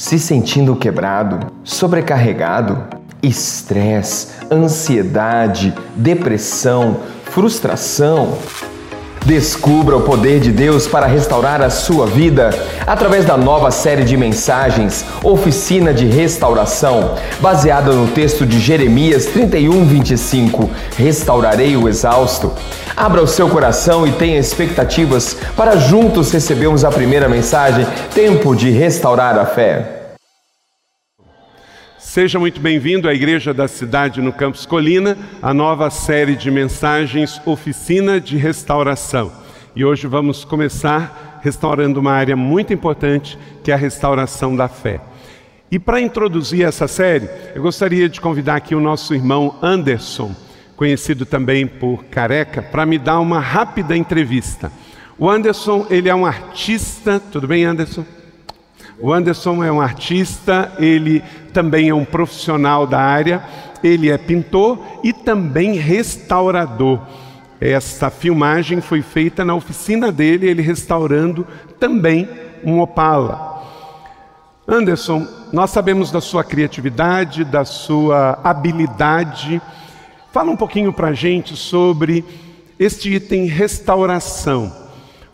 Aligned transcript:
Se 0.00 0.18
sentindo 0.18 0.74
quebrado, 0.76 1.52
sobrecarregado, 1.62 2.84
estresse, 3.22 4.28
ansiedade, 4.50 5.74
depressão, 5.94 7.00
frustração. 7.24 8.38
Descubra 9.26 9.98
o 9.98 10.00
poder 10.00 10.40
de 10.40 10.50
Deus 10.50 10.86
para 10.86 11.06
restaurar 11.06 11.60
a 11.60 11.68
sua 11.68 12.06
vida 12.06 12.48
através 12.86 13.26
da 13.26 13.36
nova 13.36 13.70
série 13.70 14.02
de 14.02 14.16
mensagens 14.16 15.04
Oficina 15.22 15.92
de 15.92 16.06
Restauração, 16.06 17.16
baseada 17.38 17.92
no 17.92 18.08
texto 18.08 18.46
de 18.46 18.58
Jeremias 18.58 19.26
31, 19.26 19.84
25: 19.84 20.70
Restaurarei 20.96 21.76
o 21.76 21.86
exausto. 21.86 22.50
Abra 22.96 23.22
o 23.22 23.26
seu 23.26 23.48
coração 23.48 24.06
e 24.06 24.12
tenha 24.12 24.38
expectativas 24.38 25.34
para 25.56 25.76
juntos 25.76 26.32
recebermos 26.32 26.84
a 26.84 26.90
primeira 26.90 27.28
mensagem 27.28 27.86
Tempo 28.12 28.54
de 28.54 28.70
Restaurar 28.70 29.38
a 29.38 29.46
Fé. 29.46 30.16
Seja 31.98 32.38
muito 32.38 32.60
bem-vindo 32.60 33.08
à 33.08 33.14
Igreja 33.14 33.54
da 33.54 33.68
Cidade 33.68 34.20
no 34.20 34.32
Campus 34.32 34.66
Colina, 34.66 35.16
a 35.40 35.54
nova 35.54 35.88
série 35.90 36.34
de 36.34 36.50
mensagens 36.50 37.40
Oficina 37.46 38.20
de 38.20 38.36
Restauração. 38.36 39.30
E 39.76 39.84
hoje 39.84 40.08
vamos 40.08 40.44
começar 40.44 41.40
restaurando 41.42 42.00
uma 42.00 42.12
área 42.12 42.36
muito 42.36 42.72
importante, 42.72 43.38
que 43.62 43.70
é 43.70 43.74
a 43.74 43.78
restauração 43.78 44.56
da 44.56 44.68
fé. 44.68 45.00
E 45.70 45.78
para 45.78 46.00
introduzir 46.00 46.66
essa 46.66 46.88
série, 46.88 47.30
eu 47.54 47.62
gostaria 47.62 48.08
de 48.08 48.20
convidar 48.20 48.56
aqui 48.56 48.74
o 48.74 48.80
nosso 48.80 49.14
irmão 49.14 49.54
Anderson, 49.62 50.34
conhecido 50.80 51.26
também 51.26 51.66
por 51.66 52.04
Careca, 52.04 52.62
para 52.62 52.86
me 52.86 52.98
dar 52.98 53.20
uma 53.20 53.38
rápida 53.38 53.94
entrevista. 53.94 54.72
O 55.18 55.28
Anderson, 55.28 55.84
ele 55.90 56.08
é 56.08 56.14
um 56.14 56.24
artista, 56.24 57.20
tudo 57.20 57.46
bem, 57.46 57.66
Anderson? 57.66 58.02
O 58.98 59.12
Anderson 59.12 59.62
é 59.62 59.70
um 59.70 59.78
artista, 59.78 60.72
ele 60.78 61.22
também 61.52 61.90
é 61.90 61.94
um 61.94 62.06
profissional 62.06 62.86
da 62.86 62.98
área, 62.98 63.44
ele 63.84 64.08
é 64.08 64.16
pintor 64.16 64.82
e 65.04 65.12
também 65.12 65.74
restaurador. 65.74 66.98
Essa 67.60 68.08
filmagem 68.08 68.80
foi 68.80 69.02
feita 69.02 69.44
na 69.44 69.54
oficina 69.54 70.10
dele, 70.10 70.48
ele 70.48 70.62
restaurando 70.62 71.46
também 71.78 72.26
um 72.64 72.80
Opala. 72.80 73.66
Anderson, 74.66 75.28
nós 75.52 75.68
sabemos 75.72 76.10
da 76.10 76.22
sua 76.22 76.42
criatividade, 76.42 77.44
da 77.44 77.66
sua 77.66 78.38
habilidade. 78.42 79.60
Fala 80.32 80.52
um 80.52 80.56
pouquinho 80.56 80.92
para 80.92 81.08
a 81.08 81.12
gente 81.12 81.56
sobre 81.56 82.24
este 82.78 83.12
item 83.12 83.46
restauração. 83.46 84.72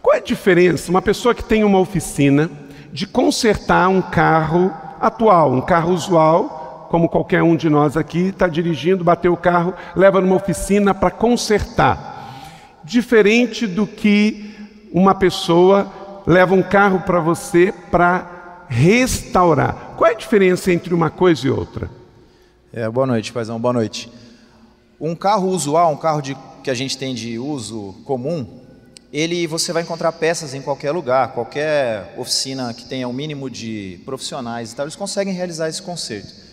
Qual 0.01 0.15
é 0.15 0.19
a 0.19 0.23
diferença? 0.23 0.91
Uma 0.91 1.03
pessoa 1.03 1.35
que 1.35 1.45
tem 1.45 1.65
uma 1.65 1.79
oficina, 1.79 2.51
de 2.91 3.07
consertar 3.07 3.89
um 3.89 4.01
carro 4.01 4.73
atual, 4.99 5.53
um 5.53 5.61
carro 5.61 5.93
usual, 5.93 6.89
como 6.91 7.11
qualquer 7.11 7.43
um 7.43 7.55
de 7.55 7.69
nós 7.69 7.95
aqui 7.95 8.29
está 8.29 8.49
dirigindo, 8.49 9.05
bateu 9.05 9.35
o 9.35 9.37
carro, 9.37 9.75
leva 9.95 10.19
numa 10.19 10.37
oficina 10.37 10.95
para 10.95 11.11
consertar. 11.11 12.81
Diferente 12.83 13.67
do 13.67 13.87
que 13.87 14.55
uma 14.91 15.15
pessoa 15.15 15.93
leva 16.27 16.55
um 16.55 16.63
carro 16.63 17.01
para 17.01 17.21
você 17.21 17.71
para 17.91 18.65
restaurar. 18.67 19.93
Qual 19.99 20.09
é 20.09 20.15
a 20.15 20.17
diferença 20.17 20.73
entre 20.73 20.95
uma 20.95 21.11
coisa 21.11 21.47
e 21.47 21.51
outra? 21.51 21.91
É, 22.73 22.89
boa 22.89 23.07
noite, 23.07 23.31
paizão, 23.31 23.61
boa 23.61 23.75
noite. 23.75 24.11
Um 25.01 25.15
carro 25.15 25.49
usual, 25.49 25.93
um 25.93 25.97
carro 25.97 26.21
de, 26.21 26.37
que 26.63 26.71
a 26.71 26.75
gente 26.75 26.97
tem 26.97 27.15
de 27.15 27.39
uso 27.39 27.95
comum, 28.05 28.47
ele 29.13 29.47
você 29.47 29.73
vai 29.73 29.83
encontrar 29.83 30.13
peças 30.13 30.55
em 30.55 30.63
qualquer 30.63 30.91
lugar, 30.91 31.33
qualquer 31.33 32.15
oficina 32.17 32.73
que 32.75 32.85
tenha 32.85 33.07
o 33.07 33.11
um 33.11 33.15
mínimo 33.15 33.49
de 33.49 34.01
profissionais 34.05 34.73
e 34.73 34.77
tal, 34.77 34.85
eles 34.85 34.97
conseguem 34.97 35.35
realizar 35.35 35.69
esse 35.69 35.83
conserto. 35.83 36.47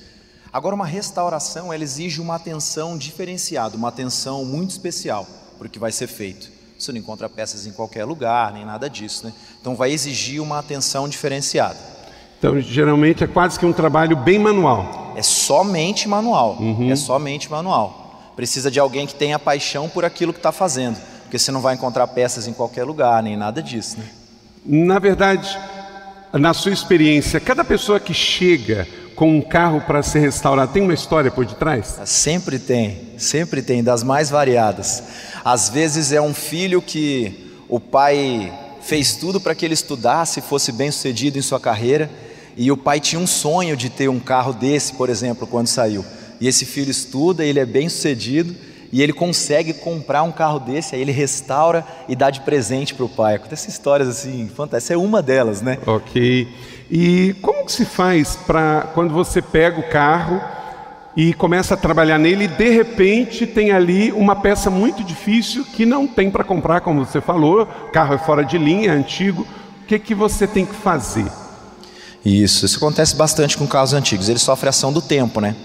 Agora, 0.51 0.75
uma 0.75 0.85
restauração, 0.85 1.73
ela 1.73 1.83
exige 1.83 2.21
uma 2.21 2.35
atenção 2.35 2.95
diferenciada, 2.95 3.75
uma 3.75 3.87
atenção 3.87 4.45
muito 4.45 4.69
especial 4.69 5.25
para 5.57 5.65
o 5.65 5.69
que 5.69 5.79
vai 5.79 5.91
ser 5.91 6.05
feito. 6.05 6.51
Você 6.77 6.91
não 6.91 6.99
encontra 6.99 7.27
peças 7.27 7.65
em 7.65 7.71
qualquer 7.71 8.05
lugar, 8.05 8.53
nem 8.53 8.63
nada 8.63 8.87
disso, 8.87 9.25
né? 9.25 9.33
Então, 9.59 9.75
vai 9.75 9.91
exigir 9.91 10.39
uma 10.39 10.59
atenção 10.59 11.09
diferenciada. 11.09 11.77
Então, 12.37 12.59
geralmente 12.59 13.23
é 13.23 13.27
quase 13.27 13.57
que 13.57 13.65
um 13.65 13.73
trabalho 13.73 14.15
bem 14.15 14.37
manual. 14.37 15.13
É 15.15 15.23
somente 15.23 16.07
manual. 16.07 16.57
Uhum. 16.59 16.91
É 16.91 16.95
somente 16.95 17.49
manual. 17.49 18.02
Precisa 18.35 18.71
de 18.71 18.79
alguém 18.79 19.05
que 19.05 19.15
tenha 19.15 19.37
paixão 19.37 19.87
por 19.87 20.03
aquilo 20.03 20.33
que 20.33 20.39
está 20.39 20.51
fazendo 20.51 20.97
porque 21.33 21.39
você 21.39 21.51
não 21.51 21.61
vai 21.61 21.73
encontrar 21.73 22.05
peças 22.05 22.47
em 22.47 22.53
qualquer 22.53 22.83
lugar, 22.83 23.23
nem 23.23 23.35
nada 23.35 23.59
disso. 23.59 23.97
Né? 23.97 24.05
Na 24.63 24.99
verdade, 24.99 25.57
na 26.31 26.53
sua 26.53 26.71
experiência, 26.71 27.39
cada 27.39 27.63
pessoa 27.63 27.99
que 27.99 28.13
chega 28.13 28.87
com 29.15 29.35
um 29.35 29.41
carro 29.41 29.81
para 29.81 30.03
ser 30.03 30.19
restaurado 30.19 30.71
tem 30.71 30.83
uma 30.83 30.93
história 30.93 31.31
por 31.31 31.43
detrás? 31.43 31.99
Sempre 32.05 32.59
tem, 32.59 33.15
sempre 33.17 33.63
tem, 33.63 33.83
das 33.83 34.03
mais 34.03 34.29
variadas. 34.29 35.01
Às 35.43 35.69
vezes 35.69 36.11
é 36.11 36.21
um 36.21 36.35
filho 36.35 36.83
que 36.83 37.51
o 37.67 37.79
pai 37.79 38.53
fez 38.83 39.15
tudo 39.15 39.41
para 39.41 39.55
que 39.55 39.65
ele 39.65 39.73
estudasse, 39.73 40.39
fosse 40.39 40.71
bem 40.71 40.91
sucedido 40.91 41.39
em 41.39 41.41
sua 41.41 41.59
carreira, 41.59 42.11
e 42.55 42.71
o 42.71 42.77
pai 42.77 42.99
tinha 42.99 43.19
um 43.19 43.25
sonho 43.25 43.75
de 43.75 43.89
ter 43.89 44.07
um 44.07 44.19
carro 44.19 44.53
desse, 44.53 44.93
por 44.93 45.09
exemplo, 45.09 45.47
quando 45.47 45.65
saiu. 45.65 46.05
E 46.43 46.47
esse 46.49 46.65
filho 46.65 46.91
estuda, 46.91 47.45
ele 47.45 47.57
é 47.57 47.65
bem 47.65 47.87
sucedido 47.87 48.53
e 48.91 49.01
ele 49.01 49.13
consegue 49.13 49.71
comprar 49.71 50.23
um 50.23 50.31
carro 50.33 50.59
desse, 50.59 50.93
aí 50.93 50.99
ele 50.99 51.13
restaura 51.13 51.87
e 52.05 52.17
dá 52.17 52.29
de 52.29 52.41
presente 52.41 52.93
para 52.93 53.05
o 53.05 53.07
pai. 53.07 53.35
Acontecem 53.35 53.69
histórias 53.69 54.09
assim, 54.09 54.49
fantásticas. 54.49 54.83
Essa 54.83 54.93
é 54.95 54.97
uma 54.97 55.21
delas, 55.21 55.61
né? 55.61 55.77
Ok. 55.87 56.45
E 56.91 57.33
como 57.41 57.65
que 57.65 57.71
se 57.71 57.85
faz 57.85 58.35
para 58.35 58.91
quando 58.93 59.13
você 59.13 59.41
pega 59.41 59.79
o 59.79 59.89
carro 59.89 60.41
e 61.15 61.33
começa 61.33 61.75
a 61.75 61.77
trabalhar 61.77 62.17
nele 62.17 62.43
e 62.43 62.47
de 62.49 62.69
repente 62.71 63.47
tem 63.47 63.71
ali 63.71 64.11
uma 64.11 64.35
peça 64.35 64.69
muito 64.69 65.01
difícil 65.01 65.63
que 65.63 65.85
não 65.85 66.05
tem 66.05 66.29
para 66.29 66.43
comprar, 66.43 66.81
como 66.81 67.05
você 67.05 67.21
falou, 67.21 67.61
o 67.61 67.91
carro 67.93 68.15
é 68.15 68.17
fora 68.17 68.43
de 68.43 68.57
linha, 68.57 68.91
é 68.91 68.93
antigo. 68.93 69.47
O 69.81 69.85
que, 69.85 69.97
que 69.97 70.13
você 70.13 70.45
tem 70.45 70.65
que 70.65 70.75
fazer? 70.75 71.31
Isso, 72.25 72.65
isso 72.65 72.75
acontece 72.75 73.15
bastante 73.15 73.57
com 73.57 73.65
carros 73.65 73.93
antigos. 73.93 74.27
Ele 74.27 74.39
sofre 74.39 74.67
ação 74.67 74.91
do 74.91 75.01
tempo, 75.01 75.39
né? 75.39 75.55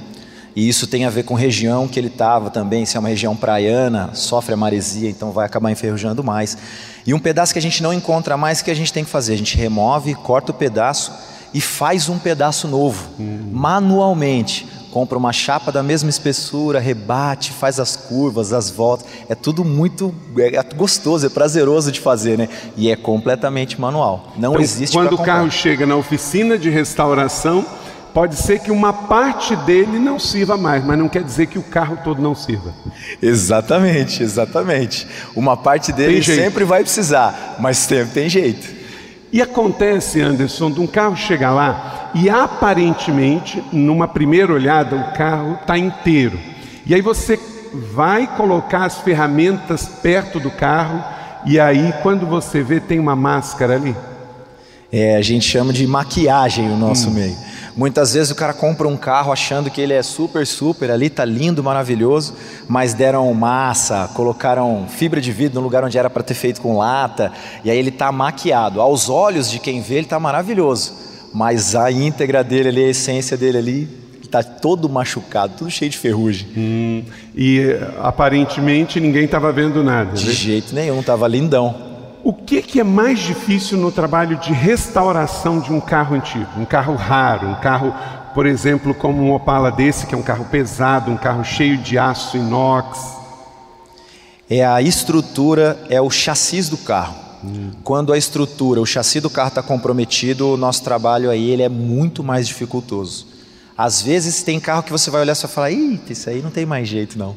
E 0.58 0.68
isso 0.68 0.88
tem 0.88 1.04
a 1.04 1.10
ver 1.10 1.22
com 1.22 1.34
região 1.34 1.86
que 1.86 2.00
ele 2.00 2.08
estava 2.08 2.50
também, 2.50 2.84
se 2.84 2.96
é 2.96 3.00
uma 3.00 3.10
região 3.10 3.36
praiana, 3.36 4.10
sofre 4.12 4.54
a 4.54 4.56
maresia, 4.56 5.08
então 5.08 5.30
vai 5.30 5.46
acabar 5.46 5.70
enferrujando 5.70 6.24
mais. 6.24 6.58
E 7.06 7.14
um 7.14 7.18
pedaço 7.20 7.52
que 7.52 7.60
a 7.60 7.62
gente 7.62 7.80
não 7.80 7.92
encontra 7.92 8.36
mais, 8.36 8.60
que 8.60 8.68
a 8.68 8.74
gente 8.74 8.92
tem 8.92 9.04
que 9.04 9.10
fazer? 9.10 9.34
A 9.34 9.36
gente 9.36 9.56
remove, 9.56 10.16
corta 10.16 10.50
o 10.50 10.54
pedaço 10.54 11.12
e 11.54 11.60
faz 11.60 12.08
um 12.08 12.18
pedaço 12.18 12.66
novo, 12.66 13.08
uhum. 13.20 13.50
manualmente. 13.52 14.66
Compra 14.90 15.16
uma 15.16 15.32
chapa 15.32 15.70
da 15.70 15.80
mesma 15.80 16.10
espessura, 16.10 16.80
rebate, 16.80 17.52
faz 17.52 17.78
as 17.78 17.94
curvas, 17.94 18.52
as 18.52 18.68
voltas. 18.68 19.06
É 19.28 19.36
tudo 19.36 19.64
muito 19.64 20.12
é, 20.36 20.56
é 20.56 20.62
gostoso, 20.74 21.24
é 21.24 21.28
prazeroso 21.28 21.92
de 21.92 22.00
fazer, 22.00 22.36
né? 22.36 22.48
E 22.76 22.90
é 22.90 22.96
completamente 22.96 23.80
manual. 23.80 24.32
Não 24.36 24.52
então, 24.52 24.60
existe. 24.60 24.96
Quando 24.96 25.12
o 25.12 25.18
carro 25.18 25.50
chega 25.52 25.86
na 25.86 25.94
oficina 25.94 26.58
de 26.58 26.68
restauração, 26.68 27.64
Pode 28.14 28.36
ser 28.36 28.58
que 28.60 28.70
uma 28.70 28.92
parte 28.92 29.54
dele 29.54 29.98
não 29.98 30.18
sirva 30.18 30.56
mais, 30.56 30.84
mas 30.84 30.98
não 30.98 31.08
quer 31.08 31.22
dizer 31.22 31.46
que 31.46 31.58
o 31.58 31.62
carro 31.62 31.98
todo 32.02 32.20
não 32.20 32.34
sirva. 32.34 32.74
Exatamente, 33.22 34.22
exatamente. 34.22 35.06
Uma 35.36 35.56
parte 35.56 35.92
dele 35.92 36.22
sempre 36.22 36.64
vai 36.64 36.82
precisar, 36.82 37.56
mas 37.60 37.76
sempre 37.76 38.14
tem 38.14 38.28
jeito. 38.28 38.78
E 39.32 39.42
acontece, 39.42 40.20
Anderson, 40.20 40.70
de 40.70 40.80
um 40.80 40.86
carro 40.86 41.14
chegar 41.14 41.52
lá 41.52 42.10
e 42.14 42.30
aparentemente, 42.30 43.62
numa 43.72 44.08
primeira 44.08 44.52
olhada, 44.52 44.96
o 44.96 45.12
carro 45.12 45.58
está 45.60 45.76
inteiro. 45.76 46.38
E 46.86 46.94
aí 46.94 47.02
você 47.02 47.38
vai 47.92 48.26
colocar 48.26 48.84
as 48.84 48.98
ferramentas 48.98 49.86
perto 49.86 50.40
do 50.40 50.50
carro 50.50 51.04
e 51.44 51.60
aí 51.60 51.92
quando 52.02 52.26
você 52.26 52.62
vê 52.62 52.80
tem 52.80 52.98
uma 52.98 53.14
máscara 53.14 53.74
ali. 53.74 53.94
É, 54.90 55.16
a 55.16 55.22
gente 55.22 55.44
chama 55.46 55.70
de 55.70 55.86
maquiagem 55.86 56.70
o 56.70 56.76
nosso 56.76 57.10
hum. 57.10 57.14
meio. 57.14 57.36
Muitas 57.78 58.12
vezes 58.12 58.32
o 58.32 58.34
cara 58.34 58.52
compra 58.52 58.88
um 58.88 58.96
carro 58.96 59.30
achando 59.30 59.70
que 59.70 59.80
ele 59.80 59.92
é 59.92 60.02
super, 60.02 60.44
super 60.44 60.90
ali, 60.90 61.08
tá 61.08 61.24
lindo, 61.24 61.62
maravilhoso, 61.62 62.34
mas 62.66 62.92
deram 62.92 63.32
massa, 63.32 64.10
colocaram 64.14 64.86
fibra 64.88 65.20
de 65.20 65.30
vidro 65.30 65.60
no 65.60 65.64
lugar 65.64 65.84
onde 65.84 65.96
era 65.96 66.10
para 66.10 66.24
ter 66.24 66.34
feito 66.34 66.60
com 66.60 66.76
lata, 66.76 67.30
e 67.64 67.70
aí 67.70 67.78
ele 67.78 67.92
tá 67.92 68.10
maquiado. 68.10 68.80
Aos 68.80 69.08
olhos 69.08 69.48
de 69.48 69.60
quem 69.60 69.80
vê, 69.80 69.94
ele 69.98 70.08
tá 70.08 70.18
maravilhoso, 70.18 70.92
mas 71.32 71.76
a 71.76 71.88
íntegra 71.88 72.42
dele 72.42 72.68
ali, 72.70 72.84
a 72.84 72.88
essência 72.88 73.36
dele 73.36 73.58
ali, 73.58 73.88
está 74.20 74.42
todo 74.42 74.88
machucado, 74.88 75.54
tudo 75.58 75.70
cheio 75.70 75.88
de 75.88 75.98
ferrugem. 75.98 76.48
Hum, 76.56 77.04
e 77.32 77.78
aparentemente 78.02 78.98
ninguém 78.98 79.26
estava 79.26 79.52
vendo 79.52 79.84
nada. 79.84 80.14
De 80.14 80.26
né? 80.26 80.32
jeito 80.32 80.74
nenhum, 80.74 80.98
estava 80.98 81.28
lindão. 81.28 81.87
O 82.24 82.32
que, 82.32 82.60
que 82.62 82.80
é 82.80 82.84
mais 82.84 83.20
difícil 83.20 83.78
no 83.78 83.92
trabalho 83.92 84.36
de 84.38 84.52
restauração 84.52 85.60
de 85.60 85.72
um 85.72 85.80
carro 85.80 86.16
antigo? 86.16 86.48
Um 86.56 86.64
carro 86.64 86.94
raro, 86.94 87.48
um 87.48 87.54
carro, 87.54 87.94
por 88.34 88.44
exemplo, 88.44 88.92
como 88.92 89.22
um 89.22 89.32
Opala 89.32 89.70
desse, 89.70 90.06
que 90.06 90.14
é 90.14 90.18
um 90.18 90.22
carro 90.22 90.44
pesado, 90.46 91.10
um 91.10 91.16
carro 91.16 91.44
cheio 91.44 91.78
de 91.78 91.96
aço 91.96 92.36
inox. 92.36 92.98
É 94.50 94.64
a 94.64 94.82
estrutura, 94.82 95.78
é 95.88 96.00
o 96.00 96.10
chassi 96.10 96.68
do 96.68 96.76
carro. 96.78 97.28
Quando 97.84 98.12
a 98.12 98.18
estrutura, 98.18 98.80
o 98.80 98.86
chassi 98.86 99.20
do 99.20 99.30
carro 99.30 99.48
está 99.48 99.62
comprometido, 99.62 100.54
o 100.54 100.56
nosso 100.56 100.82
trabalho 100.82 101.30
aí 101.30 101.50
ele 101.50 101.62
é 101.62 101.68
muito 101.68 102.24
mais 102.24 102.48
dificultoso. 102.48 103.26
Às 103.76 104.02
vezes 104.02 104.42
tem 104.42 104.58
carro 104.58 104.82
que 104.82 104.90
você 104.90 105.08
vai 105.08 105.20
olhar 105.20 105.34
e 105.34 105.46
falar, 105.46 105.70
eita, 105.70 106.12
isso 106.12 106.28
aí 106.28 106.42
não 106.42 106.50
tem 106.50 106.66
mais 106.66 106.88
jeito 106.88 107.16
não. 107.16 107.36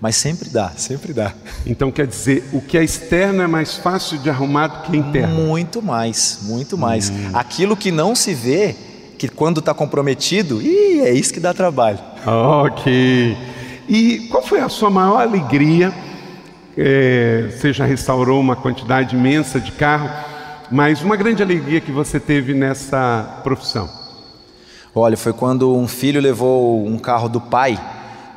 Mas 0.00 0.14
sempre 0.14 0.48
dá, 0.48 0.70
sempre 0.76 1.12
dá. 1.12 1.32
Então 1.66 1.90
quer 1.90 2.06
dizer, 2.06 2.48
o 2.52 2.60
que 2.60 2.78
é 2.78 2.84
externo 2.84 3.42
é 3.42 3.46
mais 3.46 3.74
fácil 3.74 4.18
de 4.18 4.30
arrumar 4.30 4.68
do 4.68 4.82
que 4.82 4.96
interno? 4.96 5.34
Muito 5.34 5.82
mais, 5.82 6.40
muito 6.42 6.78
mais. 6.78 7.10
Hum. 7.10 7.30
Aquilo 7.34 7.76
que 7.76 7.90
não 7.90 8.14
se 8.14 8.32
vê, 8.32 8.76
que 9.18 9.28
quando 9.28 9.58
está 9.58 9.74
comprometido, 9.74 10.62
ih, 10.62 11.00
é 11.00 11.12
isso 11.12 11.32
que 11.32 11.40
dá 11.40 11.52
trabalho. 11.52 11.98
Ok. 12.24 13.36
E 13.88 14.28
qual 14.30 14.42
foi 14.42 14.60
a 14.60 14.68
sua 14.68 14.88
maior 14.88 15.20
alegria? 15.20 15.92
É, 16.76 17.48
você 17.50 17.72
já 17.72 17.84
restaurou 17.84 18.40
uma 18.40 18.54
quantidade 18.54 19.16
imensa 19.16 19.58
de 19.58 19.72
carro, 19.72 20.08
mas 20.70 21.02
uma 21.02 21.16
grande 21.16 21.42
alegria 21.42 21.80
que 21.80 21.90
você 21.90 22.20
teve 22.20 22.54
nessa 22.54 23.40
profissão? 23.42 23.90
Olha, 24.94 25.16
foi 25.16 25.32
quando 25.32 25.74
um 25.74 25.88
filho 25.88 26.20
levou 26.20 26.86
um 26.86 26.98
carro 26.98 27.28
do 27.28 27.40
pai 27.40 27.76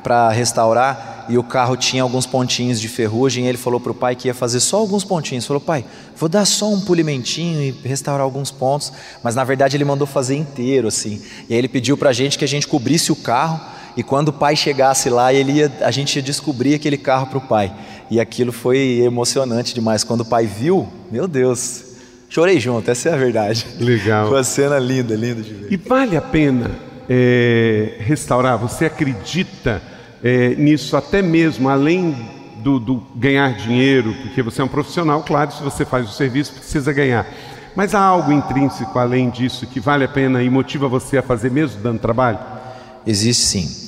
para 0.02 0.28
restaurar 0.30 1.11
e 1.28 1.38
o 1.38 1.42
carro 1.42 1.76
tinha 1.76 2.02
alguns 2.02 2.26
pontinhos 2.26 2.80
de 2.80 2.88
ferrugem. 2.88 3.44
E 3.44 3.48
ele 3.48 3.58
falou 3.58 3.80
para 3.80 3.92
o 3.92 3.94
pai 3.94 4.16
que 4.16 4.28
ia 4.28 4.34
fazer 4.34 4.60
só 4.60 4.78
alguns 4.78 5.04
pontinhos. 5.04 5.46
Falou, 5.46 5.60
pai, 5.60 5.84
vou 6.16 6.28
dar 6.28 6.44
só 6.44 6.70
um 6.70 6.80
polimentinho 6.80 7.62
e 7.62 7.70
restaurar 7.86 8.22
alguns 8.22 8.50
pontos. 8.50 8.92
Mas 9.22 9.34
na 9.34 9.44
verdade 9.44 9.76
ele 9.76 9.84
mandou 9.84 10.06
fazer 10.06 10.36
inteiro 10.36 10.88
assim. 10.88 11.22
E 11.48 11.54
aí 11.54 11.58
ele 11.58 11.68
pediu 11.68 11.96
para 11.96 12.10
a 12.10 12.12
gente 12.12 12.38
que 12.38 12.44
a 12.44 12.48
gente 12.48 12.66
cobrisse 12.66 13.12
o 13.12 13.16
carro. 13.16 13.60
E 13.96 14.02
quando 14.02 14.28
o 14.28 14.32
pai 14.32 14.56
chegasse 14.56 15.10
lá, 15.10 15.32
ele 15.32 15.52
ia, 15.52 15.72
a 15.82 15.90
gente 15.90 16.16
ia 16.16 16.22
descobrir 16.22 16.74
aquele 16.74 16.96
carro 16.96 17.26
para 17.26 17.38
o 17.38 17.42
pai. 17.42 17.72
E 18.10 18.20
aquilo 18.20 18.52
foi 18.52 19.00
emocionante 19.04 19.74
demais. 19.74 20.04
Quando 20.04 20.22
o 20.22 20.24
pai 20.24 20.46
viu, 20.46 20.88
meu 21.10 21.28
Deus, 21.28 21.84
chorei 22.28 22.58
junto, 22.58 22.90
essa 22.90 23.10
é 23.10 23.12
a 23.12 23.16
verdade. 23.16 23.66
Legal. 23.78 24.28
Foi 24.28 24.38
uma 24.38 24.44
cena 24.44 24.78
linda, 24.78 25.14
linda 25.14 25.42
de 25.42 25.52
ver. 25.52 25.72
E 25.72 25.76
vale 25.76 26.16
a 26.16 26.22
pena 26.22 26.70
é, 27.08 27.96
restaurar? 27.98 28.56
Você 28.58 28.86
acredita 28.86 29.82
é, 30.22 30.54
nisso, 30.54 30.96
até 30.96 31.20
mesmo 31.20 31.68
além 31.68 32.14
do, 32.58 32.78
do 32.78 33.02
ganhar 33.16 33.54
dinheiro, 33.54 34.14
porque 34.22 34.42
você 34.42 34.62
é 34.62 34.64
um 34.64 34.68
profissional, 34.68 35.22
claro, 35.22 35.52
se 35.52 35.62
você 35.62 35.84
faz 35.84 36.08
o 36.08 36.12
serviço, 36.12 36.52
precisa 36.52 36.92
ganhar. 36.92 37.26
Mas 37.74 37.94
há 37.94 38.00
algo 38.00 38.30
intrínseco 38.32 38.98
além 38.98 39.30
disso 39.30 39.66
que 39.66 39.80
vale 39.80 40.04
a 40.04 40.08
pena 40.08 40.42
e 40.42 40.50
motiva 40.50 40.88
você 40.88 41.18
a 41.18 41.22
fazer 41.22 41.50
mesmo 41.50 41.80
dando 41.82 41.98
trabalho? 41.98 42.38
Existe 43.06 43.44
sim. 43.44 43.82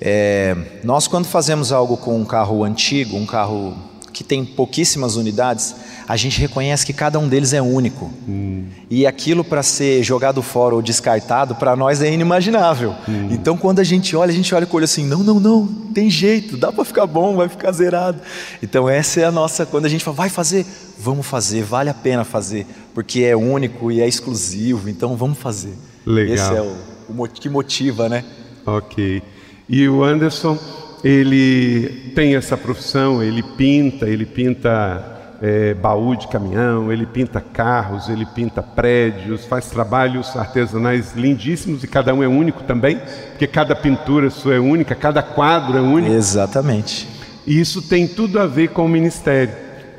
É, 0.00 0.56
nós, 0.82 1.06
quando 1.06 1.26
fazemos 1.26 1.72
algo 1.72 1.96
com 1.96 2.18
um 2.18 2.24
carro 2.24 2.64
antigo, 2.64 3.16
um 3.16 3.24
carro 3.24 3.74
que 4.12 4.22
tem 4.22 4.44
pouquíssimas 4.44 5.16
unidades, 5.16 5.74
a 6.06 6.16
gente 6.16 6.38
reconhece 6.38 6.84
que 6.84 6.92
cada 6.92 7.18
um 7.18 7.28
deles 7.28 7.52
é 7.52 7.62
único. 7.62 8.12
Hum. 8.28 8.66
E 8.90 9.06
aquilo 9.06 9.42
para 9.42 9.62
ser 9.62 10.02
jogado 10.02 10.42
fora 10.42 10.74
ou 10.74 10.82
descartado, 10.82 11.54
para 11.54 11.74
nós 11.74 12.02
é 12.02 12.12
inimaginável. 12.12 12.94
Hum. 13.08 13.28
Então 13.30 13.56
quando 13.56 13.78
a 13.78 13.84
gente 13.84 14.14
olha, 14.14 14.30
a 14.30 14.34
gente 14.34 14.54
olha 14.54 14.66
com 14.66 14.74
o 14.74 14.76
olho 14.76 14.84
assim: 14.84 15.06
não, 15.06 15.20
não, 15.20 15.40
não, 15.40 15.66
tem 15.94 16.10
jeito, 16.10 16.56
dá 16.56 16.70
para 16.70 16.84
ficar 16.84 17.06
bom, 17.06 17.36
vai 17.36 17.48
ficar 17.48 17.72
zerado. 17.72 18.20
Então 18.62 18.88
essa 18.88 19.20
é 19.20 19.24
a 19.24 19.32
nossa. 19.32 19.64
Quando 19.64 19.86
a 19.86 19.88
gente 19.88 20.04
fala, 20.04 20.16
vai 20.16 20.28
fazer, 20.28 20.66
vamos 20.98 21.26
fazer, 21.26 21.62
vale 21.62 21.88
a 21.88 21.94
pena 21.94 22.24
fazer, 22.24 22.66
porque 22.94 23.22
é 23.22 23.34
único 23.34 23.90
e 23.90 24.00
é 24.00 24.06
exclusivo, 24.06 24.88
então 24.88 25.16
vamos 25.16 25.38
fazer. 25.38 25.74
Legal. 26.04 26.34
Esse 26.34 26.54
é 26.54 26.60
o, 26.60 26.76
o 27.08 27.28
que 27.28 27.48
motiva, 27.48 28.08
né? 28.08 28.24
Ok. 28.66 29.22
E 29.68 29.88
o 29.88 30.04
Anderson, 30.04 30.58
ele 31.02 32.12
tem 32.14 32.36
essa 32.36 32.56
profissão, 32.56 33.22
ele 33.22 33.42
pinta, 33.42 34.08
ele 34.08 34.24
pinta 34.24 35.12
é, 35.42 35.74
baú 35.74 36.14
de 36.14 36.28
caminhão, 36.28 36.92
ele 36.92 37.04
pinta 37.04 37.40
carros, 37.40 38.08
ele 38.08 38.24
pinta 38.24 38.62
prédios, 38.62 39.44
faz 39.44 39.66
trabalhos 39.66 40.36
artesanais 40.36 41.14
lindíssimos 41.16 41.82
e 41.82 41.88
cada 41.88 42.14
um 42.14 42.22
é 42.22 42.28
único 42.28 42.62
também, 42.62 43.00
porque 43.30 43.48
cada 43.48 43.74
pintura 43.74 44.30
sua 44.30 44.54
é 44.54 44.60
única, 44.60 44.94
cada 44.94 45.22
quadro 45.22 45.76
é 45.76 45.80
único. 45.80 46.14
Exatamente. 46.14 47.08
E 47.44 47.58
isso 47.58 47.82
tem 47.82 48.06
tudo 48.06 48.38
a 48.38 48.46
ver 48.46 48.68
com 48.68 48.84
o 48.84 48.88
ministério. 48.88 49.54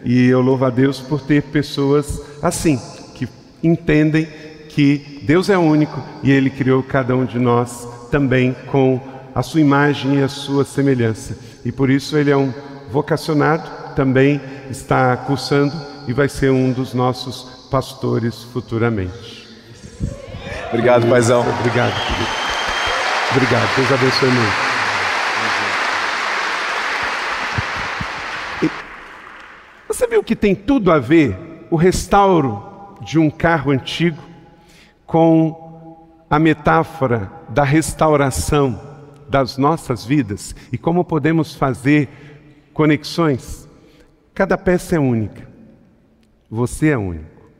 E 0.05 0.27
eu 0.27 0.39
louvo 0.39 0.65
a 0.65 0.69
Deus 0.69 1.01
por 1.01 1.21
ter 1.21 1.44
pessoas 1.44 2.21
assim, 2.41 2.79
que 3.13 3.27
entendem 3.61 4.27
que 4.69 5.21
Deus 5.23 5.50
é 5.50 5.57
único 5.57 6.01
e 6.23 6.31
Ele 6.31 6.50
criou 6.50 6.81
cada 6.81 7.15
um 7.15 7.25
de 7.25 7.38
nós 7.38 7.88
também 8.09 8.55
com 8.67 9.12
a 9.33 9.41
sua 9.41 9.62
imagem 9.62 10.19
e 10.19 10.24
a 10.24 10.27
sua 10.27 10.63
semelhança. 10.63 11.38
E 11.65 11.71
por 11.71 11.89
isso 11.89 12.18
Ele 12.18 12.31
é 12.31 12.38
um 12.38 12.53
vocacionado 12.91 13.83
também 13.95 14.41
está 14.69 15.15
cursando 15.15 15.74
e 16.07 16.13
vai 16.13 16.27
ser 16.27 16.51
um 16.51 16.71
dos 16.71 16.94
nossos 16.94 17.68
pastores 17.69 18.44
futuramente. 18.44 19.47
Obrigado, 20.69 21.07
paizão. 21.07 21.41
Obrigado. 21.59 21.94
Obrigado, 23.31 23.75
Deus 23.75 23.91
abençoe 23.91 24.30
muito. 24.30 24.74
Você 29.88 30.07
viu 30.07 30.24
que 30.24 30.36
tem 30.36 30.56
tudo 30.56 30.91
a 30.91 31.00
ver 31.00 31.68
o 31.69 31.75
restauro 31.75 32.97
de 33.01 33.19
um 33.19 33.29
carro 33.29 33.71
antigo 33.71 34.21
com 35.06 36.07
a 36.29 36.39
metáfora 36.39 37.31
da 37.50 37.63
restauração 37.63 38.92
das 39.33 39.57
nossas 39.57 40.06
vidas 40.06 40.56
e 40.71 40.77
como 40.77 41.03
podemos 41.03 41.56
fazer 41.56 42.07
conexões 42.74 43.63
Cada 44.33 44.57
peça 44.57 44.95
é 44.95 45.00
única. 45.00 45.47
Você 46.50 46.89
é 46.89 46.97
único. 46.97 47.51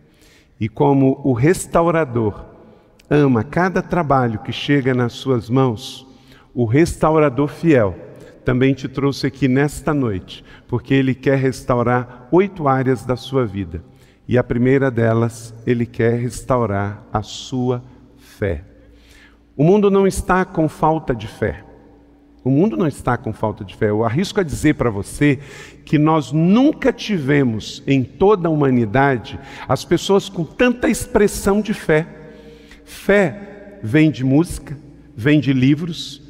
E 0.60 0.68
como 0.68 1.22
o 1.24 1.32
restaurador 1.32 2.46
ama 3.10 3.44
cada 3.44 3.82
trabalho 3.82 4.40
que 4.40 4.52
chega 4.52 4.94
nas 4.94 5.14
suas 5.14 5.50
mãos, 5.52 6.08
o 6.54 6.66
restaurador 6.66 7.48
fiel 7.48 7.96
também 8.44 8.74
te 8.74 8.88
trouxe 8.88 9.28
aqui 9.28 9.48
nesta 9.48 9.94
noite, 9.94 10.44
porque 10.68 10.96
ele 10.96 11.14
quer 11.14 11.38
restaurar 11.38 12.28
oito 12.32 12.68
áreas 12.68 13.06
da 13.06 13.16
sua 13.16 13.46
vida. 13.46 13.84
E 14.28 14.36
a 14.36 14.44
primeira 14.44 14.90
delas, 14.90 15.54
ele 15.68 15.86
quer 15.86 16.16
restaurar 16.20 17.04
a 17.14 17.22
sua 17.22 17.84
fé. 18.18 18.73
O 19.56 19.64
mundo 19.64 19.92
não 19.92 20.08
está 20.08 20.44
com 20.44 20.68
falta 20.68 21.14
de 21.14 21.28
fé. 21.28 21.64
O 22.44 22.50
mundo 22.50 22.76
não 22.76 22.88
está 22.88 23.16
com 23.18 23.32
falta 23.32 23.64
de 23.64 23.76
fé. 23.76 23.90
Eu 23.90 24.04
arrisco 24.04 24.40
a 24.40 24.44
dizer 24.44 24.76
para 24.76 24.90
você 24.90 25.40
que 25.86 25.98
nós 25.98 26.32
nunca 26.32 26.92
tivemos 26.92 27.82
em 27.88 28.04
toda 28.04 28.48
a 28.48 28.52
humanidade 28.52 29.40
as 29.68 29.86
pessoas 29.86 30.28
com 30.28 30.44
tanta 30.44 30.90
expressão 30.90 31.62
de 31.62 31.74
fé. 31.74 32.06
Fé 32.84 33.80
vem 33.82 34.12
de 34.12 34.26
música, 34.26 34.78
vem 35.16 35.40
de 35.40 35.54
livros, 35.54 36.22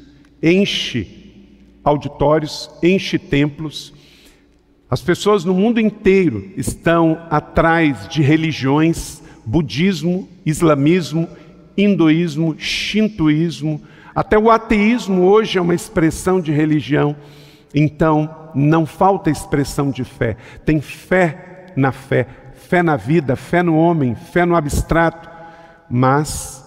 enche 0.42 1.24
auditórios, 1.82 2.70
enche 2.82 3.18
templos. 3.18 3.92
As 4.88 5.00
pessoas 5.00 5.44
no 5.44 5.54
mundo 5.54 5.80
inteiro 5.80 6.52
estão 6.56 7.26
atrás 7.28 8.06
de 8.08 8.22
religiões, 8.22 9.20
budismo, 9.44 10.28
islamismo, 10.46 11.28
hinduísmo, 11.76 12.54
shintoísmo, 12.58 13.80
até 14.14 14.38
o 14.38 14.48
ateísmo 14.50 15.22
hoje 15.22 15.58
é 15.58 15.60
uma 15.60 15.74
expressão 15.74 16.40
de 16.40 16.52
religião. 16.52 17.16
Então, 17.74 18.32
não 18.54 18.86
falta 18.86 19.30
expressão 19.30 19.90
de 19.90 20.04
fé. 20.04 20.36
Tem 20.64 20.80
fé 20.80 21.66
na 21.74 21.90
fé, 21.90 22.28
fé 22.54 22.82
na 22.82 22.96
vida, 22.96 23.34
fé 23.34 23.62
no 23.62 23.76
homem, 23.76 24.14
fé 24.14 24.44
no 24.44 24.54
abstrato. 24.54 25.28
Mas 25.90 26.64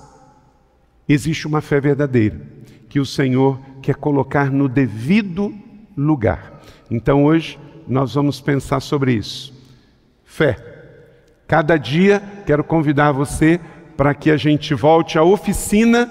existe 1.07 1.47
uma 1.47 1.61
fé 1.61 1.79
verdadeira 1.79 2.41
que 2.89 2.99
o 2.99 3.05
Senhor 3.05 3.59
quer 3.81 3.95
colocar 3.95 4.51
no 4.51 4.67
devido 4.67 5.53
lugar. 5.95 6.61
Então, 6.91 7.23
hoje, 7.23 7.57
nós 7.87 8.13
vamos 8.13 8.41
pensar 8.41 8.81
sobre 8.81 9.13
isso. 9.13 9.53
Fé. 10.25 10.57
Cada 11.47 11.77
dia, 11.77 12.21
quero 12.45 12.61
convidar 12.61 13.13
você 13.13 13.61
para 13.97 14.13
que 14.13 14.29
a 14.29 14.37
gente 14.37 14.75
volte 14.75 15.17
à 15.17 15.23
oficina 15.23 16.09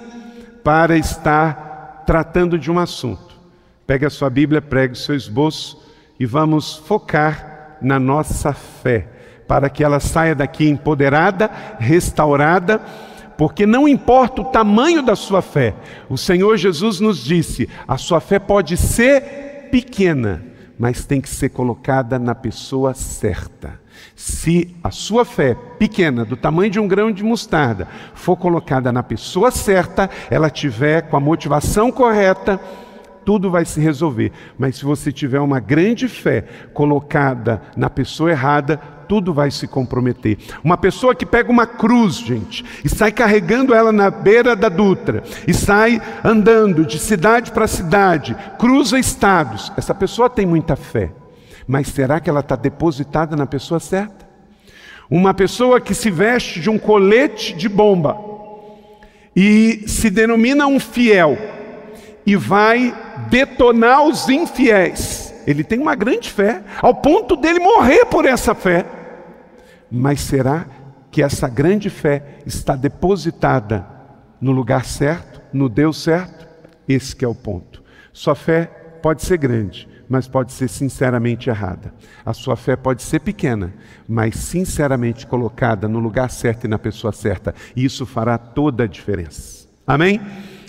para 0.63 0.97
estar 0.97 2.03
tratando 2.05 2.59
de 2.59 2.69
um 2.69 2.77
assunto. 2.77 3.35
Pegue 3.87 4.05
a 4.05 4.09
sua 4.09 4.29
Bíblia, 4.29 4.61
pregue 4.61 4.93
o 4.93 4.97
seu 4.97 5.15
esboço 5.15 5.81
e 6.19 6.25
vamos 6.25 6.75
focar 6.75 7.77
na 7.81 7.97
nossa 7.99 8.51
fé, 8.51 9.07
para 9.47 9.69
que 9.69 9.83
ela 9.83 9.99
saia 9.99 10.35
daqui 10.35 10.67
empoderada, 10.67 11.49
restaurada, 11.79 12.81
porque 13.37 13.65
não 13.65 13.87
importa 13.87 14.41
o 14.41 14.45
tamanho 14.45 15.01
da 15.01 15.15
sua 15.15 15.41
fé, 15.41 15.75
o 16.09 16.17
Senhor 16.17 16.57
Jesus 16.57 16.99
nos 16.99 17.23
disse: 17.23 17.69
a 17.87 17.97
sua 17.97 18.19
fé 18.19 18.39
pode 18.39 18.75
ser 18.75 19.69
pequena, 19.71 20.43
mas 20.77 21.05
tem 21.05 21.21
que 21.21 21.29
ser 21.29 21.49
colocada 21.49 22.19
na 22.19 22.35
pessoa 22.35 22.93
certa. 22.93 23.79
Se 24.15 24.75
a 24.83 24.91
sua 24.91 25.25
fé 25.25 25.55
pequena, 25.77 26.25
do 26.25 26.35
tamanho 26.35 26.71
de 26.71 26.79
um 26.79 26.87
grão 26.87 27.11
de 27.11 27.23
mostarda, 27.23 27.87
for 28.13 28.35
colocada 28.35 28.91
na 28.91 29.03
pessoa 29.03 29.51
certa, 29.51 30.09
ela 30.29 30.49
tiver 30.49 31.03
com 31.03 31.17
a 31.17 31.19
motivação 31.19 31.91
correta, 31.91 32.59
tudo 33.27 33.51
vai 33.51 33.65
se 33.65 33.81
resolver. 33.81 34.31
Mas 34.57 34.77
se 34.77 34.85
você 34.85 35.11
tiver 35.11 35.41
uma 35.41 35.59
grande 35.59 36.07
fé 36.07 36.45
colocada 36.73 37.61
na 37.75 37.89
pessoa 37.89 38.31
errada, 38.31 38.77
tudo 39.07 39.33
vai 39.33 39.51
se 39.51 39.67
comprometer. 39.67 40.37
Uma 40.63 40.77
pessoa 40.77 41.13
que 41.13 41.25
pega 41.25 41.51
uma 41.51 41.65
cruz, 41.65 42.15
gente, 42.15 42.63
e 42.85 42.89
sai 42.89 43.11
carregando 43.11 43.73
ela 43.73 43.91
na 43.91 44.09
beira 44.09 44.55
da 44.55 44.69
Dutra, 44.69 45.23
e 45.47 45.53
sai 45.53 46.01
andando 46.23 46.85
de 46.85 46.99
cidade 46.99 47.51
para 47.51 47.67
cidade, 47.67 48.35
cruza 48.57 48.97
estados, 48.99 49.71
essa 49.75 49.93
pessoa 49.93 50.29
tem 50.29 50.45
muita 50.45 50.75
fé. 50.75 51.11
Mas 51.67 51.89
será 51.89 52.19
que 52.19 52.29
ela 52.29 52.39
está 52.39 52.55
depositada 52.55 53.35
na 53.35 53.45
pessoa 53.45 53.79
certa? 53.79 54.25
Uma 55.09 55.33
pessoa 55.33 55.81
que 55.81 55.93
se 55.93 56.09
veste 56.09 56.59
de 56.59 56.69
um 56.69 56.79
colete 56.79 57.53
de 57.53 57.67
bomba 57.67 58.17
e 59.35 59.83
se 59.87 60.09
denomina 60.09 60.65
um 60.65 60.79
fiel 60.79 61.37
e 62.25 62.35
vai 62.35 62.93
detonar 63.29 64.03
os 64.03 64.27
infiéis. 64.29 65.33
Ele 65.45 65.63
tem 65.63 65.79
uma 65.79 65.95
grande 65.95 66.29
fé, 66.29 66.63
ao 66.81 66.95
ponto 66.95 67.35
dele 67.35 67.59
morrer 67.59 68.05
por 68.05 68.25
essa 68.25 68.53
fé. 68.53 68.85
Mas 69.89 70.21
será 70.21 70.65
que 71.09 71.23
essa 71.23 71.47
grande 71.47 71.89
fé 71.89 72.39
está 72.45 72.75
depositada 72.75 73.87
no 74.41 74.51
lugar 74.51 74.83
certo, 74.83 75.41
no 75.53 75.69
Deus 75.69 76.03
certo? 76.03 76.45
Esse 76.87 77.23
é 77.23 77.27
o 77.27 77.35
ponto. 77.35 77.81
Sua 78.11 78.35
fé 78.35 78.65
pode 79.01 79.23
ser 79.23 79.37
grande, 79.37 79.87
mas 80.09 80.27
pode 80.27 80.51
ser 80.51 80.69
sinceramente 80.69 81.49
errada. 81.49 81.93
A 82.25 82.33
sua 82.33 82.55
fé 82.55 82.75
pode 82.75 83.03
ser 83.03 83.19
pequena, 83.19 83.73
mas 84.07 84.35
sinceramente 84.35 85.27
colocada 85.27 85.87
no 85.87 85.99
lugar 85.99 86.29
certo 86.29 86.65
e 86.65 86.67
na 86.67 86.79
pessoa 86.79 87.11
certa. 87.11 87.53
E 87.75 87.83
isso 87.85 88.05
fará 88.05 88.37
toda 88.37 88.83
a 88.83 88.87
diferença. 88.87 89.67
Amém? 89.85 90.21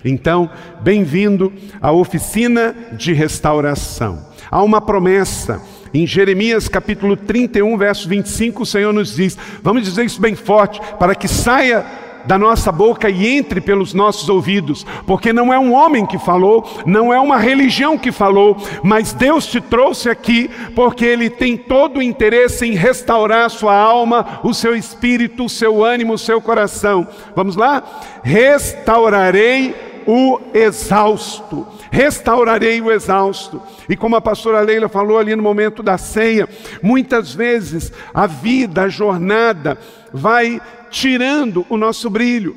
Então, 0.04 0.48
bem-vindo 0.80 1.52
à 1.80 1.90
oficina 1.90 2.74
de 2.96 3.12
restauração. 3.12 4.26
Há 4.50 4.62
uma 4.62 4.80
promessa 4.80 5.60
em 5.92 6.06
Jeremias 6.06 6.68
capítulo 6.68 7.16
31, 7.16 7.76
verso 7.76 8.08
25, 8.08 8.62
o 8.62 8.66
Senhor 8.66 8.92
nos 8.92 9.16
diz: 9.16 9.36
vamos 9.62 9.84
dizer 9.84 10.04
isso 10.04 10.20
bem 10.20 10.34
forte, 10.34 10.80
para 10.98 11.14
que 11.14 11.26
saia 11.26 11.84
da 12.28 12.36
nossa 12.38 12.70
boca 12.70 13.08
e 13.08 13.26
entre 13.26 13.58
pelos 13.58 13.94
nossos 13.94 14.28
ouvidos, 14.28 14.84
porque 15.06 15.32
não 15.32 15.50
é 15.50 15.58
um 15.58 15.72
homem 15.72 16.04
que 16.04 16.18
falou, 16.18 16.68
não 16.84 17.10
é 17.10 17.18
uma 17.18 17.38
religião 17.38 17.96
que 17.96 18.12
falou, 18.12 18.54
mas 18.82 19.14
Deus 19.14 19.46
te 19.46 19.62
trouxe 19.62 20.10
aqui 20.10 20.50
porque 20.74 21.06
Ele 21.06 21.30
tem 21.30 21.56
todo 21.56 21.96
o 21.96 22.02
interesse 22.02 22.66
em 22.66 22.74
restaurar 22.74 23.48
sua 23.48 23.74
alma, 23.74 24.40
o 24.44 24.52
seu 24.52 24.76
espírito, 24.76 25.46
o 25.46 25.48
seu 25.48 25.82
ânimo, 25.82 26.12
o 26.12 26.18
seu 26.18 26.38
coração. 26.38 27.08
Vamos 27.34 27.56
lá? 27.56 27.82
Restaurarei 28.22 29.74
o 30.06 30.38
exausto 30.52 31.66
restaurarei 31.90 32.80
o 32.80 32.92
exausto. 32.92 33.62
E 33.88 33.96
como 33.96 34.16
a 34.16 34.20
pastora 34.20 34.60
Leila 34.60 34.88
falou 34.88 35.18
ali 35.18 35.34
no 35.34 35.42
momento 35.42 35.82
da 35.82 35.96
ceia, 35.96 36.48
muitas 36.82 37.34
vezes 37.34 37.92
a 38.12 38.26
vida, 38.26 38.82
a 38.82 38.88
jornada 38.88 39.78
vai 40.12 40.60
tirando 40.90 41.66
o 41.68 41.76
nosso 41.76 42.08
brilho, 42.10 42.56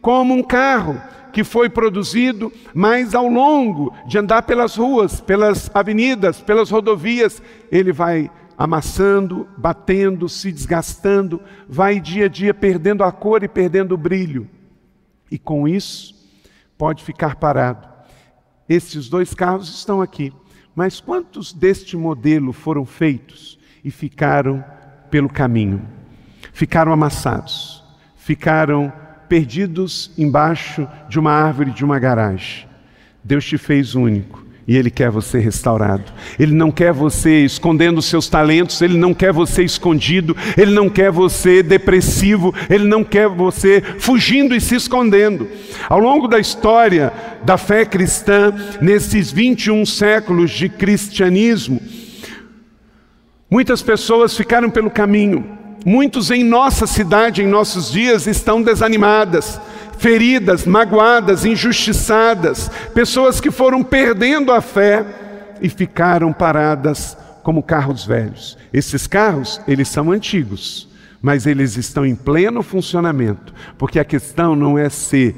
como 0.00 0.34
um 0.34 0.42
carro 0.42 1.00
que 1.32 1.42
foi 1.42 1.68
produzido, 1.68 2.52
mas 2.74 3.14
ao 3.14 3.26
longo 3.26 3.94
de 4.06 4.18
andar 4.18 4.42
pelas 4.42 4.76
ruas, 4.76 5.20
pelas 5.20 5.70
avenidas, 5.74 6.40
pelas 6.40 6.70
rodovias, 6.70 7.42
ele 7.70 7.92
vai 7.92 8.30
amassando, 8.56 9.48
batendo, 9.56 10.28
se 10.28 10.52
desgastando, 10.52 11.40
vai 11.68 11.98
dia 11.98 12.26
a 12.26 12.28
dia 12.28 12.52
perdendo 12.52 13.02
a 13.02 13.10
cor 13.10 13.42
e 13.42 13.48
perdendo 13.48 13.92
o 13.92 13.98
brilho. 13.98 14.48
E 15.30 15.38
com 15.38 15.66
isso, 15.66 16.14
pode 16.76 17.02
ficar 17.02 17.36
parado. 17.36 17.88
Esses 18.68 19.08
dois 19.08 19.34
carros 19.34 19.68
estão 19.68 20.02
aqui. 20.02 20.32
Mas 20.74 21.00
quantos 21.00 21.52
deste 21.52 21.96
modelo 21.96 22.52
foram 22.52 22.84
feitos 22.84 23.58
e 23.84 23.90
ficaram 23.90 24.64
pelo 25.10 25.28
caminho? 25.28 26.01
Ficaram 26.52 26.92
amassados, 26.92 27.82
ficaram 28.16 28.92
perdidos 29.28 30.10
embaixo 30.18 30.86
de 31.08 31.18
uma 31.18 31.32
árvore 31.32 31.70
de 31.70 31.84
uma 31.84 31.98
garagem. 31.98 32.66
Deus 33.24 33.44
te 33.44 33.56
fez 33.56 33.94
único 33.94 34.44
e 34.66 34.76
Ele 34.76 34.90
quer 34.90 35.10
você 35.10 35.38
restaurado. 35.38 36.12
Ele 36.38 36.52
não 36.52 36.70
quer 36.70 36.92
você 36.92 37.44
escondendo 37.44 38.02
seus 38.02 38.28
talentos, 38.28 38.80
Ele 38.80 38.96
não 38.96 39.14
quer 39.14 39.32
você 39.32 39.62
escondido, 39.62 40.36
Ele 40.56 40.72
não 40.72 40.88
quer 40.88 41.10
você 41.10 41.62
depressivo, 41.62 42.54
Ele 42.68 42.84
não 42.84 43.02
quer 43.02 43.28
você 43.28 43.80
fugindo 43.98 44.54
e 44.54 44.60
se 44.60 44.76
escondendo. 44.76 45.48
Ao 45.88 45.98
longo 45.98 46.28
da 46.28 46.38
história 46.38 47.12
da 47.44 47.56
fé 47.56 47.84
cristã, 47.84 48.54
nesses 48.80 49.32
21 49.32 49.84
séculos 49.86 50.50
de 50.50 50.68
cristianismo, 50.68 51.80
muitas 53.50 53.82
pessoas 53.82 54.36
ficaram 54.36 54.70
pelo 54.70 54.90
caminho. 54.90 55.61
Muitos 55.84 56.30
em 56.30 56.44
nossa 56.44 56.86
cidade, 56.86 57.42
em 57.42 57.46
nossos 57.46 57.90
dias, 57.90 58.26
estão 58.26 58.62
desanimadas 58.62 59.60
feridas, 60.02 60.66
magoadas, 60.66 61.44
injustiçadas, 61.44 62.68
pessoas 62.92 63.40
que 63.40 63.52
foram 63.52 63.84
perdendo 63.84 64.50
a 64.50 64.60
fé 64.60 65.06
e 65.62 65.68
ficaram 65.68 66.32
paradas 66.32 67.16
como 67.44 67.62
carros 67.62 68.04
velhos. 68.04 68.58
Esses 68.72 69.06
carros, 69.06 69.60
eles 69.66 69.86
são 69.86 70.10
antigos, 70.10 70.88
mas 71.22 71.46
eles 71.46 71.76
estão 71.76 72.04
em 72.04 72.16
pleno 72.16 72.64
funcionamento, 72.64 73.54
porque 73.78 74.00
a 74.00 74.04
questão 74.04 74.56
não 74.56 74.76
é 74.76 74.88
ser 74.88 75.36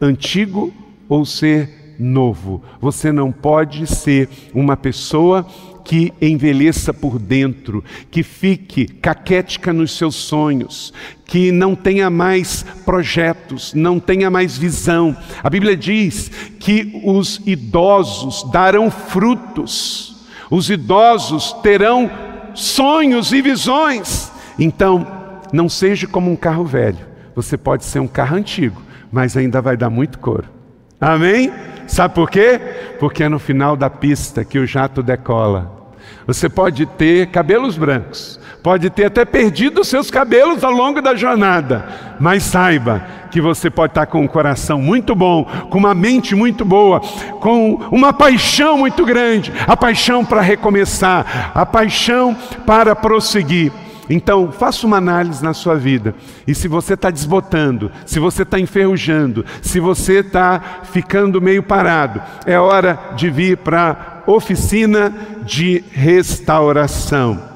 antigo 0.00 0.74
ou 1.08 1.24
ser 1.24 1.94
novo. 1.96 2.60
Você 2.80 3.12
não 3.12 3.30
pode 3.30 3.86
ser 3.86 4.28
uma 4.52 4.76
pessoa 4.76 5.46
que 5.84 6.12
envelheça 6.20 6.92
por 6.92 7.18
dentro, 7.18 7.84
que 8.10 8.22
fique 8.22 8.86
caquética 8.86 9.72
nos 9.72 9.96
seus 9.96 10.14
sonhos, 10.14 10.92
que 11.26 11.50
não 11.50 11.74
tenha 11.74 12.08
mais 12.10 12.64
projetos, 12.84 13.74
não 13.74 13.98
tenha 13.98 14.30
mais 14.30 14.56
visão. 14.56 15.16
A 15.42 15.50
Bíblia 15.50 15.76
diz 15.76 16.30
que 16.58 17.00
os 17.04 17.40
idosos 17.46 18.50
darão 18.50 18.90
frutos, 18.90 20.26
os 20.50 20.70
idosos 20.70 21.52
terão 21.62 22.10
sonhos 22.54 23.32
e 23.32 23.40
visões. 23.42 24.30
Então, 24.58 25.06
não 25.52 25.68
seja 25.68 26.06
como 26.06 26.30
um 26.30 26.36
carro 26.36 26.64
velho, 26.64 26.98
você 27.34 27.56
pode 27.56 27.84
ser 27.84 27.98
um 27.98 28.08
carro 28.08 28.36
antigo, 28.36 28.80
mas 29.10 29.36
ainda 29.36 29.60
vai 29.60 29.76
dar 29.76 29.90
muito 29.90 30.18
couro. 30.18 30.61
Amém? 31.02 31.52
Sabe 31.88 32.14
por 32.14 32.30
quê? 32.30 32.60
Porque 33.00 33.24
é 33.24 33.28
no 33.28 33.40
final 33.40 33.76
da 33.76 33.90
pista 33.90 34.44
que 34.44 34.56
o 34.56 34.66
jato 34.66 35.02
decola. 35.02 35.82
Você 36.28 36.48
pode 36.48 36.86
ter 36.86 37.26
cabelos 37.26 37.76
brancos, 37.76 38.38
pode 38.62 38.88
ter 38.88 39.06
até 39.06 39.24
perdido 39.24 39.84
seus 39.84 40.08
cabelos 40.08 40.62
ao 40.62 40.70
longo 40.70 41.02
da 41.02 41.16
jornada, 41.16 41.84
mas 42.20 42.44
saiba 42.44 43.04
que 43.32 43.40
você 43.40 43.68
pode 43.68 43.90
estar 43.90 44.06
com 44.06 44.20
um 44.20 44.28
coração 44.28 44.80
muito 44.80 45.16
bom, 45.16 45.44
com 45.68 45.78
uma 45.78 45.92
mente 45.92 46.36
muito 46.36 46.64
boa, 46.64 47.00
com 47.40 47.74
uma 47.90 48.12
paixão 48.12 48.78
muito 48.78 49.04
grande 49.04 49.52
a 49.66 49.76
paixão 49.76 50.24
para 50.24 50.40
recomeçar, 50.40 51.50
a 51.52 51.66
paixão 51.66 52.36
para 52.64 52.94
prosseguir. 52.94 53.72
Então, 54.14 54.52
faça 54.52 54.86
uma 54.86 54.98
análise 54.98 55.42
na 55.42 55.54
sua 55.54 55.74
vida. 55.74 56.14
E 56.46 56.54
se 56.54 56.68
você 56.68 56.92
está 56.92 57.10
desbotando, 57.10 57.90
se 58.04 58.20
você 58.20 58.42
está 58.42 58.60
enferrujando, 58.60 59.42
se 59.62 59.80
você 59.80 60.18
está 60.18 60.82
ficando 60.84 61.40
meio 61.40 61.62
parado, 61.62 62.20
é 62.44 62.58
hora 62.58 62.98
de 63.16 63.30
vir 63.30 63.56
para 63.56 64.22
a 64.26 64.30
oficina 64.30 65.14
de 65.46 65.82
restauração. 65.92 67.51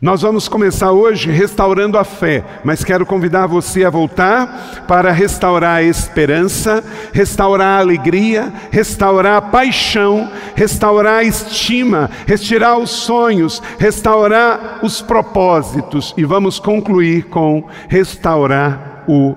Nós 0.00 0.22
vamos 0.22 0.48
começar 0.48 0.90
hoje 0.90 1.30
restaurando 1.30 1.96
a 1.96 2.04
fé, 2.04 2.44
mas 2.64 2.82
quero 2.82 3.06
convidar 3.06 3.46
você 3.46 3.84
a 3.84 3.90
voltar 3.90 4.84
para 4.88 5.12
restaurar 5.12 5.76
a 5.76 5.82
esperança, 5.82 6.84
restaurar 7.12 7.78
a 7.78 7.80
alegria, 7.80 8.52
restaurar 8.70 9.36
a 9.36 9.42
paixão, 9.42 10.30
restaurar 10.54 11.20
a 11.20 11.24
estima, 11.24 12.10
retirar 12.26 12.76
os 12.76 12.90
sonhos, 12.90 13.62
restaurar 13.78 14.80
os 14.82 15.00
propósitos 15.00 16.12
e 16.16 16.24
vamos 16.24 16.58
concluir 16.58 17.24
com 17.24 17.68
restaurar 17.88 19.04
o 19.08 19.36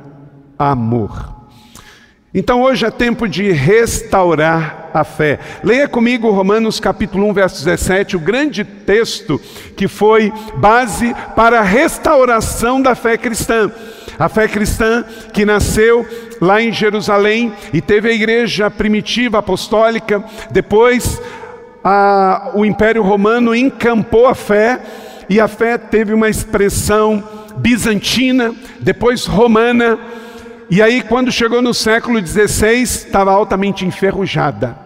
amor. 0.58 1.37
Então 2.34 2.62
hoje 2.62 2.86
é 2.86 2.92
tempo 2.92 3.26
de 3.26 3.52
restaurar 3.54 4.90
a 4.94 5.06
fé. 5.06 5.40
Leia 5.64 5.88
comigo 5.88 6.30
Romanos 6.30 6.78
capítulo 6.78 7.26
1, 7.30 7.34
verso 7.34 7.64
17, 7.64 8.18
o 8.18 8.20
grande 8.20 8.66
texto 8.66 9.40
que 9.78 9.88
foi 9.88 10.34
base 10.58 11.16
para 11.38 11.60
a 11.60 11.64
restauração 11.64 12.82
da 12.82 12.96
fé 12.96 13.18
cristã. 13.18 13.72
A 14.20 14.28
fé 14.28 14.46
cristã 14.46 15.06
que 15.32 15.46
nasceu 15.46 16.06
lá 16.42 16.62
em 16.62 16.72
Jerusalém 16.72 17.54
e 17.72 17.80
teve 17.80 18.10
a 18.10 18.14
igreja 18.14 18.70
primitiva 18.70 19.38
apostólica, 19.38 20.22
depois 20.52 21.22
a, 21.82 22.52
o 22.54 22.66
Império 22.66 23.04
Romano 23.04 23.56
encampou 23.56 24.28
a 24.28 24.36
fé 24.36 24.82
e 25.30 25.40
a 25.40 25.48
fé 25.48 25.78
teve 25.78 26.14
uma 26.14 26.28
expressão 26.28 27.24
bizantina, 27.58 28.54
depois 28.82 29.26
romana 29.26 29.98
e 30.70 30.82
aí, 30.82 31.02
quando 31.02 31.32
chegou 31.32 31.62
no 31.62 31.74
século 31.74 32.26
XVI, 32.26 32.82
estava 32.82 33.32
altamente 33.32 33.86
enferrujada. 33.86 34.78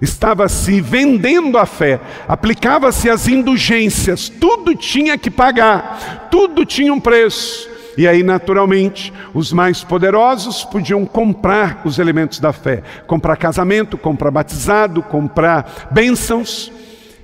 Estava 0.00 0.48
se 0.48 0.80
vendendo 0.80 1.58
a 1.58 1.66
fé, 1.66 2.00
aplicava-se 2.26 3.10
as 3.10 3.26
indulgências, 3.26 4.28
tudo 4.28 4.74
tinha 4.74 5.18
que 5.18 5.30
pagar, 5.30 6.28
tudo 6.30 6.64
tinha 6.64 6.92
um 6.92 7.00
preço. 7.00 7.68
E 7.96 8.06
aí, 8.06 8.22
naturalmente, 8.22 9.12
os 9.34 9.52
mais 9.52 9.82
poderosos 9.82 10.64
podiam 10.64 11.04
comprar 11.04 11.82
os 11.84 11.98
elementos 11.98 12.38
da 12.38 12.52
fé: 12.52 12.82
comprar 13.08 13.36
casamento, 13.36 13.98
comprar 13.98 14.30
batizado, 14.30 15.02
comprar 15.02 15.88
bênçãos. 15.90 16.70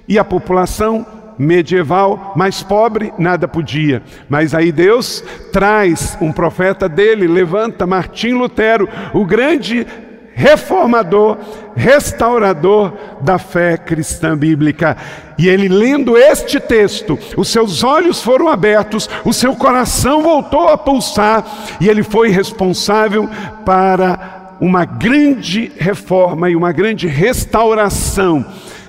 E 0.09 0.19
a 0.19 0.25
população 0.25 1.07
medieval 1.39 2.33
mais 2.37 2.63
pobre, 2.63 3.13
nada 3.19 3.49
podia. 3.49 4.03
Mas 4.29 4.55
aí 4.55 4.71
Deus 4.71 5.25
traz 5.53 6.17
um 6.21 6.33
profeta 6.33 6.89
dele, 6.89 7.27
levanta 7.27 7.87
Martim 7.87 8.33
Lutero, 8.33 8.89
o 9.13 9.25
grande 9.25 9.87
reformador, 10.35 11.39
restaurador 11.77 12.93
da 13.21 13.39
fé 13.39 13.77
cristã 13.77 14.37
bíblica. 14.37 14.97
E 15.39 15.49
ele, 15.49 15.69
lendo 15.69 16.17
este 16.17 16.59
texto, 16.59 17.19
os 17.37 17.49
seus 17.49 17.85
olhos 17.85 18.21
foram 18.21 18.49
abertos, 18.49 19.09
o 19.25 19.33
seu 19.33 19.55
coração 19.55 20.23
voltou 20.23 20.69
a 20.69 20.77
pulsar, 20.77 21.45
e 21.81 21.89
ele 21.89 22.03
foi 22.03 22.31
responsável 22.31 23.29
para 23.65 24.57
uma 24.61 24.85
grande 24.85 25.71
reforma 25.79 26.51
e 26.51 26.57
uma 26.57 26.73
grande 26.73 27.07
restauração 27.07 28.45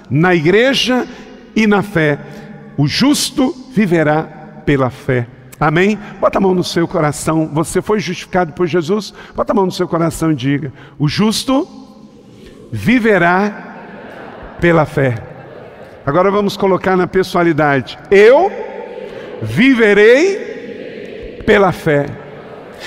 na 0.10 0.34
igreja 0.34 1.08
e 1.56 1.66
na 1.68 1.82
fé. 1.82 2.20
O 2.78 2.88
justo 2.88 3.54
viverá 3.74 4.24
pela 4.66 4.90
fé. 4.90 5.28
Amém? 5.60 5.98
Bota 6.20 6.38
a 6.38 6.42
mão 6.42 6.54
no 6.54 6.64
seu 6.64 6.88
coração. 6.88 7.50
Você 7.54 7.82
foi 7.82 8.00
justificado 8.00 8.54
por 8.54 8.68
Jesus? 8.68 9.14
Bota 9.34 9.54
a 9.54 9.56
mão 9.56 9.66
no 9.66 9.72
seu 9.72 9.88
coração 9.88 10.32
e 10.32 10.36
diga: 10.36 10.72
O 11.00 11.08
justo 11.08 11.68
viverá 12.72 14.58
pela 14.60 14.86
fé. 14.86 15.16
Agora 16.06 16.30
vamos 16.30 16.58
colocar 16.58 16.98
na 16.98 17.08
pessoalidade. 17.08 17.98
Eu 18.12 18.52
viverei 19.42 21.42
pela 21.46 21.72
fé. 21.72 22.25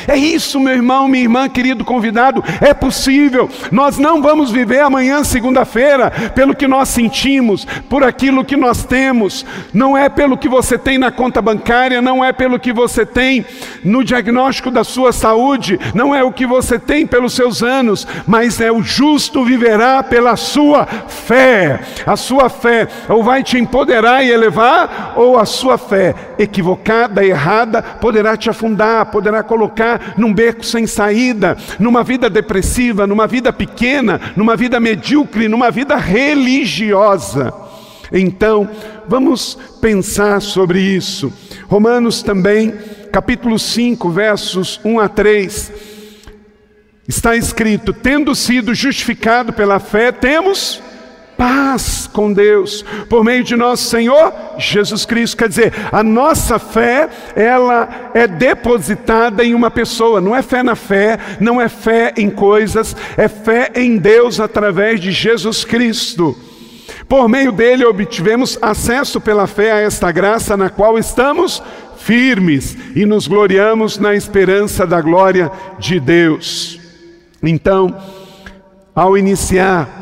É 0.06 0.16
isso, 0.16 0.60
meu 0.60 0.74
irmão, 0.74 1.08
minha 1.08 1.22
irmã, 1.22 1.48
querido 1.48 1.84
convidado, 1.84 2.42
é 2.60 2.72
possível. 2.72 3.48
Nós 3.70 3.98
não 3.98 4.22
vamos 4.22 4.50
viver 4.50 4.80
amanhã, 4.80 5.24
segunda-feira, 5.24 6.10
pelo 6.34 6.54
que 6.54 6.68
nós 6.68 6.88
sentimos, 6.88 7.66
por 7.88 8.02
aquilo 8.02 8.44
que 8.44 8.56
nós 8.56 8.84
temos. 8.84 9.44
Não 9.72 9.96
é 9.96 10.08
pelo 10.08 10.36
que 10.36 10.48
você 10.48 10.78
tem 10.78 10.98
na 10.98 11.10
conta 11.10 11.40
bancária, 11.40 12.00
não 12.00 12.24
é 12.24 12.32
pelo 12.32 12.58
que 12.58 12.72
você 12.72 13.04
tem 13.04 13.44
no 13.84 14.04
diagnóstico 14.04 14.70
da 14.70 14.84
sua 14.84 15.12
saúde, 15.12 15.78
não 15.94 16.14
é 16.14 16.22
o 16.22 16.32
que 16.32 16.46
você 16.46 16.78
tem 16.78 17.06
pelos 17.06 17.32
seus 17.32 17.62
anos, 17.62 18.06
mas 18.26 18.60
é 18.60 18.70
o 18.70 18.82
justo 18.82 19.44
viverá 19.44 20.02
pela 20.02 20.36
sua 20.36 20.86
fé. 20.86 21.80
A 22.06 22.16
sua 22.16 22.48
fé 22.48 22.88
ou 23.08 23.22
vai 23.22 23.42
te 23.42 23.58
empoderar 23.58 24.24
e 24.24 24.30
elevar, 24.30 25.14
ou 25.16 25.38
a 25.38 25.44
sua 25.44 25.78
fé 25.78 26.14
equivocada, 26.38 27.24
errada, 27.24 27.82
poderá 27.82 28.36
te 28.36 28.50
afundar, 28.50 29.06
poderá 29.06 29.42
colocar 29.42 29.87
num 30.16 30.32
beco 30.32 30.64
sem 30.64 30.86
saída, 30.86 31.56
numa 31.78 32.02
vida 32.02 32.28
depressiva, 32.28 33.06
numa 33.06 33.26
vida 33.26 33.52
pequena, 33.52 34.20
numa 34.36 34.56
vida 34.56 34.80
medíocre, 34.80 35.48
numa 35.48 35.70
vida 35.70 35.96
religiosa. 35.96 37.52
Então, 38.12 38.68
vamos 39.06 39.58
pensar 39.80 40.40
sobre 40.40 40.80
isso. 40.80 41.32
Romanos 41.68 42.22
também, 42.22 42.74
capítulo 43.12 43.58
5, 43.58 44.10
versos 44.10 44.80
1 44.84 45.00
a 45.00 45.08
3. 45.08 45.72
Está 47.06 47.36
escrito: 47.36 47.92
tendo 47.92 48.34
sido 48.34 48.74
justificado 48.74 49.52
pela 49.52 49.78
fé, 49.78 50.12
temos 50.12 50.82
paz 51.38 52.10
com 52.12 52.32
Deus 52.32 52.84
por 53.08 53.24
meio 53.24 53.44
de 53.44 53.54
nosso 53.54 53.84
Senhor 53.84 54.32
Jesus 54.58 55.06
Cristo. 55.06 55.36
Quer 55.36 55.48
dizer, 55.48 55.72
a 55.92 56.02
nossa 56.02 56.58
fé, 56.58 57.08
ela 57.36 58.10
é 58.12 58.26
depositada 58.26 59.44
em 59.44 59.54
uma 59.54 59.70
pessoa, 59.70 60.20
não 60.20 60.34
é 60.34 60.42
fé 60.42 60.64
na 60.64 60.74
fé, 60.74 61.16
não 61.38 61.60
é 61.60 61.68
fé 61.68 62.12
em 62.16 62.28
coisas, 62.28 62.96
é 63.16 63.28
fé 63.28 63.70
em 63.76 63.96
Deus 63.96 64.40
através 64.40 65.00
de 65.00 65.12
Jesus 65.12 65.64
Cristo. 65.64 66.36
Por 67.08 67.28
meio 67.28 67.52
dele 67.52 67.84
obtivemos 67.84 68.58
acesso 68.60 69.20
pela 69.20 69.46
fé 69.46 69.70
a 69.70 69.78
esta 69.78 70.10
graça 70.10 70.56
na 70.56 70.68
qual 70.68 70.98
estamos 70.98 71.62
firmes 71.98 72.76
e 72.96 73.06
nos 73.06 73.28
gloriamos 73.28 73.96
na 73.98 74.14
esperança 74.14 74.84
da 74.84 75.00
glória 75.00 75.50
de 75.78 76.00
Deus. 76.00 76.80
Então, 77.42 77.96
ao 78.94 79.16
iniciar 79.16 79.97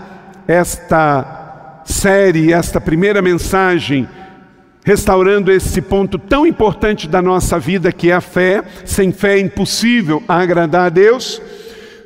esta 0.47 1.83
série, 1.85 2.53
esta 2.53 2.81
primeira 2.81 3.21
mensagem, 3.23 4.09
restaurando 4.85 5.51
esse 5.51 5.83
ponto 5.83 6.19
tão 6.19 6.47
importante 6.47 7.09
da 7.09 7.21
nossa 7.21 7.59
vida 7.59 7.91
que 7.93 8.11
é 8.11 8.15
a 8.15 8.21
fé. 8.21 8.63
Sem 8.85 9.13
fé 9.13 9.35
é 9.37 9.41
impossível 9.41 10.23
agradar 10.29 10.87
a 10.87 10.89
Deus. 10.89 11.43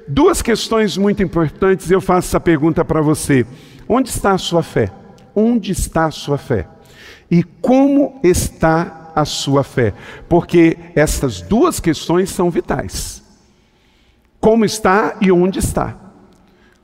Duas 0.08 0.42
questões 0.42 0.96
muito 0.96 1.22
importantes, 1.22 1.90
eu 1.90 2.00
faço 2.00 2.28
essa 2.28 2.40
pergunta 2.40 2.84
para 2.84 3.00
você: 3.00 3.46
onde 3.88 4.08
está 4.08 4.32
a 4.32 4.38
sua 4.38 4.62
fé? 4.62 4.90
Onde 5.34 5.72
está 5.72 6.06
a 6.06 6.10
sua 6.10 6.38
fé? 6.38 6.66
E 7.30 7.44
como 7.44 8.18
está 8.24 9.12
a 9.14 9.24
sua 9.24 9.62
fé? 9.62 9.94
Porque 10.28 10.76
essas 10.96 11.40
duas 11.40 11.78
questões 11.78 12.30
são 12.30 12.50
vitais. 12.50 13.22
Como 14.40 14.64
está 14.64 15.16
e 15.20 15.30
onde 15.30 15.58
está? 15.58 16.09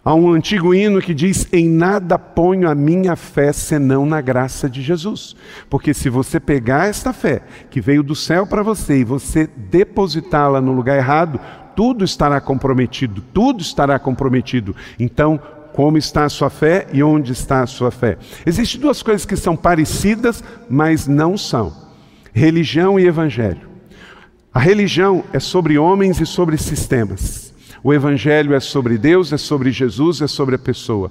Há 0.07 0.15
um 0.15 0.31
antigo 0.31 0.73
hino 0.73 1.03
que 1.03 1.13
diz: 1.13 1.49
Em 1.53 1.69
nada 1.69 2.17
ponho 2.17 2.71
a 2.71 2.77
minha 2.77 3.17
fé 3.17 3.53
senão 3.53 4.07
na 4.07 4.21
graça 4.21 4.71
de 4.71 4.81
Jesus. 4.81 5.35
Porque 5.69 5.93
se 5.93 6.09
você 6.09 6.39
pegar 6.39 6.87
esta 6.87 7.13
fé 7.13 7.43
que 7.69 7.81
veio 7.81 8.05
do 8.05 8.15
céu 8.15 8.47
para 8.47 8.63
você 8.63 8.99
e 8.99 9.05
você 9.05 9.49
depositá-la 9.57 10.61
no 10.61 10.71
lugar 10.71 10.97
errado, 10.97 11.41
tudo 11.75 12.05
estará 12.05 12.41
comprometido, 12.41 13.21
tudo 13.35 13.63
estará 13.63 13.99
comprometido. 13.99 14.77
Então, 14.97 15.41
como 15.73 15.99
está 15.99 16.23
a 16.23 16.29
sua 16.29 16.51
fé 16.51 16.87
e 16.93 17.03
onde 17.03 17.33
está 17.33 17.63
a 17.63 17.67
sua 17.67 17.91
fé? 17.91 18.17
Existem 18.47 18.81
duas 18.81 19.03
coisas 19.03 19.27
que 19.27 19.35
são 19.35 19.57
parecidas, 19.57 20.41
mas 20.71 21.09
não 21.09 21.37
são: 21.37 21.73
religião 22.33 22.97
e 22.97 23.09
evangelho. 23.09 23.69
A 24.55 24.61
religião 24.61 25.25
é 25.33 25.41
sobre 25.41 25.77
homens 25.77 26.21
e 26.21 26.27
sobre 26.27 26.57
sistemas. 26.57 27.46
O 27.87 27.95
Evangelho 27.95 28.53
é 28.53 28.59
sobre 28.59 28.99
Deus, 28.99 29.33
é 29.33 29.37
sobre 29.37 29.71
Jesus, 29.71 30.21
é 30.21 30.27
sobre 30.27 30.57
a 30.57 30.59
pessoa. 30.59 31.09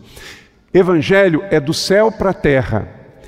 Evangelho 0.73 1.41
é 1.49 1.57
do 1.57 1.73
céu 1.73 2.11
para 2.11 2.31
a 2.31 2.33
terra. 2.33 2.85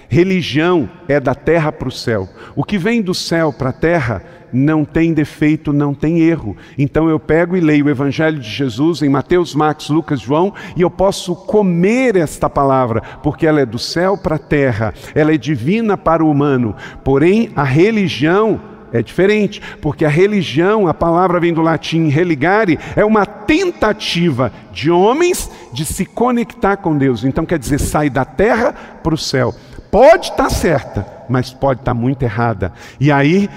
Religião 0.10 0.90
é 1.08 1.18
da 1.18 1.34
terra 1.34 1.72
para 1.72 1.88
o 1.88 1.92
céu. 1.92 2.28
O 2.58 2.64
que 2.66 2.78
vem 2.78 3.02
do 3.02 3.14
céu 3.14 3.54
para 3.54 3.70
a 3.70 3.74
terra 3.74 4.22
não 4.52 4.84
tem 4.84 5.14
defeito, 5.14 5.72
não 5.72 5.94
tem 5.94 6.20
erro. 6.20 6.58
Então 6.78 7.08
eu 7.08 7.18
pego 7.18 7.56
e 7.56 7.62
leio 7.62 7.86
o 7.86 7.90
Evangelho 7.90 8.38
de 8.38 8.50
Jesus 8.50 9.02
em 9.02 9.08
Mateus, 9.08 9.56
Marcos, 9.56 9.90
Lucas, 9.90 10.20
João 10.20 10.54
e 10.76 10.82
eu 10.82 10.92
posso 10.92 11.34
comer 11.34 12.18
esta 12.18 12.50
palavra, 12.50 13.02
porque 13.24 13.48
ela 13.48 13.62
é 13.62 13.66
do 13.66 13.80
céu 13.80 14.18
para 14.18 14.36
a 14.36 14.40
terra, 14.40 14.94
ela 15.16 15.34
é 15.34 15.38
divina 15.38 15.96
para 15.96 16.22
o 16.22 16.30
humano. 16.30 16.76
Porém, 17.02 17.50
a 17.56 17.64
religião 17.64 18.60
é 18.92 19.02
diferente, 19.02 19.62
porque 19.82 20.06
a 20.06 20.10
religião, 20.10 20.88
a 20.88 20.94
palavra 20.94 21.40
vem 21.40 21.54
do 21.54 21.62
latim 21.62 22.08
religare, 22.08 22.80
é 22.96 23.04
uma 23.04 23.26
tentativa 23.26 24.52
de 24.72 24.90
homens 24.90 25.50
de 25.74 25.86
se 25.86 26.06
conectar 26.06 26.78
com 26.78 26.98
Deus. 26.98 27.24
Então 27.24 27.46
quer 27.46 27.60
dizer, 27.60 27.80
sai 27.80 28.10
da 28.10 28.26
terra 28.26 28.74
para 29.04 29.14
o 29.14 29.18
céu. 29.18 29.54
Pode 29.92 30.30
estar 30.30 30.50
certa, 30.50 31.06
mas 31.30 31.52
pode 31.54 31.82
estar 31.82 31.94
muito 31.94 32.24
errada. 32.24 32.74
E 33.00 33.12
aí 33.12 33.50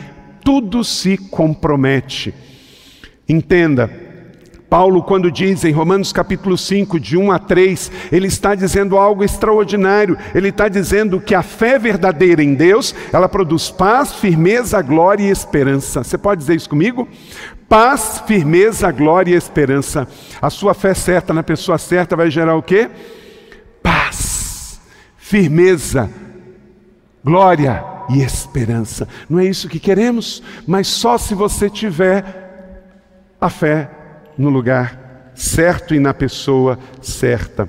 tudo 0.44 0.82
se 0.82 1.16
compromete. 1.16 2.34
Entenda, 3.28 3.90
Paulo, 4.70 5.02
quando 5.02 5.32
diz 5.32 5.64
em 5.64 5.72
Romanos 5.72 6.12
capítulo 6.12 6.56
5, 6.56 7.00
de 7.00 7.18
1 7.18 7.32
a 7.32 7.40
3, 7.40 7.90
ele 8.12 8.28
está 8.28 8.54
dizendo 8.54 8.96
algo 8.96 9.24
extraordinário. 9.24 10.16
Ele 10.32 10.50
está 10.50 10.68
dizendo 10.68 11.20
que 11.20 11.34
a 11.34 11.42
fé 11.42 11.76
verdadeira 11.76 12.40
em 12.40 12.54
Deus, 12.54 12.94
ela 13.12 13.28
produz 13.28 13.68
paz, 13.68 14.12
firmeza, 14.12 14.80
glória 14.80 15.24
e 15.24 15.30
esperança. 15.30 16.04
Você 16.04 16.16
pode 16.16 16.42
dizer 16.42 16.54
isso 16.54 16.68
comigo? 16.68 17.08
Paz, 17.68 18.22
firmeza, 18.24 18.92
glória 18.92 19.34
e 19.34 19.36
esperança. 19.36 20.06
A 20.40 20.48
sua 20.48 20.72
fé 20.72 20.94
certa 20.94 21.34
na 21.34 21.42
pessoa 21.42 21.76
certa 21.76 22.14
vai 22.14 22.30
gerar 22.30 22.54
o 22.54 22.62
quê? 22.62 22.88
Paz, 23.82 24.80
firmeza, 25.16 26.08
glória 27.24 27.84
e 28.08 28.22
esperança. 28.22 29.08
Não 29.28 29.40
é 29.40 29.46
isso 29.46 29.68
que 29.68 29.80
queremos, 29.80 30.40
mas 30.64 30.86
só 30.86 31.18
se 31.18 31.34
você 31.34 31.68
tiver 31.68 32.24
a 33.40 33.50
fé 33.50 33.90
no 34.40 34.48
lugar 34.48 35.32
certo 35.34 35.94
e 35.94 36.00
na 36.00 36.14
pessoa 36.14 36.78
certa. 37.02 37.68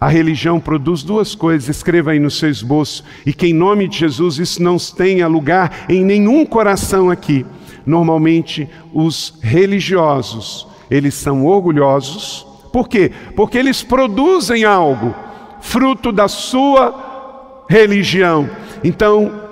A 0.00 0.08
religião 0.08 0.58
produz 0.58 1.02
duas 1.02 1.34
coisas, 1.34 1.68
escreva 1.68 2.12
aí 2.12 2.20
no 2.20 2.30
seu 2.30 2.48
esboço, 2.48 3.04
e 3.26 3.32
que 3.32 3.48
em 3.48 3.52
nome 3.52 3.88
de 3.88 3.98
Jesus 3.98 4.38
isso 4.38 4.62
não 4.62 4.76
tenha 4.78 5.26
lugar 5.26 5.86
em 5.88 6.04
nenhum 6.04 6.46
coração 6.46 7.10
aqui. 7.10 7.44
Normalmente 7.84 8.68
os 8.94 9.38
religiosos, 9.42 10.66
eles 10.90 11.14
são 11.14 11.44
orgulhosos. 11.44 12.46
Por 12.72 12.88
quê? 12.88 13.10
Porque 13.34 13.58
eles 13.58 13.82
produzem 13.82 14.64
algo 14.64 15.14
fruto 15.60 16.12
da 16.12 16.28
sua 16.28 17.64
religião. 17.68 18.48
Então, 18.82 19.42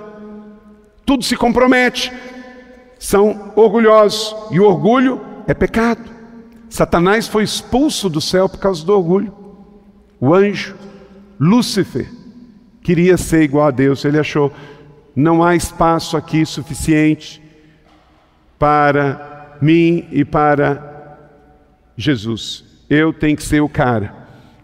tudo 1.05 1.23
se 1.23 1.35
compromete. 1.35 2.11
São 2.97 3.51
orgulhosos 3.55 4.35
e 4.51 4.59
o 4.59 4.65
orgulho 4.65 5.21
é 5.47 5.53
pecado. 5.53 6.18
Satanás 6.69 7.27
foi 7.27 7.43
expulso 7.43 8.09
do 8.09 8.21
céu 8.21 8.47
por 8.47 8.59
causa 8.59 8.85
do 8.85 8.95
orgulho. 8.95 9.33
O 10.19 10.33
anjo, 10.33 10.75
Lúcifer, 11.39 12.09
queria 12.83 13.17
ser 13.17 13.41
igual 13.43 13.67
a 13.67 13.71
Deus. 13.71 14.05
Ele 14.05 14.19
achou: 14.19 14.53
não 15.15 15.43
há 15.43 15.55
espaço 15.55 16.15
aqui 16.15 16.45
suficiente 16.45 17.41
para 18.57 19.57
mim 19.61 20.07
e 20.11 20.23
para 20.23 21.17
Jesus. 21.97 22.63
Eu 22.89 23.11
tenho 23.11 23.35
que 23.35 23.43
ser 23.43 23.61
o 23.61 23.69
cara. 23.69 24.19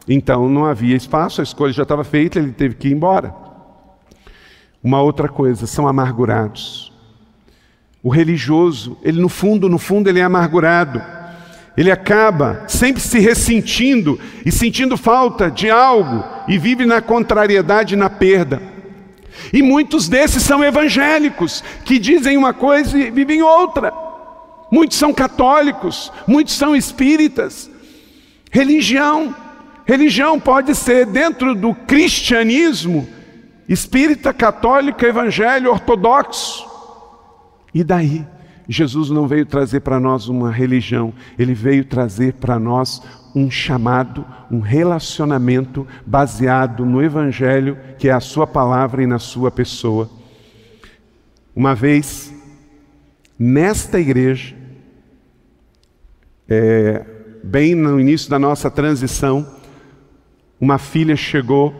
Então 0.07 0.47
não 0.47 0.65
havia 0.65 0.95
espaço, 0.95 1.41
a 1.41 1.43
escolha 1.43 1.73
já 1.73 1.83
estava 1.83 2.03
feita, 2.03 2.37
ele 2.37 2.51
teve 2.51 2.75
que 2.75 2.87
ir 2.87 2.93
embora. 2.93 3.33
Uma 4.83 5.01
outra 5.01 5.27
coisa, 5.27 5.65
são 5.65 5.87
amargurados. 5.87 6.93
O 8.03 8.09
religioso, 8.09 8.97
ele 9.01 9.19
no 9.19 9.29
fundo, 9.29 9.67
no 9.67 9.79
fundo, 9.79 10.07
ele 10.07 10.19
é 10.19 10.23
amargurado. 10.23 11.01
Ele 11.77 11.91
acaba 11.91 12.63
sempre 12.67 13.01
se 13.01 13.19
ressentindo 13.19 14.19
e 14.45 14.51
sentindo 14.51 14.95
falta 14.95 15.51
de 15.51 15.69
algo 15.69 16.23
e 16.47 16.57
vive 16.57 16.85
na 16.85 17.01
contrariedade 17.01 17.95
e 17.95 17.97
na 17.97 18.09
perda. 18.09 18.61
E 19.51 19.61
muitos 19.61 20.07
desses 20.07 20.43
são 20.43 20.63
evangélicos, 20.63 21.63
que 21.83 21.99
dizem 21.99 22.38
uma 22.38 22.53
coisa 22.53 22.97
e 22.97 23.11
vivem 23.11 23.41
outra. 23.41 23.93
Muitos 24.71 24.97
são 24.97 25.13
católicos, 25.13 26.11
muitos 26.25 26.53
são 26.53 26.75
espíritas. 26.75 27.69
Religião, 28.49 29.35
religião 29.85 30.39
pode 30.39 30.73
ser 30.73 31.05
dentro 31.05 31.53
do 31.53 31.75
cristianismo, 31.75 33.07
espírita, 33.67 34.33
católico, 34.33 35.05
evangelho, 35.05 35.71
ortodoxo. 35.71 36.65
E 37.73 37.83
daí? 37.83 38.25
Jesus 38.67 39.10
não 39.10 39.28
veio 39.28 39.45
trazer 39.45 39.82
para 39.82 39.99
nós 39.99 40.28
uma 40.28 40.51
religião, 40.51 41.13
ele 41.38 41.54
veio 41.54 41.86
trazer 41.86 42.34
para 42.34 42.58
nós 42.58 43.01
um 43.36 43.51
chamado, 43.51 44.25
um 44.49 44.60
relacionamento 44.60 45.86
baseado 46.06 46.86
no 46.86 47.04
Evangelho, 47.04 47.78
que 47.97 48.10
é 48.10 48.12
a 48.12 48.19
Sua 48.19 48.47
palavra 48.47 49.04
e 49.04 49.08
na 49.08 49.19
Sua 49.19 49.51
pessoa. 49.51 50.10
Uma 51.56 51.75
vez, 51.75 52.34
nesta 53.38 53.99
igreja, 53.99 54.56
é, 56.47 57.06
bem 57.43 57.75
no 57.75 57.99
início 57.99 58.30
da 58.30 58.39
nossa 58.39 58.71
transição, 58.71 59.45
uma 60.60 60.78
filha 60.78 61.15
chegou 61.15 61.73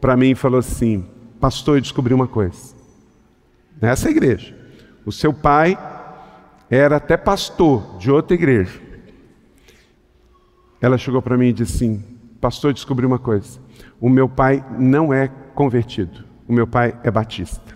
para 0.00 0.16
mim 0.16 0.30
e 0.30 0.34
falou 0.34 0.58
assim: 0.58 1.04
Pastor, 1.40 1.76
eu 1.76 1.82
descobri 1.82 2.14
uma 2.14 2.28
coisa. 2.28 2.74
Nessa 3.80 4.10
igreja, 4.10 4.56
o 5.04 5.12
seu 5.12 5.32
pai 5.32 5.76
era 6.70 6.96
até 6.96 7.16
pastor 7.16 7.98
de 7.98 8.10
outra 8.10 8.34
igreja. 8.34 8.80
Ela 10.80 10.98
chegou 10.98 11.22
para 11.22 11.36
mim 11.36 11.48
e 11.48 11.52
disse 11.52 11.76
assim: 11.76 12.04
Pastor, 12.40 12.72
descobri 12.72 13.06
uma 13.06 13.18
coisa. 13.18 13.58
O 14.00 14.08
meu 14.08 14.28
pai 14.28 14.64
não 14.78 15.12
é 15.12 15.28
convertido. 15.54 16.24
O 16.46 16.52
meu 16.52 16.66
pai 16.66 16.98
é 17.02 17.10
batista. 17.10 17.74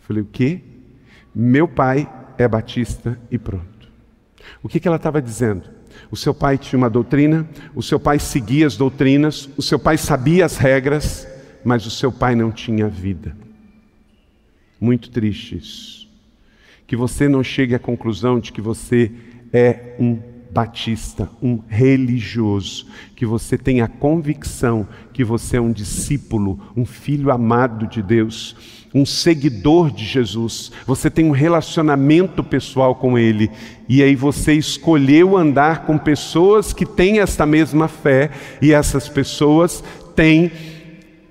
Falei: 0.00 0.22
O 0.22 0.26
quê? 0.26 0.62
Meu 1.34 1.68
pai 1.68 2.10
é 2.38 2.48
batista 2.48 3.18
e 3.30 3.38
pronto. 3.38 3.66
O 4.62 4.68
que, 4.68 4.80
que 4.80 4.88
ela 4.88 4.96
estava 4.96 5.20
dizendo? 5.20 5.76
O 6.10 6.16
seu 6.16 6.34
pai 6.34 6.58
tinha 6.58 6.78
uma 6.78 6.90
doutrina, 6.90 7.48
o 7.74 7.82
seu 7.82 7.98
pai 7.98 8.18
seguia 8.18 8.66
as 8.66 8.76
doutrinas, 8.76 9.48
o 9.56 9.62
seu 9.62 9.78
pai 9.78 9.96
sabia 9.96 10.44
as 10.44 10.56
regras, 10.56 11.26
mas 11.64 11.86
o 11.86 11.90
seu 11.90 12.12
pai 12.12 12.34
não 12.34 12.52
tinha 12.52 12.88
vida. 12.88 13.36
Muito 14.80 15.10
triste 15.10 15.56
isso. 15.56 16.05
Que 16.86 16.96
você 16.96 17.28
não 17.28 17.42
chegue 17.42 17.74
à 17.74 17.78
conclusão 17.78 18.38
de 18.38 18.52
que 18.52 18.60
você 18.60 19.10
é 19.52 19.96
um 19.98 20.18
batista, 20.56 21.28
um 21.42 21.60
religioso, 21.68 22.86
que 23.14 23.26
você 23.26 23.58
tenha 23.58 23.84
a 23.84 23.88
convicção 23.88 24.88
que 25.12 25.22
você 25.22 25.58
é 25.58 25.60
um 25.60 25.70
discípulo, 25.70 26.58
um 26.74 26.86
filho 26.86 27.30
amado 27.30 27.86
de 27.86 28.02
Deus, 28.02 28.56
um 28.94 29.04
seguidor 29.04 29.90
de 29.90 30.02
Jesus, 30.02 30.72
você 30.86 31.10
tem 31.10 31.26
um 31.26 31.30
relacionamento 31.30 32.42
pessoal 32.42 32.94
com 32.94 33.18
Ele, 33.18 33.50
e 33.86 34.02
aí 34.02 34.16
você 34.16 34.54
escolheu 34.54 35.36
andar 35.36 35.84
com 35.84 35.98
pessoas 35.98 36.72
que 36.72 36.86
têm 36.86 37.18
esta 37.18 37.44
mesma 37.44 37.86
fé, 37.86 38.30
e 38.62 38.72
essas 38.72 39.10
pessoas 39.10 39.84
têm 40.14 40.50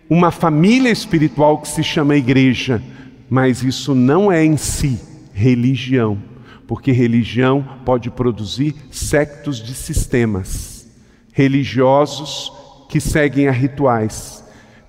uma 0.07 0.29
família 0.29 0.91
espiritual 0.91 1.57
que 1.57 1.67
se 1.67 1.83
chama 1.83 2.15
igreja 2.15 2.79
mas 3.27 3.63
isso 3.63 3.95
não 3.95 4.31
é 4.31 4.45
em 4.45 4.55
si 4.55 4.99
religião, 5.35 6.17
porque 6.65 6.93
religião 6.93 7.61
pode 7.83 8.09
produzir 8.09 8.73
sectos 8.89 9.57
de 9.61 9.73
sistemas. 9.73 10.89
Religiosos 11.33 12.53
que 12.87 13.01
seguem 13.01 13.49
a 13.49 13.51
rituais 13.51 14.45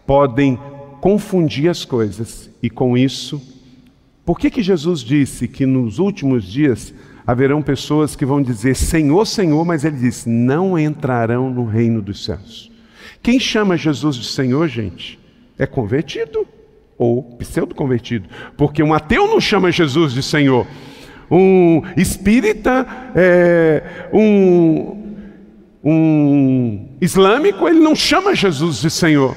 podem 0.06 0.56
confundir 1.00 1.68
as 1.68 1.84
coisas 1.84 2.48
e 2.62 2.70
com 2.70 2.96
isso, 2.96 3.42
por 4.24 4.38
que 4.38 4.48
que 4.48 4.62
Jesus 4.62 5.00
disse 5.00 5.48
que 5.48 5.66
nos 5.66 5.98
últimos 5.98 6.44
dias 6.44 6.94
haverão 7.26 7.60
pessoas 7.60 8.14
que 8.14 8.24
vão 8.24 8.40
dizer 8.40 8.76
Senhor, 8.76 9.26
Senhor, 9.26 9.64
mas 9.64 9.84
ele 9.84 9.96
diz: 9.96 10.24
não 10.24 10.78
entrarão 10.78 11.50
no 11.50 11.64
reino 11.64 12.00
dos 12.00 12.24
céus. 12.24 12.70
Quem 13.20 13.40
chama 13.40 13.76
Jesus 13.76 14.14
de 14.14 14.26
Senhor, 14.26 14.68
gente, 14.68 15.18
é 15.58 15.66
convertido 15.66 16.46
ou 16.98 17.22
pseudo-convertido, 17.36 18.28
porque 18.56 18.82
um 18.82 18.94
ateu 18.94 19.26
não 19.26 19.40
chama 19.40 19.70
Jesus 19.70 20.12
de 20.12 20.22
Senhor, 20.22 20.66
um 21.30 21.82
espírita, 21.96 22.86
é, 23.14 24.08
um, 24.12 25.16
um 25.84 26.88
islâmico, 27.00 27.68
ele 27.68 27.80
não 27.80 27.94
chama 27.94 28.34
Jesus 28.34 28.80
de 28.80 28.90
Senhor. 28.90 29.36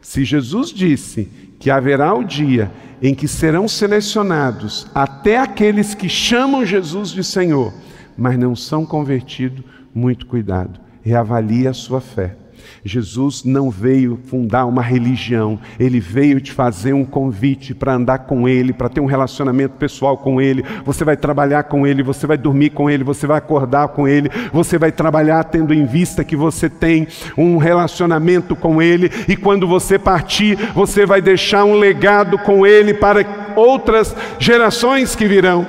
Se 0.00 0.24
Jesus 0.24 0.72
disse 0.72 1.28
que 1.58 1.70
haverá 1.70 2.14
o 2.14 2.24
dia 2.24 2.70
em 3.02 3.14
que 3.14 3.28
serão 3.28 3.66
selecionados 3.66 4.86
até 4.94 5.38
aqueles 5.38 5.94
que 5.94 6.08
chamam 6.08 6.64
Jesus 6.64 7.10
de 7.10 7.24
Senhor, 7.24 7.72
mas 8.16 8.38
não 8.38 8.54
são 8.54 8.84
convertidos, 8.84 9.64
muito 9.94 10.26
cuidado, 10.26 10.80
reavalie 11.02 11.66
a 11.66 11.72
sua 11.72 12.00
fé. 12.00 12.36
Jesus 12.84 13.44
não 13.44 13.70
veio 13.70 14.18
fundar 14.26 14.66
uma 14.66 14.82
religião, 14.82 15.58
ele 15.78 16.00
veio 16.00 16.40
te 16.40 16.52
fazer 16.52 16.92
um 16.92 17.04
convite 17.04 17.74
para 17.74 17.94
andar 17.94 18.20
com 18.20 18.48
ele, 18.48 18.72
para 18.72 18.88
ter 18.88 19.00
um 19.00 19.06
relacionamento 19.06 19.76
pessoal 19.76 20.16
com 20.16 20.40
ele. 20.40 20.64
Você 20.84 21.04
vai 21.04 21.16
trabalhar 21.16 21.64
com 21.64 21.86
ele, 21.86 22.02
você 22.02 22.26
vai 22.26 22.36
dormir 22.36 22.70
com 22.70 22.88
ele, 22.88 23.04
você 23.04 23.26
vai 23.26 23.38
acordar 23.38 23.88
com 23.88 24.06
ele, 24.06 24.30
você 24.52 24.78
vai 24.78 24.92
trabalhar 24.92 25.44
tendo 25.44 25.74
em 25.74 25.84
vista 25.84 26.24
que 26.24 26.36
você 26.36 26.68
tem 26.68 27.06
um 27.36 27.56
relacionamento 27.56 28.56
com 28.56 28.80
ele, 28.80 29.10
e 29.28 29.36
quando 29.36 29.66
você 29.66 29.98
partir, 29.98 30.56
você 30.74 31.04
vai 31.06 31.20
deixar 31.20 31.64
um 31.64 31.74
legado 31.74 32.38
com 32.38 32.66
ele 32.66 32.94
para 32.94 33.52
outras 33.56 34.14
gerações 34.38 35.14
que 35.14 35.26
virão. 35.26 35.66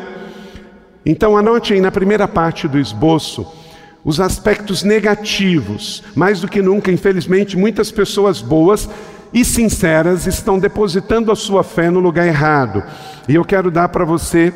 Então, 1.06 1.36
anote 1.36 1.74
aí 1.74 1.82
na 1.82 1.92
primeira 1.92 2.28
parte 2.28 2.68
do 2.68 2.80
esboço 2.80 3.61
os 4.04 4.20
aspectos 4.20 4.84
negativos. 4.84 6.04
Mais 6.16 6.42
do 6.42 6.48
que 6.48 6.62
nunca, 6.62 6.92
infelizmente, 6.92 7.58
muitas 7.58 7.92
pessoas 7.92 8.42
boas 8.42 8.90
e 9.34 9.46
sinceras 9.46 10.28
estão 10.28 10.60
depositando 10.60 11.32
a 11.32 11.36
sua 11.36 11.64
fé 11.64 11.90
no 11.90 12.00
lugar 12.00 12.28
errado. 12.28 12.84
E 13.28 13.36
eu 13.36 13.46
quero 13.46 13.72
dar 13.72 13.90
para 13.90 14.04
você 14.04 14.54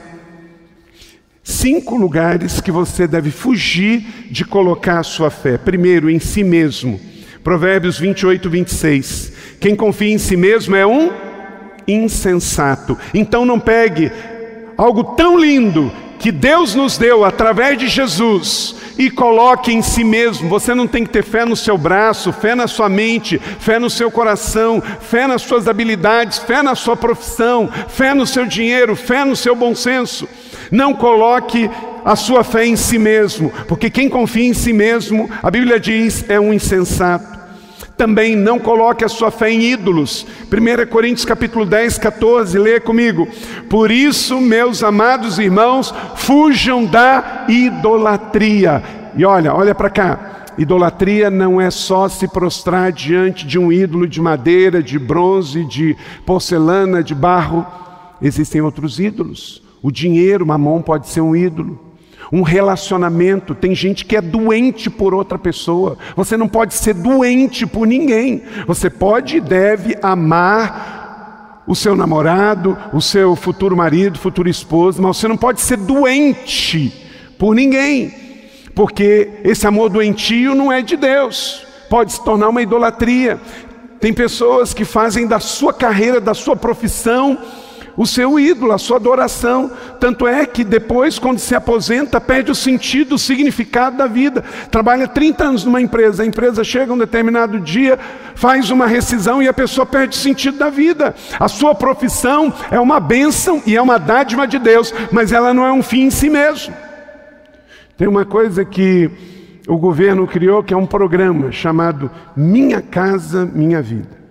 cinco 1.43 1.95
lugares 1.95 2.60
que 2.60 2.71
você 2.71 3.08
deve 3.08 3.31
fugir 3.31 4.27
de 4.31 4.43
colocar 4.43 4.99
a 4.99 5.03
sua 5.03 5.29
fé. 5.29 5.58
Primeiro, 5.58 6.10
em 6.10 6.19
si 6.19 6.43
mesmo. 6.43 6.99
Provérbios 7.43 7.99
28, 7.99 8.49
26. 8.49 9.34
Quem 9.60 9.75
confia 9.75 10.12
em 10.12 10.17
si 10.17 10.36
mesmo 10.36 10.75
é 10.75 10.86
um 10.86 11.12
insensato. 11.88 12.97
Então 13.13 13.45
não 13.45 13.60
pegue 13.60 14.12
algo 14.75 15.15
tão 15.15 15.38
lindo 15.38 15.91
que 16.25 16.31
Deus 16.31 16.73
nos 16.73 16.97
deu 16.97 17.23
através 17.23 17.77
de 17.77 17.88
Jesus 17.88 18.75
e 18.97 19.11
coloque 19.11 19.71
em 19.71 19.83
si 19.83 20.03
mesmo. 20.03 20.49
Você 20.49 20.73
não 20.73 20.88
tem 20.88 21.03
que 21.03 21.11
ter 21.11 21.23
fé 21.23 21.45
no 21.45 21.55
seu 21.55 21.77
braço, 21.77 22.33
fé 22.33 22.55
na 22.55 22.65
sua 22.65 22.89
mente, 22.89 23.38
fé 23.59 23.77
no 23.77 23.91
seu 23.91 24.09
coração, 24.09 24.81
fé 25.01 25.27
nas 25.27 25.43
suas 25.43 25.67
habilidades, 25.67 26.39
fé 26.39 26.63
na 26.63 26.73
sua 26.73 26.97
profissão, 26.97 27.69
fé 27.89 28.15
no 28.15 28.25
seu 28.25 28.43
dinheiro, 28.47 28.95
fé 28.95 29.23
no 29.23 29.35
seu 29.35 29.55
bom 29.55 29.75
senso. 29.75 30.27
Não 30.71 30.95
coloque 30.95 31.69
a 32.03 32.15
sua 32.15 32.43
fé 32.43 32.65
em 32.65 32.75
si 32.75 32.97
mesmo, 32.97 33.53
porque 33.67 33.91
quem 33.91 34.09
confia 34.09 34.47
em 34.47 34.53
si 34.55 34.73
mesmo, 34.73 35.29
a 35.43 35.51
Bíblia 35.51 35.79
diz, 35.79 36.27
é 36.27 36.39
um 36.39 36.51
insensato. 36.51 37.35
Também 37.97 38.36
não 38.36 38.60
coloque 38.60 39.05
a 39.05 39.10
sua 39.10 39.31
fé 39.31 39.49
em 39.51 39.62
ídolos. 39.62 40.25
1 40.51 40.89
Coríntios 40.89 41.25
capítulo 41.25 41.65
10, 41.65 41.97
14, 41.97 42.58
leia 42.60 42.81
comigo. 42.81 43.27
Por 43.69 43.89
isso, 43.89 44.39
meus 44.41 44.84
amados 44.84 45.39
irmãos, 45.39 45.93
fujam 46.15 46.86
da 46.86 47.45
idolatria. 47.47 48.84
E 49.15 49.23
olha, 49.23 49.53
olha 49.53 49.73
para 49.73 49.89
cá. 49.89 50.31
idolatria 50.58 51.29
não 51.29 51.60
é 51.60 51.71
só 51.71 52.10
se 52.10 52.27
prostrar 52.27 52.91
diante 52.91 53.47
de 53.47 53.58
um 53.58 53.71
ídolo 53.71 54.08
de 54.08 54.21
madeira, 54.21 54.84
de 54.84 54.99
bronze, 54.99 55.63
de 55.65 55.95
porcelana, 56.25 57.01
de 57.01 57.15
barro. 57.15 57.65
Existem 58.21 58.62
outros 58.62 58.99
ídolos. 58.99 59.62
O 59.81 59.89
dinheiro, 59.89 60.45
mamão, 60.45 60.81
pode 60.81 61.08
ser 61.08 61.21
um 61.21 61.36
ídolo. 61.36 61.94
Um 62.31 62.41
relacionamento, 62.41 63.53
tem 63.53 63.75
gente 63.75 64.05
que 64.05 64.15
é 64.15 64.21
doente 64.21 64.89
por 64.89 65.13
outra 65.13 65.38
pessoa. 65.38 65.97
Você 66.15 66.35
não 66.35 66.47
pode 66.47 66.73
ser 66.73 66.93
doente 66.93 67.65
por 67.65 67.85
ninguém. 67.85 68.41
Você 68.67 68.89
pode 68.89 69.38
e 69.38 69.41
deve 69.41 69.97
amar 70.01 70.95
o 71.67 71.75
seu 71.75 71.95
namorado, 71.95 72.77
o 72.93 73.01
seu 73.01 73.35
futuro 73.35 73.75
marido, 73.75 74.19
futuro 74.19 74.47
esposo, 74.47 75.01
mas 75.01 75.17
você 75.17 75.27
não 75.27 75.38
pode 75.38 75.61
ser 75.61 75.77
doente 75.77 76.93
por 77.38 77.55
ninguém, 77.55 78.13
porque 78.73 79.29
esse 79.43 79.65
amor 79.65 79.89
doentio 79.89 80.53
não 80.53 80.71
é 80.71 80.81
de 80.81 80.95
Deus, 80.95 81.65
pode 81.89 82.13
se 82.13 82.23
tornar 82.23 82.49
uma 82.49 82.61
idolatria. 82.61 83.39
Tem 83.99 84.13
pessoas 84.13 84.73
que 84.73 84.85
fazem 84.85 85.25
da 85.25 85.39
sua 85.39 85.73
carreira, 85.73 86.21
da 86.21 86.33
sua 86.33 86.55
profissão, 86.55 87.38
o 87.97 88.05
seu 88.05 88.39
ídolo, 88.39 88.71
a 88.71 88.77
sua 88.77 88.97
adoração. 88.97 89.71
Tanto 89.99 90.27
é 90.27 90.45
que 90.45 90.63
depois, 90.63 91.17
quando 91.17 91.39
se 91.39 91.55
aposenta, 91.55 92.19
perde 92.19 92.51
o 92.51 92.55
sentido, 92.55 93.15
o 93.15 93.19
significado 93.19 93.97
da 93.97 94.08
vida. 94.08 94.43
Trabalha 94.69 95.08
30 95.08 95.43
anos 95.43 95.65
numa 95.65 95.81
empresa, 95.81 96.23
a 96.23 96.25
empresa 96.25 96.63
chega 96.63 96.93
um 96.93 96.97
determinado 96.97 97.60
dia, 97.60 97.97
faz 98.36 98.69
uma 98.69 98.88
rescisão 98.88 99.41
e 99.41 99.47
a 99.47 99.53
pessoa 99.53 99.86
perde 99.86 100.15
o 100.15 100.19
sentido 100.19 100.58
da 100.58 100.69
vida. 100.69 101.15
A 101.39 101.47
sua 101.47 101.73
profissão 101.73 102.53
é 102.69 102.79
uma 102.79 102.99
bênção 102.99 103.62
e 103.65 103.75
é 103.75 103.81
uma 103.81 103.97
dádiva 103.97 104.47
de 104.47 104.60
Deus, 104.60 104.93
mas 105.12 105.31
ela 105.31 105.53
não 105.53 105.65
é 105.65 105.71
um 105.71 105.84
fim 105.84 106.03
em 106.03 106.12
si 106.12 106.29
mesmo. 106.29 106.73
Tem 107.97 108.08
uma 108.08 108.25
coisa 108.25 108.65
que 108.65 109.10
o 109.67 109.77
governo 109.77 110.27
criou 110.27 110.63
que 110.63 110.73
é 110.73 110.77
um 110.77 110.86
programa 110.86 111.51
chamado 111.51 112.12
Minha 112.36 112.81
Casa 112.81 113.45
Minha 113.45 113.81
Vida. 113.81 114.25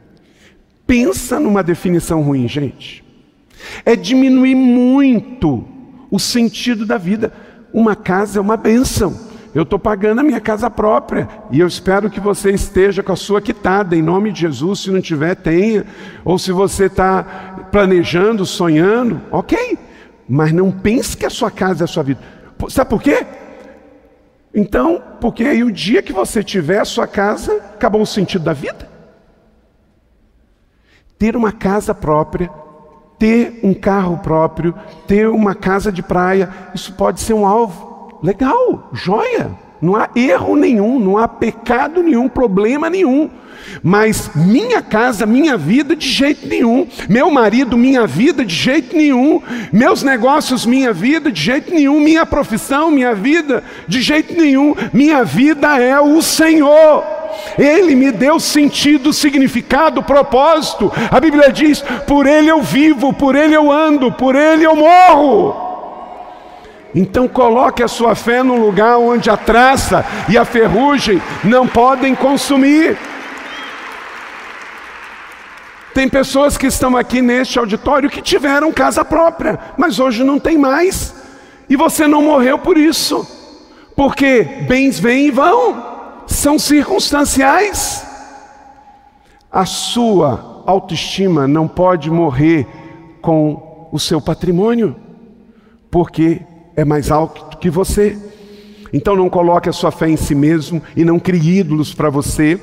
Pensa 0.86 1.40
numa 1.40 1.62
definição 1.62 2.20
ruim, 2.20 2.46
gente. 2.46 3.03
É 3.84 3.96
diminuir 3.96 4.54
muito 4.54 5.64
o 6.10 6.18
sentido 6.18 6.86
da 6.86 6.98
vida. 6.98 7.32
Uma 7.72 7.96
casa 7.96 8.38
é 8.38 8.40
uma 8.40 8.56
bênção. 8.56 9.14
Eu 9.54 9.62
estou 9.62 9.78
pagando 9.78 10.20
a 10.20 10.24
minha 10.24 10.40
casa 10.40 10.68
própria 10.68 11.28
e 11.50 11.60
eu 11.60 11.66
espero 11.66 12.10
que 12.10 12.18
você 12.18 12.50
esteja 12.50 13.02
com 13.04 13.12
a 13.12 13.16
sua 13.16 13.40
quitada, 13.40 13.94
em 13.94 14.02
nome 14.02 14.32
de 14.32 14.40
Jesus. 14.40 14.80
Se 14.80 14.90
não 14.90 15.00
tiver, 15.00 15.36
tenha. 15.36 15.86
Ou 16.24 16.38
se 16.38 16.50
você 16.50 16.86
está 16.86 17.68
planejando, 17.70 18.44
sonhando, 18.44 19.20
ok. 19.30 19.78
Mas 20.28 20.52
não 20.52 20.72
pense 20.72 21.16
que 21.16 21.24
a 21.24 21.30
sua 21.30 21.50
casa 21.50 21.84
é 21.84 21.86
a 21.86 21.88
sua 21.88 22.02
vida. 22.02 22.20
Sabe 22.68 22.90
por 22.90 23.00
quê? 23.00 23.24
Então, 24.54 25.02
porque 25.20 25.44
aí 25.44 25.62
o 25.64 25.72
dia 25.72 26.02
que 26.02 26.12
você 26.12 26.42
tiver 26.42 26.80
a 26.80 26.84
sua 26.84 27.06
casa, 27.06 27.56
acabou 27.74 28.02
o 28.02 28.06
sentido 28.06 28.44
da 28.44 28.52
vida. 28.52 28.88
Ter 31.18 31.36
uma 31.36 31.52
casa 31.52 31.94
própria, 31.94 32.50
ter 33.24 33.58
um 33.62 33.72
carro 33.72 34.18
próprio, 34.18 34.74
ter 35.06 35.26
uma 35.28 35.54
casa 35.54 35.90
de 35.90 36.02
praia, 36.02 36.50
isso 36.74 36.92
pode 36.92 37.22
ser 37.22 37.32
um 37.32 37.46
alvo. 37.46 38.18
Legal, 38.22 38.90
joia. 38.92 39.50
Não 39.80 39.96
há 39.96 40.10
erro 40.14 40.56
nenhum, 40.56 40.98
não 40.98 41.16
há 41.16 41.26
pecado 41.26 42.02
nenhum, 42.02 42.28
problema 42.28 42.90
nenhum. 42.90 43.30
Mas 43.82 44.30
minha 44.34 44.82
casa, 44.82 45.24
minha 45.24 45.56
vida, 45.56 45.96
de 45.96 46.06
jeito 46.06 46.46
nenhum. 46.46 46.86
Meu 47.08 47.30
marido, 47.30 47.78
minha 47.78 48.06
vida, 48.06 48.44
de 48.44 48.54
jeito 48.54 48.94
nenhum. 48.94 49.40
Meus 49.72 50.02
negócios, 50.02 50.66
minha 50.66 50.92
vida, 50.92 51.32
de 51.32 51.40
jeito 51.40 51.72
nenhum. 51.72 52.00
Minha 52.00 52.26
profissão, 52.26 52.90
minha 52.90 53.14
vida, 53.14 53.64
de 53.88 54.02
jeito 54.02 54.34
nenhum. 54.34 54.74
Minha 54.92 55.24
vida 55.24 55.80
é 55.80 55.98
o 55.98 56.20
Senhor. 56.20 57.13
Ele 57.58 57.94
me 57.94 58.10
deu 58.10 58.38
sentido, 58.40 59.12
significado, 59.12 60.02
propósito. 60.02 60.92
A 61.10 61.20
Bíblia 61.20 61.52
diz: 61.52 61.82
por 62.06 62.26
Ele 62.26 62.50
eu 62.50 62.62
vivo, 62.62 63.12
por 63.12 63.34
Ele 63.34 63.54
eu 63.54 63.70
ando, 63.70 64.12
por 64.12 64.34
Ele 64.34 64.64
eu 64.64 64.76
morro. 64.76 65.64
Então 66.94 67.26
coloque 67.26 67.82
a 67.82 67.88
sua 67.88 68.14
fé 68.14 68.42
no 68.42 68.54
lugar 68.54 68.98
onde 68.98 69.28
a 69.28 69.36
traça 69.36 70.06
e 70.28 70.38
a 70.38 70.44
ferrugem 70.44 71.20
não 71.42 71.66
podem 71.66 72.14
consumir. 72.14 72.96
Tem 75.92 76.08
pessoas 76.08 76.56
que 76.56 76.66
estão 76.66 76.96
aqui 76.96 77.22
neste 77.22 77.58
auditório 77.58 78.10
que 78.10 78.20
tiveram 78.20 78.72
casa 78.72 79.04
própria, 79.04 79.58
mas 79.76 80.00
hoje 80.00 80.24
não 80.24 80.38
tem 80.40 80.58
mais. 80.58 81.14
E 81.68 81.76
você 81.76 82.06
não 82.06 82.22
morreu 82.22 82.58
por 82.58 82.76
isso. 82.76 83.26
Porque 83.94 84.42
bens 84.68 84.98
vêm 84.98 85.26
e 85.26 85.30
vão, 85.30 85.93
são 86.26 86.58
circunstanciais. 86.58 88.04
A 89.50 89.64
sua 89.64 90.62
autoestima 90.66 91.46
não 91.46 91.68
pode 91.68 92.10
morrer 92.10 92.66
com 93.20 93.88
o 93.92 93.98
seu 93.98 94.20
patrimônio, 94.20 94.96
porque 95.90 96.42
é 96.76 96.84
mais 96.84 97.10
alto 97.10 97.56
que 97.58 97.70
você. 97.70 98.18
Então 98.92 99.16
não 99.16 99.28
coloque 99.28 99.68
a 99.68 99.72
sua 99.72 99.90
fé 99.90 100.08
em 100.08 100.16
si 100.16 100.34
mesmo 100.34 100.82
e 100.96 101.04
não 101.04 101.18
crie 101.18 101.58
ídolos 101.58 101.94
para 101.94 102.10
você. 102.10 102.60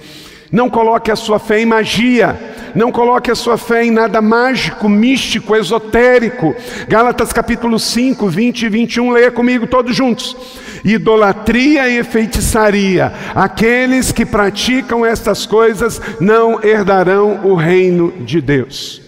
Não 0.52 0.70
coloque 0.70 1.10
a 1.10 1.16
sua 1.16 1.40
fé 1.40 1.62
em 1.62 1.66
magia, 1.66 2.38
não 2.76 2.92
coloque 2.92 3.32
a 3.32 3.36
sua 3.36 3.58
fé 3.58 3.86
em 3.86 3.92
nada 3.92 4.22
mágico, 4.22 4.90
místico, 4.90 5.56
esotérico. 5.56 6.54
Gálatas 6.90 7.32
capítulo 7.32 7.80
5, 7.80 8.28
20 8.28 8.64
e 8.64 8.70
21, 8.70 9.12
leia 9.12 9.32
comigo 9.32 9.66
todos 9.66 9.96
juntos. 9.96 10.36
Idolatria 10.84 11.88
e 11.90 12.04
feitiçaria, 12.04 13.14
aqueles 13.36 14.12
que 14.12 14.26
praticam 14.26 15.06
estas 15.06 15.46
coisas 15.46 16.02
não 16.20 16.64
herdarão 16.64 17.46
o 17.46 17.56
reino 17.56 18.12
de 18.26 18.42
Deus. 18.42 19.02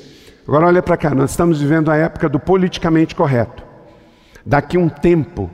Agora 0.47 0.67
olha 0.67 0.83
para 0.83 0.97
cá, 0.97 1.15
nós 1.15 1.31
estamos 1.31 1.61
vivendo 1.61 1.89
a 1.89 1.95
época 1.95 2.27
do 2.27 2.39
politicamente 2.39 3.15
correto. 3.15 3.63
Daqui 4.45 4.77
um 4.77 4.89
tempo, 4.89 5.49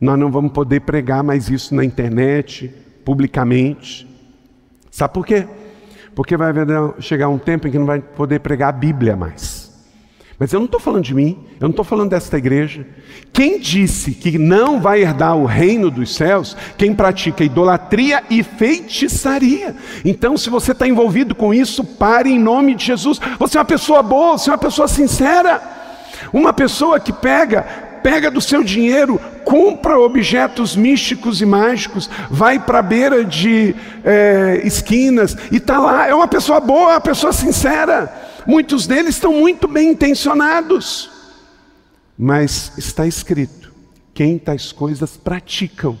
nós 0.00 0.18
não 0.18 0.30
vamos 0.30 0.52
poder 0.52 0.80
pregar 0.80 1.22
mais 1.22 1.48
isso 1.48 1.74
na 1.74 1.84
internet, 1.84 2.72
publicamente. 3.04 4.08
Sabe 4.90 5.14
por 5.14 5.24
quê? 5.24 5.46
Porque 6.14 6.36
vai 6.36 6.52
chegar 6.98 7.28
um 7.28 7.38
tempo 7.38 7.68
em 7.68 7.70
que 7.70 7.78
não 7.78 7.86
vai 7.86 8.00
poder 8.00 8.40
pregar 8.40 8.70
a 8.70 8.72
Bíblia 8.72 9.16
mais. 9.16 9.55
Mas 10.38 10.52
eu 10.52 10.60
não 10.60 10.66
estou 10.66 10.78
falando 10.78 11.04
de 11.04 11.14
mim, 11.14 11.38
eu 11.58 11.62
não 11.64 11.70
estou 11.70 11.84
falando 11.84 12.10
desta 12.10 12.36
igreja. 12.36 12.86
Quem 13.32 13.58
disse 13.58 14.12
que 14.12 14.38
não 14.38 14.80
vai 14.80 15.00
herdar 15.00 15.34
o 15.34 15.46
reino 15.46 15.90
dos 15.90 16.14
céus? 16.14 16.54
Quem 16.76 16.94
pratica 16.94 17.42
idolatria 17.42 18.22
e 18.28 18.42
feitiçaria. 18.42 19.74
Então, 20.04 20.36
se 20.36 20.50
você 20.50 20.72
está 20.72 20.86
envolvido 20.86 21.34
com 21.34 21.54
isso, 21.54 21.82
pare 21.82 22.30
em 22.30 22.38
nome 22.38 22.74
de 22.74 22.84
Jesus. 22.84 23.18
Você 23.38 23.56
é 23.56 23.60
uma 23.60 23.64
pessoa 23.64 24.02
boa, 24.02 24.36
você 24.36 24.50
é 24.50 24.52
uma 24.52 24.58
pessoa 24.58 24.86
sincera. 24.86 25.62
Uma 26.32 26.52
pessoa 26.52 27.00
que 27.00 27.12
pega 27.12 27.86
pega 28.02 28.30
do 28.30 28.40
seu 28.40 28.62
dinheiro, 28.62 29.20
compra 29.44 29.98
objetos 29.98 30.76
místicos 30.76 31.42
e 31.42 31.44
mágicos, 31.44 32.08
vai 32.30 32.56
para 32.56 32.78
a 32.78 32.82
beira 32.82 33.24
de 33.24 33.74
é, 34.04 34.60
esquinas 34.62 35.36
e 35.50 35.56
está 35.56 35.80
lá. 35.80 36.06
É 36.06 36.14
uma 36.14 36.28
pessoa 36.28 36.60
boa, 36.60 36.90
é 36.90 36.94
uma 36.94 37.00
pessoa 37.00 37.32
sincera. 37.32 38.25
Muitos 38.46 38.86
deles 38.86 39.16
estão 39.16 39.32
muito 39.32 39.66
bem 39.66 39.90
intencionados, 39.90 41.10
mas 42.16 42.72
está 42.78 43.06
escrito: 43.06 43.72
quem 44.14 44.38
tais 44.38 44.72
coisas 44.72 45.16
praticam, 45.16 45.98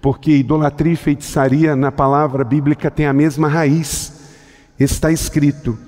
porque 0.00 0.32
idolatria 0.32 0.92
e 0.92 0.96
feitiçaria 0.96 1.76
na 1.76 1.92
palavra 1.92 2.44
bíblica 2.44 2.90
tem 2.90 3.06
a 3.06 3.12
mesma 3.12 3.48
raiz. 3.48 4.12
Está 4.78 5.12
escrito: 5.12 5.78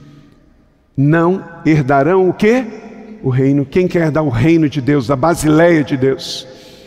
não 0.96 1.44
herdarão 1.64 2.28
o 2.28 2.32
quê? 2.32 2.64
o 3.26 3.28
reino, 3.28 3.66
quem 3.66 3.88
quer 3.88 4.10
dar 4.10 4.22
o 4.22 4.28
reino 4.28 4.68
de 4.68 4.80
Deus, 4.80 5.10
a 5.10 5.16
basileia 5.16 5.82
de 5.82 5.96
Deus. 5.96 6.46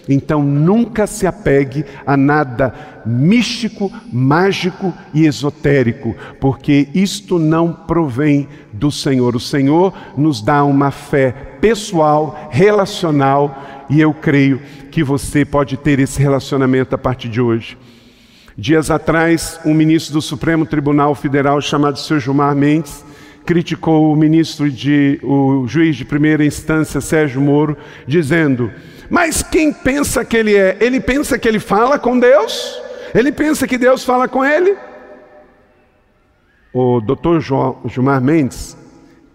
Então 0.09 0.41
nunca 0.41 1.05
se 1.05 1.27
apegue 1.27 1.85
a 2.03 2.17
nada 2.17 2.73
místico, 3.05 3.91
mágico 4.11 4.91
e 5.13 5.27
esotérico, 5.27 6.15
porque 6.39 6.89
isto 6.95 7.37
não 7.37 7.71
provém 7.71 8.47
do 8.73 8.91
Senhor. 8.91 9.35
O 9.35 9.39
Senhor 9.39 9.93
nos 10.17 10.41
dá 10.41 10.63
uma 10.63 10.89
fé 10.89 11.31
pessoal, 11.61 12.49
relacional, 12.49 13.85
e 13.87 14.01
eu 14.01 14.11
creio 14.11 14.59
que 14.91 15.03
você 15.03 15.45
pode 15.45 15.77
ter 15.77 15.99
esse 15.99 16.19
relacionamento 16.19 16.95
a 16.95 16.97
partir 16.97 17.29
de 17.29 17.39
hoje. 17.39 17.77
Dias 18.57 18.89
atrás, 18.89 19.59
um 19.63 19.73
ministro 19.73 20.13
do 20.13 20.21
Supremo 20.21 20.65
Tribunal 20.65 21.13
Federal 21.13 21.61
chamado 21.61 21.99
Sr. 21.99 22.19
Gilmar 22.19 22.55
Mendes 22.55 23.05
criticou 23.45 24.11
o 24.11 24.15
ministro 24.15 24.69
de 24.69 25.19
o 25.23 25.65
juiz 25.67 25.95
de 25.95 26.05
primeira 26.05 26.45
instância 26.45 26.99
Sérgio 26.99 27.41
Moro, 27.41 27.77
dizendo: 28.05 28.71
"Mas 29.09 29.41
quem 29.41 29.73
pensa 29.73 30.23
que 30.23 30.37
ele 30.37 30.55
é? 30.55 30.77
Ele 30.79 30.99
pensa 30.99 31.37
que 31.37 31.47
ele 31.47 31.59
fala 31.59 31.97
com 31.97 32.19
Deus? 32.19 32.81
Ele 33.13 33.31
pensa 33.31 33.67
que 33.67 33.77
Deus 33.77 34.03
fala 34.03 34.27
com 34.27 34.43
ele?" 34.45 34.77
O 36.73 37.01
doutor 37.01 37.41
Gilmar 37.41 38.21
Mendes, 38.21 38.77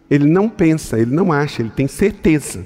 ele 0.08 0.28
não 0.28 0.48
pensa, 0.48 0.98
ele 0.98 1.14
não 1.14 1.32
acha, 1.32 1.62
ele 1.62 1.70
tem 1.70 1.88
certeza. 1.88 2.64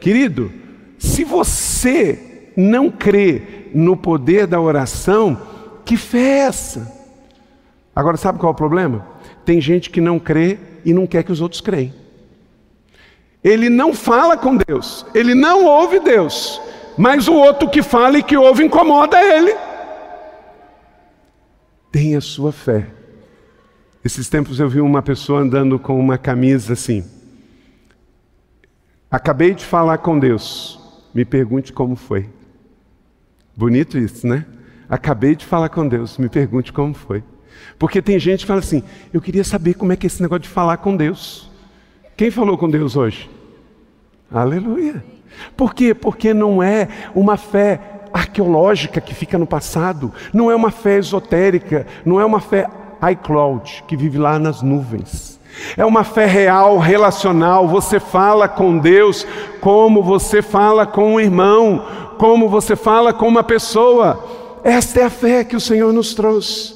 Querido, 0.00 0.50
se 0.98 1.24
você 1.24 2.52
não 2.56 2.90
crê 2.90 3.68
no 3.72 3.96
poder 3.96 4.46
da 4.46 4.60
oração, 4.60 5.40
que 5.84 5.96
fé 5.96 6.18
é 6.18 6.38
essa? 6.40 7.00
Agora, 7.94 8.16
sabe 8.16 8.38
qual 8.38 8.50
é 8.50 8.54
o 8.54 8.56
problema? 8.56 9.06
Tem 9.44 9.60
gente 9.60 9.90
que 9.90 10.00
não 10.00 10.18
crê 10.18 10.58
e 10.84 10.92
não 10.92 11.06
quer 11.06 11.22
que 11.22 11.32
os 11.32 11.40
outros 11.40 11.60
creem. 11.60 11.94
Ele 13.42 13.70
não 13.70 13.94
fala 13.94 14.36
com 14.36 14.56
Deus, 14.56 15.06
ele 15.14 15.34
não 15.34 15.64
ouve 15.64 15.98
Deus, 16.00 16.60
mas 16.96 17.26
o 17.26 17.34
outro 17.34 17.70
que 17.70 17.82
fala 17.82 18.18
e 18.18 18.22
que 18.22 18.36
ouve 18.36 18.64
incomoda 18.64 19.22
ele. 19.22 19.54
Tenha 21.90 22.20
sua 22.20 22.52
fé. 22.52 22.86
Esses 24.04 24.28
tempos 24.28 24.60
eu 24.60 24.68
vi 24.68 24.80
uma 24.80 25.02
pessoa 25.02 25.40
andando 25.40 25.78
com 25.78 25.98
uma 25.98 26.16
camisa 26.16 26.74
assim. 26.74 27.04
Acabei 29.10 29.54
de 29.54 29.64
falar 29.64 29.98
com 29.98 30.18
Deus. 30.18 30.78
Me 31.12 31.24
pergunte 31.24 31.72
como 31.72 31.96
foi. 31.96 32.28
Bonito 33.56 33.98
isso, 33.98 34.26
né? 34.26 34.46
Acabei 34.88 35.34
de 35.34 35.44
falar 35.44 35.68
com 35.68 35.86
Deus. 35.86 36.16
Me 36.16 36.28
pergunte 36.28 36.72
como 36.72 36.94
foi. 36.94 37.24
Porque 37.78 38.00
tem 38.00 38.18
gente 38.18 38.40
que 38.40 38.46
fala 38.46 38.60
assim: 38.60 38.82
eu 39.12 39.20
queria 39.20 39.44
saber 39.44 39.74
como 39.74 39.92
é 39.92 39.96
que 39.96 40.06
é 40.06 40.08
esse 40.08 40.22
negócio 40.22 40.42
de 40.42 40.48
falar 40.48 40.76
com 40.76 40.96
Deus. 40.96 41.49
Quem 42.20 42.30
falou 42.30 42.58
com 42.58 42.68
Deus 42.68 42.96
hoje? 42.96 43.30
Aleluia. 44.30 45.02
Por 45.56 45.72
quê? 45.72 45.94
Porque 45.94 46.34
não 46.34 46.62
é 46.62 46.86
uma 47.14 47.38
fé 47.38 47.80
arqueológica 48.12 49.00
que 49.00 49.14
fica 49.14 49.38
no 49.38 49.46
passado, 49.46 50.12
não 50.30 50.50
é 50.50 50.54
uma 50.54 50.70
fé 50.70 50.98
esotérica, 50.98 51.86
não 52.04 52.20
é 52.20 52.24
uma 52.26 52.38
fé 52.38 52.68
iCloud 53.10 53.84
que 53.88 53.96
vive 53.96 54.18
lá 54.18 54.38
nas 54.38 54.60
nuvens. 54.60 55.40
É 55.78 55.82
uma 55.86 56.04
fé 56.04 56.26
real, 56.26 56.76
relacional. 56.76 57.66
Você 57.68 57.98
fala 57.98 58.46
com 58.46 58.76
Deus 58.76 59.26
como 59.58 60.02
você 60.02 60.42
fala 60.42 60.86
com 60.86 61.14
um 61.14 61.20
irmão, 61.20 61.86
como 62.18 62.50
você 62.50 62.76
fala 62.76 63.14
com 63.14 63.26
uma 63.26 63.42
pessoa. 63.42 64.22
Esta 64.62 65.00
é 65.00 65.04
a 65.04 65.10
fé 65.10 65.42
que 65.42 65.56
o 65.56 65.60
Senhor 65.60 65.90
nos 65.90 66.12
trouxe. 66.12 66.74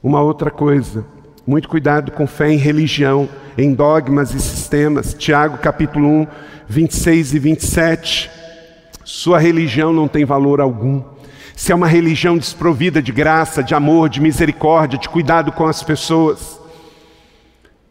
Uma 0.00 0.22
outra 0.22 0.52
coisa, 0.52 1.04
muito 1.48 1.66
cuidado 1.66 2.12
com 2.12 2.26
fé 2.26 2.52
em 2.52 2.58
religião, 2.58 3.26
em 3.56 3.72
dogmas 3.72 4.34
e 4.34 4.38
sistemas. 4.38 5.14
Tiago 5.14 5.56
capítulo 5.56 6.06
1, 6.06 6.26
26 6.68 7.32
e 7.32 7.38
27. 7.38 8.30
Sua 9.02 9.38
religião 9.38 9.90
não 9.90 10.06
tem 10.06 10.26
valor 10.26 10.60
algum. 10.60 11.02
Se 11.56 11.72
é 11.72 11.74
uma 11.74 11.86
religião 11.86 12.36
desprovida 12.36 13.00
de 13.00 13.12
graça, 13.12 13.62
de 13.62 13.74
amor, 13.74 14.10
de 14.10 14.20
misericórdia, 14.20 14.98
de 14.98 15.08
cuidado 15.08 15.50
com 15.50 15.64
as 15.64 15.82
pessoas. 15.82 16.60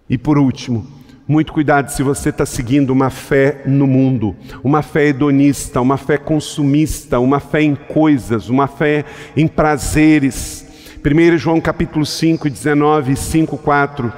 E 0.08 0.20
por 0.20 0.38
último, 0.38 0.86
muito 1.28 1.52
cuidado 1.52 1.90
se 1.90 2.04
você 2.04 2.30
está 2.30 2.46
seguindo 2.46 2.92
uma 2.92 3.10
fé 3.10 3.64
no 3.66 3.88
mundo, 3.88 4.36
uma 4.64 4.84
fé 4.84 5.08
hedonista, 5.08 5.82
uma 5.82 5.98
fé 5.98 6.20
consumista, 6.20 7.20
uma 7.20 7.40
fé 7.40 7.64
em 7.64 7.74
coisas, 7.74 8.50
uma 8.50 8.68
fé 8.68 9.04
em 9.36 9.48
prazeres. 9.48 10.67
1 11.08 11.38
João 11.38 11.62
capítulo 11.62 12.06
5, 12.06 12.50
19, 12.50 13.16
5, 13.16 13.58
4. 13.58 14.12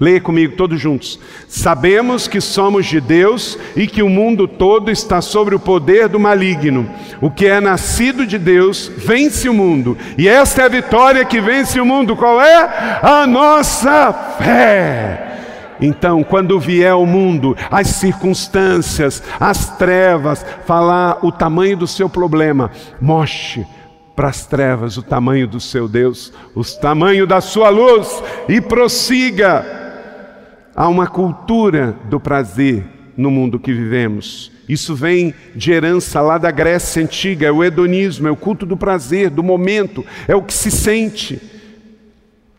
Leia 0.00 0.20
comigo 0.20 0.56
todos 0.56 0.80
juntos. 0.80 1.20
Sabemos 1.46 2.26
que 2.26 2.40
somos 2.40 2.86
de 2.86 2.98
Deus 2.98 3.58
e 3.76 3.86
que 3.86 4.02
o 4.02 4.08
mundo 4.08 4.48
todo 4.48 4.90
está 4.90 5.20
sobre 5.20 5.54
o 5.54 5.60
poder 5.60 6.08
do 6.08 6.18
maligno. 6.18 6.88
O 7.20 7.30
que 7.30 7.44
é 7.44 7.60
nascido 7.60 8.24
de 8.24 8.38
Deus 8.38 8.90
vence 8.96 9.46
o 9.46 9.52
mundo. 9.52 9.98
E 10.16 10.26
esta 10.26 10.62
é 10.62 10.64
a 10.64 10.68
vitória 10.68 11.24
que 11.26 11.38
vence 11.38 11.78
o 11.78 11.84
mundo. 11.84 12.16
Qual 12.16 12.40
é? 12.40 13.00
A 13.02 13.26
nossa 13.26 14.10
fé. 14.38 15.26
Então, 15.82 16.22
quando 16.22 16.58
vier 16.58 16.94
o 16.94 17.04
mundo, 17.04 17.54
as 17.70 17.88
circunstâncias, 17.88 19.22
as 19.38 19.76
trevas, 19.76 20.44
falar 20.66 21.18
o 21.22 21.30
tamanho 21.30 21.76
do 21.76 21.86
seu 21.86 22.08
problema, 22.08 22.70
mostre 23.00 23.66
para 24.14 24.28
as 24.28 24.46
trevas 24.46 24.96
o 24.96 25.02
tamanho 25.02 25.46
do 25.46 25.60
seu 25.60 25.88
Deus, 25.88 26.32
o 26.54 26.62
tamanho 26.64 27.26
da 27.26 27.40
sua 27.40 27.68
luz 27.68 28.22
e 28.48 28.60
prossiga. 28.60 29.64
Há 30.74 30.88
uma 30.88 31.06
cultura 31.06 31.96
do 32.08 32.20
prazer 32.20 32.84
no 33.16 33.30
mundo 33.30 33.58
que 33.58 33.72
vivemos. 33.72 34.52
Isso 34.68 34.94
vem 34.94 35.34
de 35.54 35.72
herança 35.72 36.20
lá 36.20 36.38
da 36.38 36.50
Grécia 36.50 37.02
antiga, 37.02 37.46
é 37.46 37.52
o 37.52 37.64
hedonismo, 37.64 38.28
é 38.28 38.30
o 38.30 38.36
culto 38.36 38.64
do 38.64 38.76
prazer, 38.76 39.30
do 39.30 39.42
momento, 39.42 40.04
é 40.28 40.34
o 40.34 40.42
que 40.42 40.54
se 40.54 40.70
sente. 40.70 41.40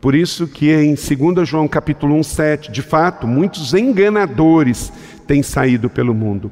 Por 0.02 0.16
isso 0.16 0.48
que 0.48 0.72
em 0.72 0.96
2 0.96 1.48
João 1.48 1.68
capítulo 1.68 2.16
1, 2.16 2.24
7, 2.24 2.72
de 2.72 2.82
fato, 2.82 3.28
muitos 3.28 3.74
enganadores 3.74 4.92
têm 5.28 5.44
saído 5.44 5.90
pelo 5.90 6.14
mundo. 6.14 6.52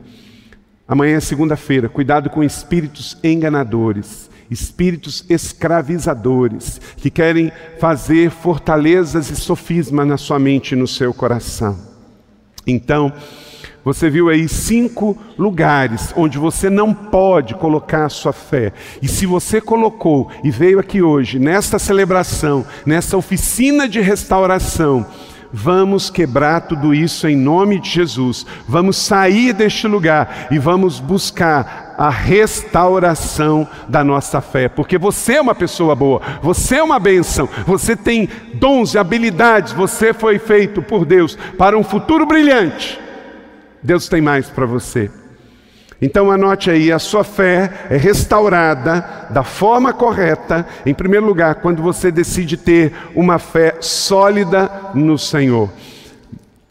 Amanhã 0.88 1.18
é 1.18 1.20
segunda-feira, 1.20 1.90
cuidado 1.90 2.30
com 2.30 2.44
espíritos 2.44 3.18
enganadores 3.24 4.29
espíritos 4.50 5.26
escravizadores 5.30 6.82
que 6.98 7.10
querem 7.10 7.52
fazer 7.80 8.32
fortalezas 8.32 9.30
e 9.30 9.36
sofisma 9.36 10.06
na 10.06 10.18
sua 10.18 10.40
mente 10.40 10.72
e 10.72 10.76
no 10.76 10.88
seu 10.88 11.14
coração. 11.14 11.78
Então, 12.66 13.14
você 13.84 14.10
viu 14.10 14.30
aí 14.30 14.48
cinco 14.48 15.18
lugares 15.38 16.14
onde 16.16 16.38
você 16.38 16.70
não 16.70 16.94
pode 16.94 17.56
colocar 17.56 18.06
a 18.06 18.10
sua 18.10 18.34
fé. 18.34 18.74
E 19.02 19.08
se 19.08 19.26
você 19.26 19.62
colocou 19.62 20.30
e 20.44 20.52
veio 20.52 20.80
aqui 20.80 21.02
hoje, 21.02 21.40
nesta 21.40 21.80
celebração, 21.80 22.66
nessa 22.86 23.18
oficina 23.18 23.88
de 23.88 24.00
restauração, 24.00 25.06
Vamos 25.52 26.12
quebrar 26.12 26.62
tudo 26.68 26.94
isso 26.94 27.28
em 27.28 27.36
nome 27.36 27.80
de 27.80 27.90
Jesus. 27.90 28.46
Vamos 28.68 28.98
sair 28.98 29.52
deste 29.52 29.88
lugar 29.88 30.48
e 30.52 30.60
vamos 30.60 31.00
buscar 31.00 31.89
a 32.00 32.10
restauração 32.10 33.68
da 33.90 34.06
nossa 34.06 34.40
fé, 34.40 34.70
porque 34.70 34.98
você 34.98 35.34
é 35.34 35.42
uma 35.42 35.54
pessoa 35.54 35.94
boa, 35.94 36.22
você 36.42 36.78
é 36.78 36.84
uma 36.84 36.98
bênção, 36.98 37.50
você 37.68 37.94
tem 37.94 38.30
dons 38.54 38.94
e 38.94 38.98
habilidades, 38.98 39.74
você 39.74 40.14
foi 40.14 40.40
feito 40.40 40.82
por 40.82 41.04
Deus 41.04 41.38
para 41.58 41.78
um 41.78 41.84
futuro 41.84 42.26
brilhante. 42.26 42.98
Deus 43.84 44.08
tem 44.08 44.22
mais 44.22 44.50
para 44.50 44.66
você. 44.66 45.12
Então 46.02 46.32
anote 46.32 46.72
aí, 46.72 46.90
a 46.90 47.00
sua 47.00 47.26
fé 47.26 47.88
é 47.90 47.98
restaurada 47.98 49.28
da 49.30 49.44
forma 49.44 49.92
correta, 49.92 50.66
em 50.86 50.94
primeiro 50.94 51.26
lugar, 51.26 51.56
quando 51.56 51.84
você 51.84 52.10
decide 52.10 52.56
ter 52.56 52.94
uma 53.14 53.38
fé 53.38 53.76
sólida 53.82 54.72
no 54.94 55.18
Senhor. 55.18 55.70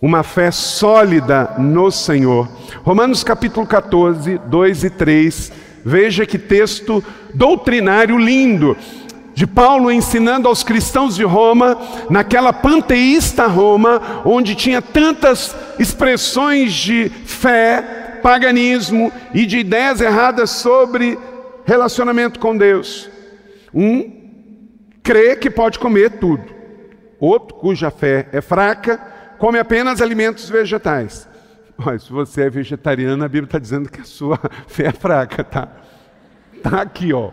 Uma 0.01 0.23
fé 0.23 0.53
sólida 0.53 1.57
no 1.59 1.91
Senhor. 1.91 2.49
Romanos 2.85 3.25
capítulo 3.25 3.67
14, 3.67 4.39
2 4.47 4.85
e 4.85 4.91
3. 4.91 5.53
Veja 5.85 6.25
que 6.25 6.39
texto 6.39 7.03
doutrinário 7.35 8.17
lindo 8.17 8.77
de 9.35 9.45
Paulo 9.45 9.91
ensinando 9.91 10.47
aos 10.47 10.63
cristãos 10.63 11.17
de 11.17 11.25
Roma, 11.25 11.77
naquela 12.09 12.53
panteísta 12.53 13.49
Roma, 13.49 14.23
onde 14.25 14.55
tinha 14.55 14.81
tantas 14.81 15.57
expressões 15.81 16.73
de 16.73 17.09
fé, 17.09 18.21
paganismo 18.23 19.13
e 19.35 19.47
de 19.47 19.59
ideias 19.59 20.01
erradas 20.01 20.51
sobre 20.51 21.19
relacionamento 21.65 22.39
com 22.39 22.57
Deus. 22.57 23.11
Um 23.75 24.13
crê 25.03 25.35
que 25.35 25.51
pode 25.51 25.81
comer 25.81 26.19
tudo, 26.19 26.45
outro, 27.19 27.57
cuja 27.57 27.91
fé 27.91 28.29
é 28.33 28.41
fraca, 28.41 29.18
come 29.39 29.59
apenas 29.59 30.01
alimentos 30.01 30.49
vegetais. 30.49 31.29
Olha, 31.79 31.99
se 31.99 32.13
você 32.13 32.43
é 32.43 32.51
vegetariano, 32.51 33.25
a 33.25 33.29
Bíblia 33.29 33.47
está 33.47 33.59
dizendo 33.59 33.89
que 33.89 34.01
a 34.01 34.05
sua 34.05 34.39
fé 34.67 34.87
é 34.87 34.93
fraca, 34.93 35.45
tá? 35.45 35.69
Tá 36.63 36.83
aqui, 36.83 37.13
ó. 37.13 37.31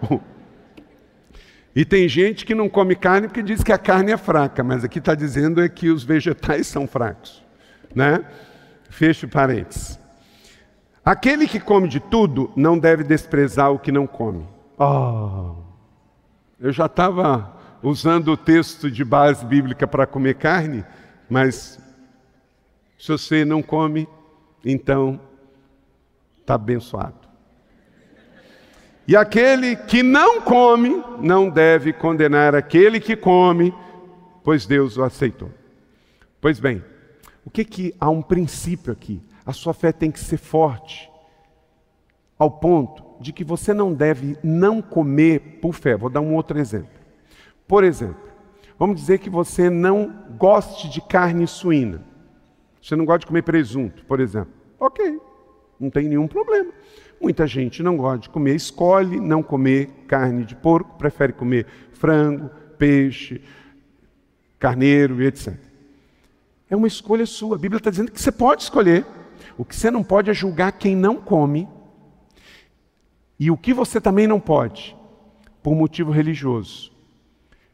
E 1.76 1.84
tem 1.84 2.08
gente 2.08 2.46
que 2.46 2.56
não 2.56 2.70
come 2.70 2.96
carne 2.96 3.28
porque 3.28 3.42
diz 3.42 3.64
que 3.64 3.72
a 3.72 3.78
carne 3.78 4.12
é 4.12 4.18
fraca, 4.18 4.64
mas 4.64 4.84
aqui 4.84 5.00
está 5.00 5.16
dizendo 5.16 5.62
é 5.62 5.68
que 5.68 5.90
os 5.90 6.04
vegetais 6.04 6.68
são 6.68 6.88
fracos, 6.88 7.44
né? 7.94 8.24
Fecho 8.90 9.28
parênteses. 9.28 10.00
Aquele 11.04 11.48
que 11.48 11.60
come 11.60 11.88
de 11.88 12.00
tudo 12.00 12.52
não 12.56 12.80
deve 12.80 13.04
desprezar 13.04 13.72
o 13.72 13.80
que 13.80 13.92
não 13.92 14.08
come. 14.08 14.48
Oh, 14.78 15.56
eu 16.60 16.72
já 16.72 16.86
estava 16.86 17.54
usando 17.84 18.30
o 18.30 18.38
texto 18.38 18.90
de 18.90 19.04
base 19.04 19.46
bíblica 19.46 19.86
para 19.86 20.08
comer 20.08 20.36
carne, 20.36 20.86
mas 21.30 21.80
se 23.06 23.12
você 23.12 23.46
não 23.46 23.62
come, 23.62 24.10
então 24.64 25.20
está 26.42 26.56
abençoado. 26.56 27.20
E 29.08 29.16
aquele 29.16 29.76
que 29.76 30.02
não 30.02 30.42
come 30.42 31.04
não 31.20 31.48
deve 31.48 31.94
condenar 31.94 32.56
aquele 32.56 33.00
que 33.00 33.16
come, 33.16 33.72
pois 34.44 34.66
Deus 34.66 34.98
o 34.98 35.04
aceitou. 35.04 35.52
Pois 36.42 36.60
bem, 36.60 36.84
o 37.46 37.52
que 37.52 37.64
que 37.64 37.96
há 38.00 38.10
um 38.10 38.24
princípio 38.24 38.92
aqui? 38.92 39.22
A 39.46 39.54
sua 39.54 39.76
fé 39.76 39.92
tem 39.92 40.10
que 40.10 40.20
ser 40.20 40.38
forte, 40.38 41.08
ao 42.40 42.50
ponto 42.50 43.04
de 43.22 43.32
que 43.32 43.44
você 43.44 43.72
não 43.72 43.94
deve 43.94 44.36
não 44.44 44.82
comer 44.82 45.60
por 45.62 45.76
fé. 45.76 45.96
Vou 45.96 46.10
dar 46.10 46.22
um 46.22 46.34
outro 46.34 46.58
exemplo. 46.58 46.90
Por 47.68 47.84
exemplo, 47.84 48.32
vamos 48.80 49.00
dizer 49.00 49.20
que 49.20 49.30
você 49.30 49.70
não 49.70 50.12
goste 50.40 50.90
de 50.90 51.02
carne 51.02 51.46
suína. 51.46 52.15
Você 52.86 52.96
não 52.96 53.04
gosta 53.04 53.22
de 53.22 53.26
comer 53.26 53.42
presunto, 53.42 54.06
por 54.06 54.20
exemplo. 54.20 54.54
Ok, 54.80 55.20
Não 55.80 55.90
tem 55.90 56.08
nenhum 56.08 56.28
problema. 56.28 56.72
Muita 57.20 57.48
gente 57.48 57.82
não 57.82 57.98
gosta 57.98 58.20
de 58.20 58.30
comer, 58.30 58.54
escolhe 58.54 59.20
não 59.20 59.42
comer 59.42 59.88
carne 60.08 60.46
de 60.46 60.56
porco, 60.56 60.96
prefere 60.96 61.34
comer 61.34 61.66
frango, 61.94 62.48
peixe, 62.78 63.42
carneiro 64.60 65.20
e 65.20 65.26
etc. 65.26 65.56
É 66.70 66.76
uma 66.76 66.86
escolha 66.86 67.26
sua. 67.26 67.56
A 67.56 67.60
Bíblia 67.60 67.80
está 67.80 67.90
dizendo 67.90 68.12
que 68.12 68.22
você 68.22 68.32
pode 68.32 68.62
escolher. 68.62 69.04
O 69.58 69.66
que 69.66 69.76
você 69.76 69.90
não 69.90 70.04
pode 70.04 70.30
é 70.30 70.34
julgar 70.34 70.72
quem 70.74 70.96
não 70.96 71.16
come. 71.16 71.68
E 73.40 73.50
o 73.50 73.58
que 73.58 73.74
você 73.74 74.00
também 74.00 74.28
não 74.28 74.40
pode, 74.40 74.96
por 75.64 75.74
motivo 75.74 76.12
religioso. 76.12 76.92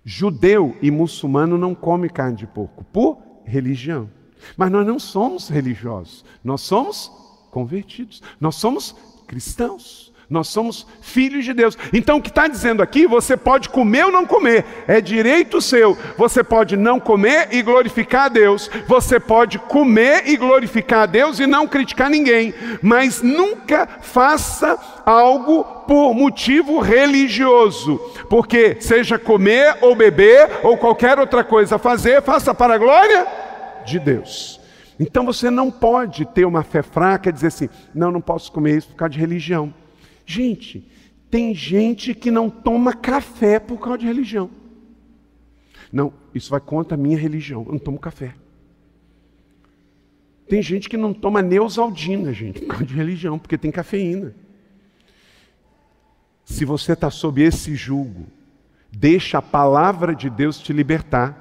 Judeu 0.05 0.77
e 0.81 0.89
muçulmano 0.89 1.57
não 1.57 1.75
come 1.75 2.09
carne 2.09 2.37
de 2.37 2.47
porco, 2.47 2.85
por 2.85 3.21
religião. 3.43 4.09
Mas 4.57 4.71
nós 4.71 4.85
não 4.85 4.99
somos 4.99 5.49
religiosos, 5.49 6.25
nós 6.43 6.61
somos 6.61 7.11
convertidos, 7.49 8.21
nós 8.39 8.55
somos 8.55 8.95
cristãos. 9.27 10.11
Nós 10.31 10.47
somos 10.47 10.87
filhos 11.01 11.43
de 11.43 11.53
Deus. 11.53 11.77
Então 11.91 12.17
o 12.17 12.21
que 12.21 12.29
está 12.29 12.47
dizendo 12.47 12.81
aqui, 12.81 13.05
você 13.05 13.35
pode 13.35 13.67
comer 13.67 14.05
ou 14.05 14.11
não 14.13 14.25
comer, 14.25 14.63
é 14.87 15.01
direito 15.01 15.59
seu. 15.59 15.97
Você 16.17 16.41
pode 16.41 16.77
não 16.77 17.01
comer 17.01 17.49
e 17.51 17.61
glorificar 17.61 18.27
a 18.27 18.29
Deus. 18.29 18.71
Você 18.87 19.19
pode 19.19 19.59
comer 19.59 20.29
e 20.29 20.37
glorificar 20.37 21.01
a 21.01 21.05
Deus 21.05 21.37
e 21.37 21.45
não 21.45 21.67
criticar 21.67 22.09
ninguém. 22.09 22.53
Mas 22.81 23.21
nunca 23.21 23.85
faça 23.99 24.79
algo 25.05 25.65
por 25.85 26.13
motivo 26.13 26.79
religioso. 26.79 27.97
Porque 28.29 28.77
seja 28.79 29.19
comer 29.19 29.79
ou 29.81 29.97
beber 29.97 30.49
ou 30.63 30.77
qualquer 30.77 31.19
outra 31.19 31.43
coisa 31.43 31.77
fazer, 31.77 32.21
faça 32.21 32.53
para 32.53 32.75
a 32.75 32.77
glória 32.77 33.50
de 33.85 33.99
Deus. 33.99 34.59
Então 34.99 35.25
você 35.25 35.49
não 35.49 35.71
pode 35.71 36.25
ter 36.25 36.45
uma 36.45 36.63
fé 36.63 36.81
fraca 36.81 37.29
e 37.29 37.33
dizer 37.33 37.47
assim: 37.47 37.69
não, 37.93 38.11
não 38.11 38.21
posso 38.21 38.51
comer 38.51 38.77
isso 38.77 38.89
por 38.89 38.95
causa 38.95 39.13
de 39.13 39.19
religião. 39.19 39.73
Gente, 40.25 40.87
tem 41.29 41.55
gente 41.55 42.13
que 42.13 42.29
não 42.29 42.49
toma 42.49 42.93
café 42.93 43.59
por 43.59 43.79
causa 43.79 43.99
de 43.99 44.05
religião. 44.05 44.49
Não, 45.91 46.13
isso 46.33 46.49
vai 46.49 46.59
contra 46.59 46.95
a 46.95 46.97
minha 46.97 47.17
religião. 47.17 47.63
Eu 47.65 47.73
não 47.73 47.79
tomo 47.79 47.99
café. 47.99 48.35
Tem 50.47 50.61
gente 50.61 50.89
que 50.89 50.97
não 50.97 51.13
toma 51.13 51.41
neusaldina, 51.41 52.33
gente, 52.33 52.59
por 52.59 52.67
causa 52.67 52.85
de 52.85 52.93
religião, 52.93 53.39
porque 53.39 53.57
tem 53.57 53.71
cafeína. 53.71 54.35
Se 56.43 56.65
você 56.65 56.91
está 56.91 57.09
sob 57.09 57.41
esse 57.41 57.73
jugo, 57.73 58.27
deixa 58.91 59.37
a 59.37 59.41
palavra 59.41 60.13
de 60.13 60.29
Deus 60.29 60.59
te 60.59 60.73
libertar. 60.73 61.40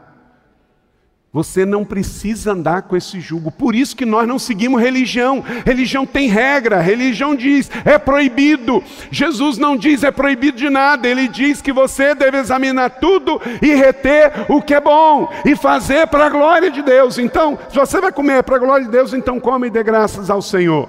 Você 1.33 1.65
não 1.65 1.85
precisa 1.85 2.51
andar 2.51 2.83
com 2.83 2.97
esse 2.97 3.21
jugo. 3.21 3.53
Por 3.53 3.73
isso 3.73 3.95
que 3.95 4.05
nós 4.05 4.27
não 4.27 4.37
seguimos 4.37 4.81
religião. 4.81 5.45
Religião 5.65 6.05
tem 6.05 6.29
regra. 6.29 6.81
Religião 6.81 7.37
diz 7.37 7.71
é 7.85 7.99
proibido. 7.99 8.83
Jesus 9.13 9.57
não 9.57 9.77
diz 9.77 10.03
é 10.03 10.11
proibido 10.11 10.59
de 10.59 10.69
nada. 10.69 11.07
Ele 11.07 11.29
diz 11.29 11.63
que 11.63 11.73
você 11.73 12.17
deve 12.17 12.39
examinar 12.39 12.99
tudo 12.99 13.41
e 13.63 13.73
reter 13.75 14.47
o 14.49 14.61
que 14.61 14.75
é 14.75 14.81
bom 14.81 15.33
e 15.45 15.55
fazer 15.55 16.09
para 16.09 16.27
a 16.27 16.31
glória 16.31 16.69
de 16.69 16.83
Deus. 16.83 17.17
Então, 17.17 17.57
se 17.69 17.77
você 17.77 18.01
vai 18.01 18.11
comer 18.11 18.43
para 18.43 18.57
a 18.57 18.61
glória 18.61 18.85
de 18.85 18.91
Deus, 18.91 19.15
então 19.15 19.39
come 19.39 19.69
e 19.69 19.71
dê 19.71 19.85
graças 19.85 20.31
ao 20.31 20.43
Senhor. 20.43 20.89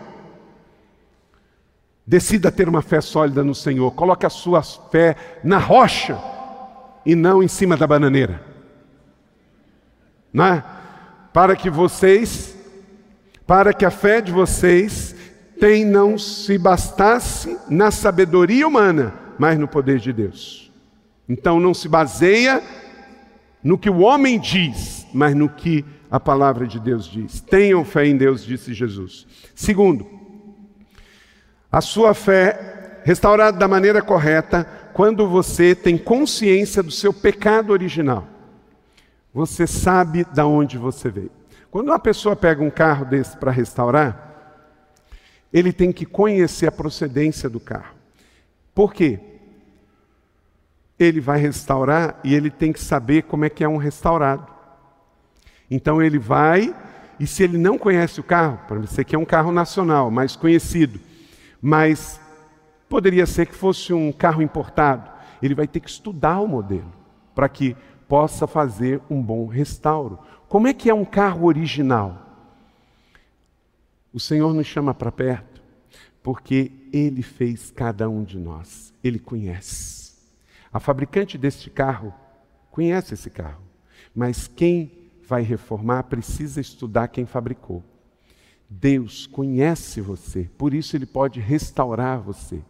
Decida 2.05 2.51
ter 2.51 2.67
uma 2.67 2.81
fé 2.81 2.99
sólida 2.99 3.43
no 3.43 3.53
Senhor. 3.53 3.91
Coloque 3.91 4.25
a 4.25 4.29
sua 4.29 4.63
fé 4.63 5.15
na 5.43 5.59
rocha 5.59 6.17
e 7.05 7.13
não 7.13 7.43
em 7.43 7.47
cima 7.47 7.77
da 7.77 7.85
bananeira 7.85 8.50
né? 10.33 10.63
para 11.33 11.55
que 11.55 11.69
vocês, 11.69 12.55
para 13.47 13.73
que 13.73 13.85
a 13.85 13.91
fé 13.91 14.21
de 14.21 14.31
vocês 14.31 15.15
tem 15.59 15.85
não 15.85 16.17
se 16.17 16.57
bastasse 16.57 17.57
na 17.69 17.91
sabedoria 17.91 18.67
humana, 18.67 19.13
mas 19.37 19.57
no 19.57 19.67
poder 19.67 19.99
de 19.99 20.11
Deus. 20.11 20.71
Então 21.29 21.59
não 21.59 21.73
se 21.73 21.87
baseia 21.87 22.61
no 23.63 23.77
que 23.77 23.89
o 23.89 23.99
homem 23.99 24.39
diz, 24.39 25.05
mas 25.13 25.35
no 25.35 25.47
que 25.47 25.85
a 26.09 26.19
palavra 26.19 26.67
de 26.67 26.79
Deus 26.79 27.05
diz. 27.05 27.39
Tenham 27.41 27.85
fé 27.85 28.05
em 28.07 28.17
Deus, 28.17 28.43
disse 28.43 28.73
Jesus. 28.73 29.25
Segundo, 29.55 30.05
a 31.71 31.79
sua 31.79 32.13
fé 32.13 32.99
restaurada 33.03 33.57
da 33.57 33.67
maneira 33.67 34.01
correta 34.01 34.67
quando 34.93 35.27
você 35.27 35.73
tem 35.73 35.97
consciência 35.97 36.83
do 36.83 36.91
seu 36.91 37.13
pecado 37.13 37.71
original 37.71 38.30
você 39.33 39.65
sabe 39.65 40.25
da 40.25 40.45
onde 40.45 40.77
você 40.77 41.09
veio. 41.09 41.31
Quando 41.69 41.87
uma 41.87 41.99
pessoa 41.99 42.35
pega 42.35 42.61
um 42.61 42.69
carro 42.69 43.05
desse 43.05 43.37
para 43.37 43.51
restaurar, 43.51 44.29
ele 45.53 45.71
tem 45.71 45.91
que 45.91 46.05
conhecer 46.05 46.67
a 46.67 46.71
procedência 46.71 47.49
do 47.49 47.59
carro. 47.59 47.95
Por 48.73 48.93
quê? 48.93 49.19
Ele 50.99 51.19
vai 51.19 51.39
restaurar 51.39 52.19
e 52.23 52.33
ele 52.33 52.49
tem 52.49 52.71
que 52.71 52.79
saber 52.79 53.23
como 53.23 53.45
é 53.45 53.49
que 53.49 53.63
é 53.63 53.67
um 53.67 53.77
restaurado. 53.77 54.51
Então 55.69 56.01
ele 56.01 56.19
vai, 56.19 56.75
e 57.19 57.25
se 57.25 57.43
ele 57.43 57.57
não 57.57 57.77
conhece 57.77 58.19
o 58.19 58.23
carro, 58.23 58.59
para 58.67 58.79
você 58.79 59.03
que 59.03 59.15
é 59.15 59.19
um 59.19 59.25
carro 59.25 59.51
nacional, 59.51 60.11
mais 60.11 60.35
conhecido, 60.35 60.99
mas 61.61 62.19
poderia 62.89 63.25
ser 63.25 63.45
que 63.45 63.55
fosse 63.55 63.93
um 63.93 64.11
carro 64.11 64.41
importado, 64.41 65.09
ele 65.41 65.55
vai 65.55 65.67
ter 65.67 65.79
que 65.79 65.89
estudar 65.89 66.39
o 66.41 66.47
modelo 66.47 66.91
para 67.33 67.47
que 67.47 67.75
possa 68.11 68.45
fazer 68.45 69.01
um 69.09 69.21
bom 69.21 69.47
restauro. 69.47 70.19
Como 70.49 70.67
é 70.67 70.73
que 70.73 70.89
é 70.89 70.93
um 70.93 71.05
carro 71.05 71.45
original? 71.45 72.21
O 74.11 74.19
Senhor 74.19 74.53
nos 74.53 74.67
chama 74.67 74.93
para 74.93 75.13
perto, 75.13 75.61
porque 76.21 76.73
Ele 76.91 77.21
fez 77.21 77.71
cada 77.71 78.09
um 78.09 78.21
de 78.21 78.37
nós, 78.37 78.93
Ele 79.01 79.17
conhece. 79.17 80.11
A 80.73 80.77
fabricante 80.77 81.37
deste 81.37 81.69
carro 81.69 82.13
conhece 82.69 83.13
esse 83.13 83.29
carro, 83.29 83.63
mas 84.13 84.45
quem 84.45 84.91
vai 85.25 85.41
reformar 85.41 86.03
precisa 86.03 86.59
estudar 86.59 87.07
quem 87.07 87.25
fabricou. 87.25 87.81
Deus 88.69 89.25
conhece 89.25 90.01
você, 90.01 90.49
por 90.57 90.73
isso 90.73 90.97
Ele 90.97 91.05
pode 91.05 91.39
restaurar 91.39 92.19
você. 92.19 92.61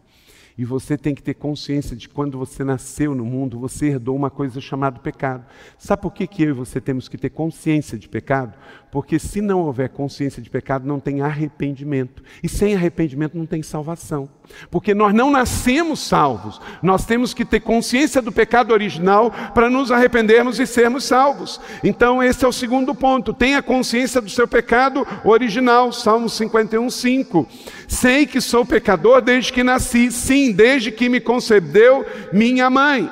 E 0.61 0.63
você 0.63 0.95
tem 0.95 1.15
que 1.15 1.23
ter 1.23 1.33
consciência 1.33 1.95
de 1.95 2.07
quando 2.07 2.37
você 2.37 2.63
nasceu 2.63 3.15
no 3.15 3.25
mundo, 3.25 3.57
você 3.57 3.87
herdou 3.87 4.15
uma 4.15 4.29
coisa 4.29 4.61
chamada 4.61 4.99
pecado. 4.99 5.43
Sabe 5.75 6.03
por 6.03 6.13
que, 6.13 6.27
que 6.27 6.43
eu 6.43 6.49
e 6.49 6.53
você 6.53 6.79
temos 6.79 7.09
que 7.09 7.17
ter 7.17 7.31
consciência 7.31 7.97
de 7.97 8.07
pecado? 8.07 8.53
Porque 8.91 9.17
se 9.17 9.39
não 9.39 9.61
houver 9.61 9.87
consciência 9.87 10.41
de 10.41 10.49
pecado, 10.49 10.85
não 10.85 10.99
tem 10.99 11.21
arrependimento. 11.21 12.21
E 12.43 12.49
sem 12.49 12.75
arrependimento 12.75 13.37
não 13.37 13.45
tem 13.45 13.63
salvação. 13.63 14.27
Porque 14.69 14.93
nós 14.93 15.13
não 15.13 15.31
nascemos 15.31 16.01
salvos. 16.01 16.59
Nós 16.83 17.05
temos 17.05 17.33
que 17.33 17.45
ter 17.45 17.61
consciência 17.61 18.21
do 18.21 18.33
pecado 18.33 18.73
original 18.73 19.31
para 19.53 19.69
nos 19.69 19.91
arrependermos 19.91 20.59
e 20.59 20.67
sermos 20.67 21.05
salvos. 21.05 21.61
Então, 21.81 22.21
esse 22.21 22.43
é 22.43 22.47
o 22.47 22.51
segundo 22.51 22.93
ponto. 22.93 23.33
Tenha 23.33 23.63
consciência 23.63 24.19
do 24.19 24.29
seu 24.29 24.45
pecado 24.45 25.07
original. 25.23 25.93
Salmo 25.93 26.27
51, 26.27 26.89
5. 26.89 27.47
Sei 27.87 28.25
que 28.25 28.41
sou 28.41 28.65
pecador 28.65 29.21
desde 29.21 29.53
que 29.53 29.63
nasci. 29.63 30.11
Sim, 30.11 30.51
desde 30.51 30.91
que 30.91 31.07
me 31.07 31.21
concebeu 31.21 32.05
minha 32.33 32.69
mãe. 32.69 33.09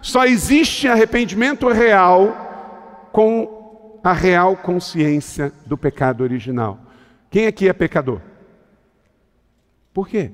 Só 0.00 0.24
existe 0.24 0.86
arrependimento 0.86 1.68
real 1.68 3.08
com 3.10 3.55
a 4.06 4.12
real 4.12 4.56
consciência 4.56 5.52
do 5.66 5.76
pecado 5.76 6.22
original. 6.22 6.78
Quem 7.28 7.48
aqui 7.48 7.68
é 7.68 7.72
pecador? 7.72 8.20
Por 9.92 10.06
quê? 10.06 10.30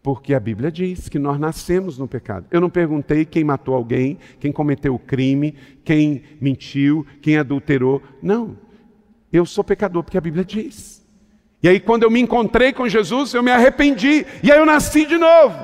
Porque 0.00 0.32
a 0.32 0.38
Bíblia 0.38 0.70
diz 0.70 1.08
que 1.08 1.18
nós 1.18 1.36
nascemos 1.36 1.98
no 1.98 2.06
pecado. 2.06 2.46
Eu 2.52 2.60
não 2.60 2.70
perguntei 2.70 3.24
quem 3.24 3.42
matou 3.42 3.74
alguém, 3.74 4.18
quem 4.38 4.52
cometeu 4.52 4.94
o 4.94 5.00
crime, 5.00 5.56
quem 5.82 6.22
mentiu, 6.40 7.04
quem 7.20 7.36
adulterou. 7.36 8.00
Não. 8.22 8.56
Eu 9.32 9.44
sou 9.44 9.64
pecador 9.64 10.04
porque 10.04 10.16
a 10.18 10.20
Bíblia 10.20 10.44
diz. 10.44 11.04
E 11.60 11.68
aí, 11.68 11.80
quando 11.80 12.04
eu 12.04 12.10
me 12.10 12.20
encontrei 12.20 12.72
com 12.72 12.88
Jesus, 12.88 13.34
eu 13.34 13.42
me 13.42 13.50
arrependi. 13.50 14.24
E 14.44 14.52
aí 14.52 14.60
eu 14.60 14.64
nasci 14.64 15.04
de 15.04 15.18
novo. 15.18 15.58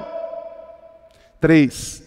Três 1.40 2.03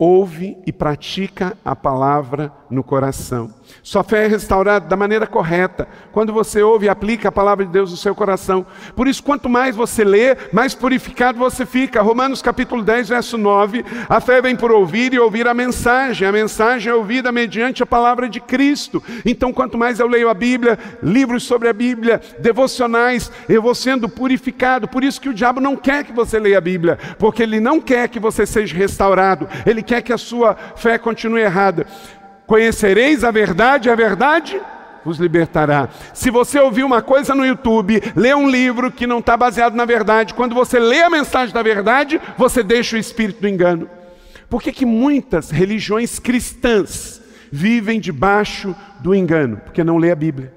ouve 0.00 0.56
e 0.66 0.72
pratica 0.72 1.54
a 1.62 1.76
palavra 1.76 2.50
no 2.70 2.82
coração. 2.82 3.50
Sua 3.82 4.02
fé 4.02 4.24
é 4.24 4.28
restaurada 4.28 4.86
da 4.86 4.96
maneira 4.96 5.26
correta, 5.26 5.88
quando 6.12 6.32
você 6.32 6.62
ouve 6.62 6.86
e 6.86 6.88
aplica 6.88 7.28
a 7.28 7.32
palavra 7.32 7.64
de 7.64 7.72
Deus 7.72 7.90
no 7.90 7.96
seu 7.96 8.14
coração. 8.14 8.66
Por 8.94 9.08
isso, 9.08 9.22
quanto 9.22 9.48
mais 9.48 9.74
você 9.74 10.04
lê, 10.04 10.36
mais 10.52 10.74
purificado 10.74 11.38
você 11.38 11.64
fica. 11.64 12.02
Romanos 12.02 12.42
capítulo 12.42 12.82
10, 12.82 13.08
verso 13.08 13.38
9. 13.38 13.84
A 14.08 14.20
fé 14.20 14.40
vem 14.40 14.56
por 14.56 14.70
ouvir 14.70 15.14
e 15.14 15.18
ouvir 15.18 15.46
a 15.46 15.54
mensagem. 15.54 16.26
A 16.26 16.32
mensagem 16.32 16.90
é 16.90 16.94
ouvida 16.94 17.32
mediante 17.32 17.82
a 17.82 17.86
palavra 17.86 18.28
de 18.28 18.40
Cristo. 18.40 19.02
Então, 19.24 19.52
quanto 19.52 19.78
mais 19.78 19.98
eu 19.98 20.06
leio 20.06 20.28
a 20.28 20.34
Bíblia, 20.34 20.78
livros 21.02 21.42
sobre 21.44 21.68
a 21.68 21.72
Bíblia, 21.72 22.20
devocionais, 22.38 23.30
eu 23.48 23.62
vou 23.62 23.74
sendo 23.74 24.08
purificado. 24.08 24.88
Por 24.88 25.02
isso 25.02 25.20
que 25.20 25.28
o 25.28 25.34
diabo 25.34 25.60
não 25.60 25.76
quer 25.76 26.04
que 26.04 26.12
você 26.12 26.38
leia 26.38 26.58
a 26.58 26.60
Bíblia, 26.60 26.98
porque 27.18 27.42
ele 27.42 27.60
não 27.60 27.80
quer 27.80 28.08
que 28.08 28.20
você 28.20 28.44
seja 28.46 28.76
restaurado. 28.76 29.48
Ele 29.64 29.82
quer 29.82 30.02
que 30.02 30.12
a 30.12 30.18
sua 30.18 30.54
fé 30.76 30.98
continue 30.98 31.40
errada. 31.40 31.86
Conhecereis 32.50 33.22
a 33.22 33.30
verdade, 33.30 33.88
a 33.88 33.94
verdade 33.94 34.60
vos 35.04 35.20
libertará. 35.20 35.88
Se 36.12 36.32
você 36.32 36.58
ouvir 36.58 36.82
uma 36.82 37.00
coisa 37.00 37.32
no 37.32 37.46
YouTube, 37.46 38.02
lê 38.16 38.34
um 38.34 38.50
livro 38.50 38.90
que 38.90 39.06
não 39.06 39.20
está 39.20 39.36
baseado 39.36 39.76
na 39.76 39.84
verdade, 39.84 40.34
quando 40.34 40.52
você 40.52 40.76
lê 40.76 41.00
a 41.00 41.08
mensagem 41.08 41.54
da 41.54 41.62
verdade, 41.62 42.20
você 42.36 42.64
deixa 42.64 42.96
o 42.96 42.98
espírito 42.98 43.40
do 43.40 43.46
engano. 43.46 43.88
Por 44.48 44.60
que, 44.60 44.72
que 44.72 44.84
muitas 44.84 45.52
religiões 45.52 46.18
cristãs 46.18 47.22
vivem 47.52 48.00
debaixo 48.00 48.74
do 48.98 49.14
engano? 49.14 49.58
Porque 49.58 49.84
não 49.84 49.96
lê 49.96 50.10
a 50.10 50.16
Bíblia. 50.16 50.52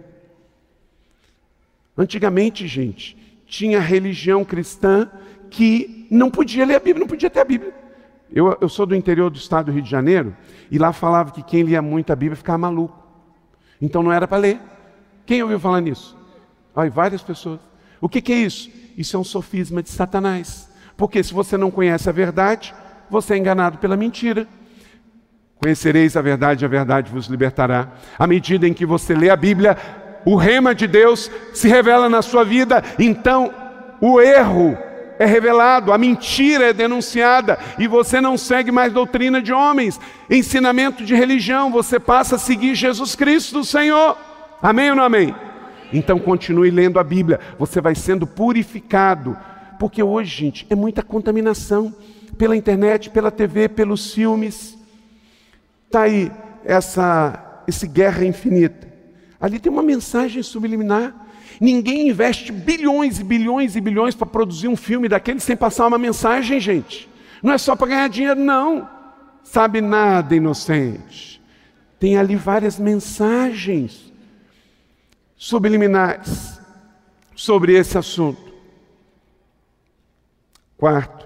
Antigamente, 1.95 2.65
gente, 2.65 3.15
tinha 3.45 3.79
religião 3.79 4.43
cristã 4.43 5.11
que 5.47 6.07
não 6.09 6.31
podia 6.31 6.65
ler 6.65 6.77
a 6.77 6.79
Bíblia, 6.79 7.01
não 7.01 7.07
podia 7.07 7.29
ter 7.29 7.41
a 7.41 7.45
Bíblia. 7.45 7.82
Eu, 8.33 8.57
eu 8.59 8.67
sou 8.67 8.87
do 8.87 8.95
interior 8.95 9.29
do 9.29 9.37
estado 9.37 9.67
do 9.67 9.71
Rio 9.71 9.83
de 9.83 9.89
Janeiro 9.89 10.35
e 10.71 10.79
lá 10.79 10.91
falava 10.91 11.31
que 11.31 11.43
quem 11.43 11.61
lia 11.61 11.81
muito 11.83 12.11
a 12.11 12.15
Bíblia 12.15 12.35
ficava 12.35 12.57
maluco. 12.57 12.97
Então 13.79 14.01
não 14.01 14.11
era 14.11 14.27
para 14.27 14.37
ler. 14.37 14.59
Quem 15.25 15.43
ouviu 15.43 15.59
falar 15.59 15.81
nisso? 15.81 16.17
Ai, 16.75 16.89
várias 16.89 17.21
pessoas. 17.21 17.59
O 18.01 18.09
que, 18.09 18.21
que 18.21 18.33
é 18.33 18.37
isso? 18.37 18.71
Isso 18.97 19.15
é 19.15 19.19
um 19.19 19.23
sofisma 19.23 19.83
de 19.83 19.89
Satanás. 19.89 20.67
Porque 20.97 21.23
se 21.23 21.33
você 21.33 21.57
não 21.57 21.69
conhece 21.69 22.09
a 22.09 22.11
verdade, 22.11 22.73
você 23.09 23.35
é 23.35 23.37
enganado 23.37 23.77
pela 23.77 23.95
mentira. 23.95 24.47
Conhecereis 25.57 26.17
a 26.17 26.21
verdade, 26.21 26.65
a 26.65 26.67
verdade 26.67 27.11
vos 27.11 27.27
libertará. 27.27 27.91
À 28.17 28.25
medida 28.25 28.67
em 28.67 28.73
que 28.73 28.85
você 28.85 29.13
lê 29.13 29.29
a 29.29 29.35
Bíblia, 29.35 29.77
o 30.25 30.35
rema 30.35 30.73
de 30.73 30.87
Deus 30.87 31.29
se 31.53 31.67
revela 31.67 32.09
na 32.09 32.21
sua 32.21 32.43
vida, 32.43 32.83
então 32.97 33.53
o 34.01 34.19
erro 34.19 34.77
é 35.23 35.25
revelado, 35.25 35.91
a 35.93 35.97
mentira 35.97 36.65
é 36.65 36.73
denunciada 36.73 37.57
e 37.79 37.87
você 37.87 38.19
não 38.19 38.37
segue 38.37 38.71
mais 38.71 38.91
doutrina 38.91 39.41
de 39.41 39.53
homens, 39.53 39.99
ensinamento 40.29 41.03
de 41.03 41.15
religião, 41.15 41.71
você 41.71 41.99
passa 41.99 42.35
a 42.35 42.39
seguir 42.39 42.75
Jesus 42.75 43.15
Cristo, 43.15 43.59
o 43.59 43.65
Senhor. 43.65 44.17
Amém 44.61 44.89
ou 44.89 44.95
não 44.95 45.03
amém? 45.03 45.33
Então 45.91 46.19
continue 46.19 46.69
lendo 46.69 46.99
a 46.99 47.03
Bíblia, 47.03 47.39
você 47.57 47.79
vai 47.79 47.95
sendo 47.95 48.27
purificado, 48.27 49.37
porque 49.79 50.03
hoje, 50.03 50.35
gente, 50.35 50.67
é 50.69 50.75
muita 50.75 51.01
contaminação 51.01 51.93
pela 52.37 52.55
internet, 52.55 53.09
pela 53.09 53.31
TV, 53.31 53.69
pelos 53.69 54.13
filmes. 54.13 54.77
Está 55.85 56.01
aí 56.01 56.31
essa 56.65 57.63
esse 57.67 57.87
guerra 57.87 58.25
infinita. 58.25 58.91
Ali 59.39 59.59
tem 59.59 59.71
uma 59.71 59.83
mensagem 59.83 60.43
subliminar. 60.43 61.15
Ninguém 61.63 62.09
investe 62.09 62.51
bilhões 62.51 63.19
e 63.19 63.23
bilhões 63.23 63.77
e 63.77 63.79
bilhões 63.79 64.13
para 64.13 64.27
produzir 64.27 64.67
um 64.67 64.75
filme 64.75 65.07
daquele 65.07 65.39
sem 65.39 65.55
passar 65.55 65.87
uma 65.87 65.97
mensagem, 65.97 66.59
gente. 66.59 67.09
Não 67.41 67.53
é 67.53 67.57
só 67.57 67.73
para 67.73 67.87
ganhar 67.87 68.09
dinheiro, 68.09 68.37
não. 68.37 68.89
Sabe 69.45 69.79
nada, 69.79 70.35
inocente. 70.35 71.41
Tem 71.97 72.17
ali 72.17 72.35
várias 72.35 72.77
mensagens 72.77 74.11
subliminares 75.37 76.59
sobre 77.33 77.77
esse 77.77 77.97
assunto. 77.97 78.51
Quarto, 80.77 81.25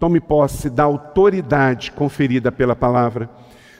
tome 0.00 0.18
posse 0.18 0.68
da 0.68 0.82
autoridade 0.82 1.92
conferida 1.92 2.50
pela 2.50 2.74
palavra. 2.74 3.30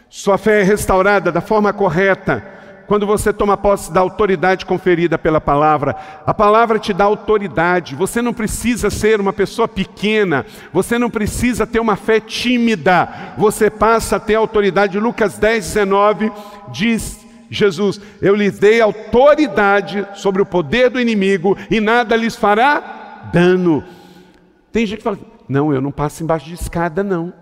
Sua 0.08 0.38
fé 0.38 0.60
é 0.60 0.62
restaurada 0.62 1.32
da 1.32 1.40
forma 1.40 1.72
correta 1.72 2.59
quando 2.90 3.06
você 3.06 3.32
toma 3.32 3.56
posse 3.56 3.92
da 3.92 4.00
autoridade 4.00 4.66
conferida 4.66 5.16
pela 5.16 5.40
palavra, 5.40 5.94
a 6.26 6.34
palavra 6.34 6.76
te 6.76 6.92
dá 6.92 7.04
autoridade. 7.04 7.94
Você 7.94 8.20
não 8.20 8.34
precisa 8.34 8.90
ser 8.90 9.20
uma 9.20 9.32
pessoa 9.32 9.68
pequena, 9.68 10.44
você 10.72 10.98
não 10.98 11.08
precisa 11.08 11.64
ter 11.64 11.78
uma 11.78 11.94
fé 11.94 12.18
tímida, 12.18 13.08
você 13.38 13.70
passa 13.70 14.16
a 14.16 14.18
ter 14.18 14.34
autoridade. 14.34 14.98
Lucas 14.98 15.38
10, 15.38 15.64
19 15.66 16.32
diz: 16.72 17.24
Jesus, 17.48 18.00
eu 18.20 18.34
lhes 18.34 18.58
dei 18.58 18.80
autoridade 18.80 20.04
sobre 20.14 20.42
o 20.42 20.46
poder 20.46 20.90
do 20.90 21.00
inimigo 21.00 21.56
e 21.70 21.78
nada 21.78 22.16
lhes 22.16 22.34
fará 22.34 23.30
dano. 23.32 23.84
Tem 24.72 24.84
gente 24.84 24.98
que 24.98 25.04
fala: 25.04 25.18
não, 25.48 25.72
eu 25.72 25.80
não 25.80 25.92
passo 25.92 26.24
embaixo 26.24 26.46
de 26.46 26.54
escada, 26.54 27.04
não. 27.04 27.32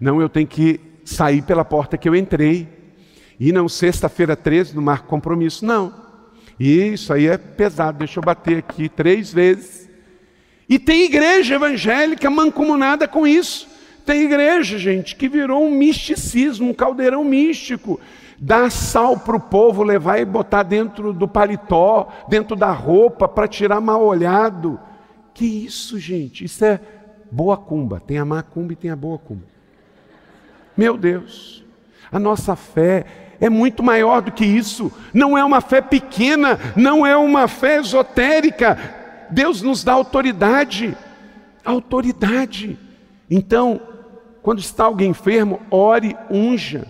Não, 0.00 0.18
eu 0.18 0.30
tenho 0.30 0.46
que 0.46 0.80
sair 1.04 1.42
pela 1.42 1.62
porta 1.62 1.98
que 1.98 2.08
eu 2.08 2.16
entrei. 2.16 2.75
E 3.38 3.52
não 3.52 3.68
sexta-feira 3.68 4.34
13 4.34 4.74
no 4.74 4.82
marco 4.82 5.08
compromisso, 5.08 5.64
não. 5.64 5.92
Isso 6.58 7.12
aí 7.12 7.26
é 7.26 7.36
pesado, 7.36 7.98
deixa 7.98 8.18
eu 8.18 8.24
bater 8.24 8.58
aqui 8.58 8.88
três 8.88 9.32
vezes. 9.32 9.88
E 10.68 10.78
tem 10.78 11.04
igreja 11.04 11.54
evangélica 11.54 12.28
mancomunada 12.30 13.06
com 13.06 13.26
isso. 13.26 13.68
Tem 14.04 14.22
igreja, 14.22 14.78
gente, 14.78 15.16
que 15.16 15.28
virou 15.28 15.64
um 15.64 15.70
misticismo, 15.70 16.70
um 16.70 16.74
caldeirão 16.74 17.24
místico. 17.24 18.00
Dar 18.38 18.70
sal 18.70 19.18
para 19.18 19.36
o 19.36 19.40
povo, 19.40 19.82
levar 19.82 20.18
e 20.18 20.24
botar 20.24 20.62
dentro 20.62 21.12
do 21.12 21.26
paletó, 21.26 22.08
dentro 22.28 22.54
da 22.54 22.70
roupa, 22.70 23.28
para 23.28 23.48
tirar 23.48 23.80
mal 23.80 24.02
olhado. 24.04 24.78
Que 25.34 25.44
isso, 25.44 25.98
gente? 25.98 26.44
Isso 26.44 26.64
é 26.64 26.80
boa 27.30 27.56
cumba. 27.56 28.00
Tem 28.00 28.18
a 28.18 28.24
macumba 28.24 28.72
e 28.72 28.76
tem 28.76 28.90
a 28.90 28.96
boa 28.96 29.18
cumba. 29.18 29.44
Meu 30.76 30.96
Deus, 30.96 31.64
a 32.10 32.18
nossa 32.18 32.54
fé 32.54 33.25
é 33.40 33.48
muito 33.48 33.82
maior 33.82 34.22
do 34.22 34.32
que 34.32 34.44
isso. 34.44 34.92
Não 35.12 35.36
é 35.36 35.44
uma 35.44 35.60
fé 35.60 35.80
pequena, 35.80 36.58
não 36.74 37.06
é 37.06 37.16
uma 37.16 37.48
fé 37.48 37.78
esotérica. 37.78 38.78
Deus 39.30 39.62
nos 39.62 39.84
dá 39.84 39.92
autoridade. 39.92 40.96
Autoridade. 41.64 42.78
Então, 43.30 43.80
quando 44.42 44.60
está 44.60 44.84
alguém 44.84 45.10
enfermo, 45.10 45.60
ore, 45.70 46.16
unja. 46.30 46.86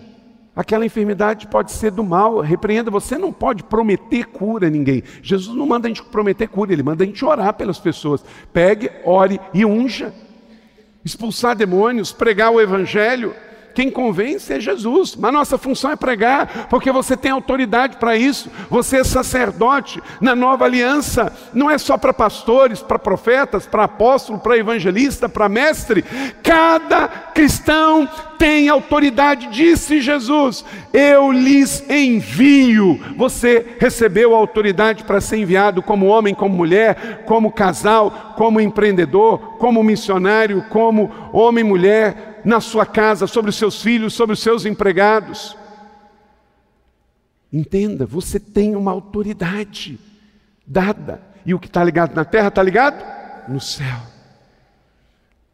Aquela 0.55 0.85
enfermidade 0.85 1.47
pode 1.47 1.71
ser 1.71 1.91
do 1.91 2.03
mal, 2.03 2.39
repreenda. 2.39 2.89
Você 2.89 3.17
não 3.17 3.31
pode 3.31 3.63
prometer 3.63 4.25
cura 4.25 4.67
a 4.67 4.69
ninguém. 4.69 5.03
Jesus 5.21 5.55
não 5.55 5.67
manda 5.67 5.87
a 5.87 5.89
gente 5.89 6.03
prometer 6.03 6.47
cura, 6.47 6.73
ele 6.73 6.81
manda 6.81 7.03
a 7.03 7.07
gente 7.07 7.23
orar 7.23 7.53
pelas 7.53 7.77
pessoas. 7.77 8.23
Pegue, 8.51 8.89
ore 9.05 9.39
e 9.53 9.63
unja. 9.63 10.13
Expulsar 11.05 11.55
demônios, 11.55 12.11
pregar 12.11 12.51
o 12.51 12.59
evangelho. 12.59 13.35
Quem 13.77 13.91
convence 13.91 14.51
é 14.51 14.59
Jesus, 14.59 15.15
mas 15.15 15.31
nossa 15.31 15.55
função 15.55 15.91
é 15.91 15.95
pregar, 15.95 16.65
porque 16.67 16.91
você 16.91 17.15
tem 17.15 17.29
autoridade 17.29 17.97
para 17.97 18.17
isso. 18.17 18.49
Você 18.71 19.01
é 19.01 19.03
sacerdote 19.03 20.01
na 20.19 20.35
nova 20.35 20.65
aliança, 20.65 21.31
não 21.53 21.69
é 21.69 21.77
só 21.77 21.95
para 21.95 22.11
pastores, 22.11 22.81
para 22.81 22.97
profetas, 22.97 23.67
para 23.67 23.83
apóstolo, 23.83 24.39
para 24.39 24.57
evangelista, 24.57 25.29
para 25.29 25.47
mestre. 25.47 26.03
Cada 26.41 27.07
cristão 27.07 28.09
tem 28.39 28.67
autoridade, 28.67 29.47
disse 29.51 30.01
Jesus: 30.01 30.65
Eu 30.91 31.31
lhes 31.31 31.87
envio. 31.87 32.99
Você 33.15 33.75
recebeu 33.79 34.33
a 34.33 34.39
autoridade 34.39 35.03
para 35.03 35.21
ser 35.21 35.37
enviado 35.37 35.83
como 35.83 36.07
homem, 36.07 36.33
como 36.33 36.55
mulher, 36.55 37.25
como 37.27 37.51
casal, 37.51 38.33
como 38.35 38.59
empreendedor, 38.59 39.57
como 39.59 39.83
missionário, 39.83 40.65
como 40.67 41.11
homem 41.31 41.63
e 41.63 41.67
mulher 41.67 42.26
na 42.43 42.59
sua 42.59 42.85
casa, 42.85 43.27
sobre 43.27 43.49
os 43.49 43.55
seus 43.55 43.81
filhos, 43.81 44.13
sobre 44.13 44.33
os 44.33 44.39
seus 44.39 44.65
empregados. 44.65 45.57
Entenda, 47.51 48.05
você 48.05 48.39
tem 48.39 48.75
uma 48.75 48.91
autoridade 48.91 49.99
dada, 50.65 51.21
e 51.45 51.53
o 51.53 51.59
que 51.59 51.67
está 51.67 51.83
ligado 51.83 52.13
na 52.15 52.25
terra 52.25 52.49
está 52.49 52.61
ligado 52.61 53.03
no 53.47 53.59
céu. 53.59 53.99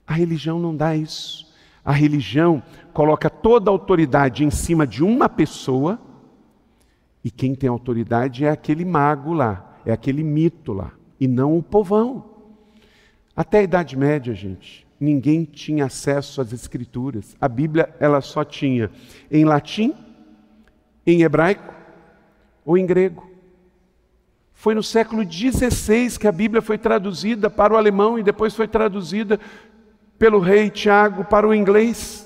A 0.07 0.13
religião 0.13 0.59
não 0.59 0.75
dá 0.75 0.95
isso. 0.95 1.51
A 1.85 1.91
religião 1.91 2.63
coloca 2.93 3.29
toda 3.29 3.69
a 3.69 3.73
autoridade 3.73 4.43
em 4.43 4.49
cima 4.49 4.87
de 4.87 5.03
uma 5.03 5.29
pessoa, 5.29 5.99
e 7.23 7.31
quem 7.31 7.55
tem 7.55 7.69
autoridade 7.69 8.45
é 8.45 8.49
aquele 8.49 8.83
mago 8.83 9.33
lá, 9.33 9.77
é 9.85 9.91
aquele 9.91 10.23
mito 10.23 10.73
lá, 10.73 10.91
e 11.19 11.27
não 11.27 11.57
o 11.57 11.63
povão. 11.63 12.25
Até 13.35 13.59
a 13.59 13.63
Idade 13.63 13.97
Média, 13.97 14.33
gente, 14.33 14.82
ninguém 15.03 15.43
tinha 15.43 15.85
acesso 15.85 16.41
às 16.41 16.53
escrituras. 16.53 17.35
A 17.39 17.47
Bíblia 17.47 17.93
ela 17.99 18.21
só 18.21 18.43
tinha 18.43 18.89
em 19.29 19.43
latim, 19.43 19.93
em 21.05 21.21
hebraico 21.21 21.73
ou 22.65 22.77
em 22.77 22.85
grego. 22.85 23.29
Foi 24.53 24.73
no 24.73 24.81
século 24.81 25.29
XVI 25.29 26.17
que 26.17 26.27
a 26.27 26.31
Bíblia 26.31 26.61
foi 26.61 26.77
traduzida 26.77 27.49
para 27.49 27.73
o 27.73 27.77
alemão 27.77 28.17
e 28.17 28.23
depois 28.23 28.55
foi 28.55 28.67
traduzida 28.67 29.39
pelo 30.17 30.39
rei 30.39 30.69
Tiago 30.69 31.25
para 31.25 31.45
o 31.45 31.53
inglês, 31.53 32.25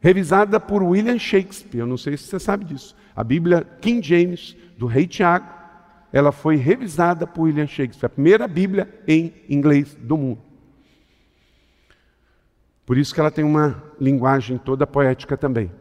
revisada 0.00 0.58
por 0.58 0.82
William 0.82 1.18
Shakespeare. 1.18 1.80
Eu 1.80 1.86
não 1.86 1.98
sei 1.98 2.16
se 2.16 2.24
você 2.24 2.40
sabe 2.40 2.64
disso. 2.64 2.96
A 3.14 3.22
Bíblia 3.22 3.66
King 3.82 4.06
James 4.06 4.56
do 4.78 4.86
rei 4.86 5.06
Tiago, 5.06 5.46
ela 6.10 6.32
foi 6.32 6.56
revisada 6.56 7.26
por 7.26 7.42
William 7.42 7.66
Shakespeare, 7.66 8.06
a 8.06 8.08
primeira 8.08 8.48
Bíblia 8.48 8.88
em 9.06 9.34
inglês 9.48 9.94
do 9.94 10.16
mundo. 10.16 10.45
Por 12.86 12.96
isso 12.96 13.12
que 13.12 13.18
ela 13.18 13.32
tem 13.32 13.44
uma 13.44 13.82
linguagem 14.00 14.56
toda 14.56 14.86
poética 14.86 15.36
também. 15.36 15.72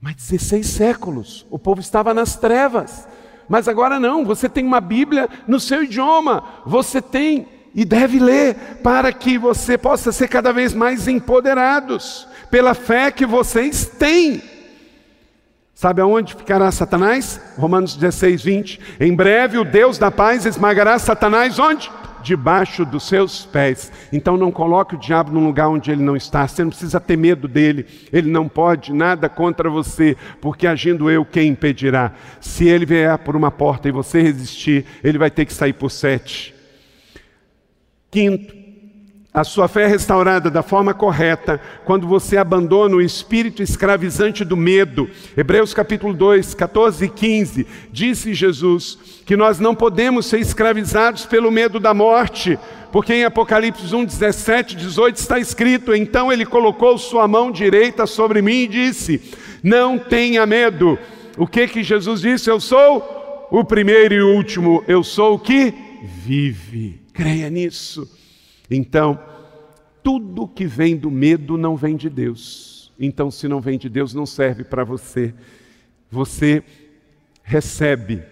Mas 0.00 0.16
16 0.16 0.66
séculos, 0.66 1.46
o 1.50 1.58
povo 1.58 1.80
estava 1.80 2.14
nas 2.14 2.34
trevas. 2.34 3.06
Mas 3.46 3.68
agora 3.68 4.00
não, 4.00 4.24
você 4.24 4.48
tem 4.48 4.64
uma 4.64 4.80
Bíblia 4.80 5.28
no 5.46 5.60
seu 5.60 5.84
idioma, 5.84 6.42
você 6.64 7.02
tem 7.02 7.46
e 7.74 7.84
deve 7.84 8.18
ler 8.18 8.54
para 8.82 9.12
que 9.12 9.36
você 9.36 9.76
possa 9.76 10.10
ser 10.10 10.28
cada 10.28 10.52
vez 10.52 10.72
mais 10.72 11.06
empoderados 11.06 12.26
pela 12.50 12.74
fé 12.74 13.10
que 13.10 13.26
vocês 13.26 13.84
têm. 13.86 14.42
Sabe 15.74 16.00
aonde 16.00 16.34
ficará 16.34 16.70
Satanás? 16.70 17.40
Romanos 17.56 17.96
16, 17.96 18.42
20. 18.42 18.80
Em 19.00 19.14
breve 19.14 19.58
o 19.58 19.64
Deus 19.64 19.98
da 19.98 20.10
paz 20.10 20.46
esmagará 20.46 20.98
Satanás 20.98 21.58
onde? 21.58 21.90
Debaixo 22.22 22.84
dos 22.84 23.04
seus 23.04 23.44
pés. 23.44 23.92
Então 24.12 24.36
não 24.36 24.50
coloque 24.50 24.94
o 24.94 24.98
diabo 24.98 25.32
num 25.32 25.46
lugar 25.46 25.68
onde 25.68 25.90
ele 25.90 26.02
não 26.02 26.16
está. 26.16 26.46
Você 26.46 26.62
não 26.62 26.70
precisa 26.70 27.00
ter 27.00 27.16
medo 27.16 27.48
dele. 27.48 27.86
Ele 28.12 28.30
não 28.30 28.48
pode 28.48 28.92
nada 28.92 29.28
contra 29.28 29.68
você, 29.70 30.16
porque 30.40 30.66
agindo 30.66 31.10
eu, 31.10 31.24
quem 31.24 31.48
impedirá? 31.48 32.12
Se 32.40 32.66
ele 32.66 32.86
vier 32.86 33.16
por 33.18 33.36
uma 33.36 33.50
porta 33.50 33.88
e 33.88 33.92
você 33.92 34.20
resistir, 34.22 34.84
ele 35.02 35.18
vai 35.18 35.30
ter 35.30 35.44
que 35.44 35.52
sair 35.52 35.72
por 35.72 35.90
sete. 35.90 36.54
Quinto, 38.10 38.59
a 39.32 39.44
sua 39.44 39.68
fé 39.68 39.84
é 39.84 39.86
restaurada 39.86 40.50
da 40.50 40.60
forma 40.60 40.92
correta 40.92 41.60
quando 41.84 42.04
você 42.04 42.36
abandona 42.36 42.96
o 42.96 43.00
espírito 43.00 43.62
escravizante 43.62 44.44
do 44.44 44.56
medo. 44.56 45.08
Hebreus 45.36 45.72
capítulo 45.72 46.12
2, 46.12 46.52
14 46.54 47.04
e 47.04 47.08
15, 47.08 47.66
disse 47.92 48.34
Jesus 48.34 48.98
que 49.24 49.36
nós 49.36 49.60
não 49.60 49.72
podemos 49.72 50.26
ser 50.26 50.40
escravizados 50.40 51.26
pelo 51.26 51.48
medo 51.48 51.78
da 51.78 51.94
morte, 51.94 52.58
porque 52.90 53.14
em 53.14 53.24
Apocalipse 53.24 53.94
1, 53.94 54.04
17, 54.04 54.74
18 54.74 55.16
está 55.16 55.38
escrito: 55.38 55.94
Então 55.94 56.32
ele 56.32 56.44
colocou 56.44 56.98
sua 56.98 57.28
mão 57.28 57.52
direita 57.52 58.06
sobre 58.06 58.42
mim 58.42 58.62
e 58.62 58.68
disse: 58.68 59.22
Não 59.62 59.96
tenha 59.96 60.44
medo. 60.44 60.98
O 61.38 61.46
que 61.46 61.68
que 61.68 61.84
Jesus 61.84 62.20
disse? 62.20 62.50
Eu 62.50 62.58
sou 62.58 63.46
o 63.48 63.64
primeiro 63.64 64.12
e 64.12 64.22
último, 64.22 64.82
eu 64.88 65.04
sou 65.04 65.34
o 65.34 65.38
que 65.38 65.72
vive. 66.02 67.00
Creia 67.12 67.48
nisso. 67.48 68.19
Então, 68.70 69.18
tudo 70.02 70.46
que 70.48 70.66
vem 70.66 70.96
do 70.96 71.10
medo 71.10 71.56
não 71.56 71.76
vem 71.76 71.96
de 71.96 72.08
Deus. 72.08 72.92
Então, 72.98 73.30
se 73.30 73.48
não 73.48 73.60
vem 73.60 73.78
de 73.78 73.88
Deus, 73.88 74.14
não 74.14 74.26
serve 74.26 74.64
para 74.64 74.84
você. 74.84 75.34
Você 76.10 76.62
recebe 77.42 78.22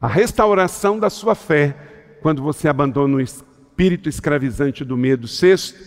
a 0.00 0.08
restauração 0.08 0.98
da 0.98 1.10
sua 1.10 1.34
fé 1.34 1.76
quando 2.22 2.42
você 2.42 2.68
abandona 2.68 3.16
o 3.16 3.20
espírito 3.20 4.08
escravizante 4.08 4.84
do 4.84 4.96
medo. 4.96 5.28
Sexto, 5.28 5.78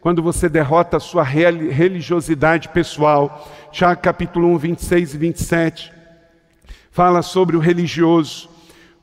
quando 0.00 0.20
você 0.20 0.48
derrota 0.48 0.96
a 0.96 1.00
sua 1.00 1.22
religiosidade 1.22 2.68
pessoal. 2.70 3.48
Tiago 3.70 4.00
capítulo 4.02 4.48
1, 4.48 4.58
26 4.58 5.14
e 5.14 5.18
27 5.18 5.92
fala 6.90 7.22
sobre 7.22 7.56
o 7.56 7.60
religioso. 7.60 8.50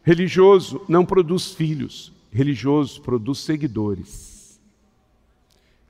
religioso 0.04 0.82
não 0.88 1.06
produz 1.06 1.54
filhos, 1.54 2.14
Religioso 2.32 3.02
produz 3.02 3.40
seguidores. 3.40 4.60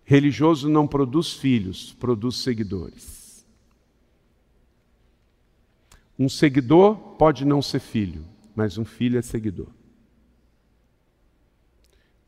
Religioso 0.05 0.67
não 0.67 0.87
produz 0.87 1.33
filhos, 1.33 1.93
produz 1.93 2.37
seguidores. 2.37 3.45
Um 6.17 6.27
seguidor 6.27 6.95
pode 7.17 7.45
não 7.45 7.61
ser 7.61 7.79
filho, 7.79 8.25
mas 8.55 8.77
um 8.77 8.83
filho 8.83 9.17
é 9.19 9.21
seguidor. 9.21 9.67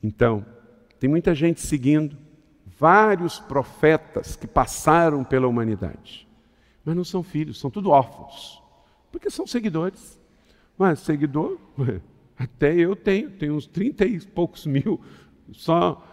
Então, 0.01 0.45
tem 0.99 1.09
muita 1.09 1.33
gente 1.35 1.59
seguindo 1.59 2.17
vários 2.77 3.39
profetas 3.39 4.35
que 4.35 4.47
passaram 4.47 5.23
pela 5.23 5.47
humanidade, 5.47 6.27
mas 6.85 6.95
não 6.95 7.03
são 7.03 7.21
filhos, 7.21 7.59
são 7.59 7.69
tudo 7.69 7.89
órfãos, 7.89 8.61
porque 9.11 9.29
são 9.29 9.45
seguidores. 9.45 10.19
Mas 10.77 10.99
seguidor, 10.99 11.57
até 12.41 12.73
eu 12.73 12.95
tenho, 12.95 13.29
tenho 13.29 13.53
uns 13.53 13.67
30 13.67 14.03
e 14.05 14.19
poucos 14.19 14.65
mil. 14.65 14.99
Só. 15.51 16.07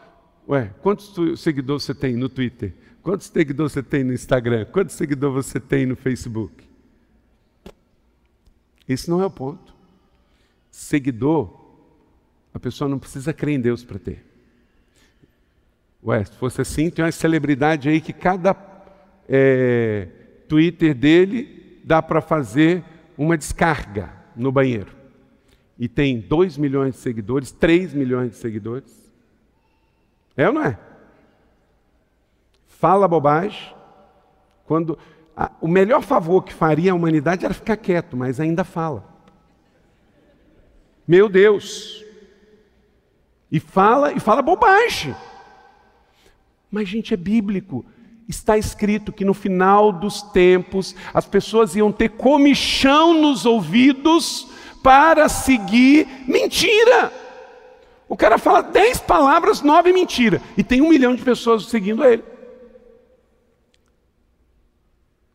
Ué, 0.47 0.71
quantos 0.83 1.41
seguidores 1.41 1.85
você 1.85 1.95
tem 1.95 2.17
no 2.17 2.29
Twitter? 2.29 2.75
Quantos 3.03 3.29
seguidores 3.29 3.73
você 3.73 3.83
tem 3.83 4.05
no 4.05 4.13
Instagram? 4.13 4.67
Quantos 4.67 4.95
seguidores 4.95 5.47
você 5.47 5.59
tem 5.59 5.87
no 5.87 5.97
Facebook? 5.97 6.65
Esse 8.87 9.09
não 9.09 9.23
é 9.23 9.27
o 9.27 9.31
ponto. 9.31 9.75
Seguidor, 10.71 11.51
a 12.53 12.59
pessoa 12.59 12.89
não 12.89 12.99
precisa 12.99 13.33
crer 13.33 13.55
em 13.55 13.61
Deus 13.61 13.83
para 13.83 13.99
ter. 13.99 14.25
Ué, 16.05 16.25
se 16.25 16.33
fosse 16.33 16.61
assim, 16.61 16.91
tem 16.91 17.05
uma 17.05 17.13
celebridade 17.13 17.89
aí 17.89 18.03
que 18.03 18.13
cada 18.13 18.55
é, 19.27 20.09
Twitter 20.47 20.95
dele 20.95 21.81
dá 21.85 22.03
para 22.03 22.21
fazer 22.21 22.85
uma 23.17 23.37
descarga 23.37 24.13
no 24.37 24.53
banheiro 24.53 24.98
e 25.79 25.89
tem 25.89 26.19
2 26.19 26.59
milhões 26.59 26.95
de 26.95 27.01
seguidores, 27.01 27.53
3 27.53 27.95
milhões 27.95 28.33
de 28.33 28.37
seguidores? 28.37 28.93
É 30.37 30.49
ou 30.49 30.53
não 30.53 30.65
é? 30.65 30.79
Fala 32.67 33.07
bobagem. 33.07 33.75
Quando 34.65 34.99
a, 35.37 35.53
o 35.61 35.69
melhor 35.69 36.03
favor 36.03 36.43
que 36.43 36.53
faria 36.53 36.91
a 36.91 36.95
humanidade 36.95 37.45
era 37.45 37.55
ficar 37.55 37.77
quieto, 37.77 38.17
mas 38.17 38.41
ainda 38.41 38.65
fala. 38.65 39.05
Meu 41.07 41.29
Deus. 41.29 42.05
E 43.51 43.61
fala 43.61 44.13
e 44.13 44.21
fala 44.21 44.43
bobagem. 44.43 45.15
Mas 46.71 46.89
gente 46.89 47.15
é 47.15 47.17
bíblico. 47.17 47.87
Está 48.29 48.59
escrito 48.59 49.13
que 49.13 49.25
no 49.25 49.33
final 49.33 49.93
dos 49.93 50.23
tempos 50.23 50.95
as 51.15 51.25
pessoas 51.25 51.75
iam 51.77 51.91
ter 51.91 52.11
comichão 52.11 53.15
nos 53.15 53.47
ouvidos 53.47 54.58
para 54.83 55.29
seguir 55.29 56.07
mentira. 56.27 57.13
O 58.09 58.17
cara 58.17 58.39
fala 58.39 58.63
dez 58.63 58.99
palavras, 58.99 59.61
nove 59.61 59.93
mentira, 59.93 60.41
e 60.57 60.65
tem 60.65 60.81
um 60.81 60.89
milhão 60.89 61.15
de 61.15 61.23
pessoas 61.23 61.67
seguindo 61.67 62.03
ele. 62.05 62.25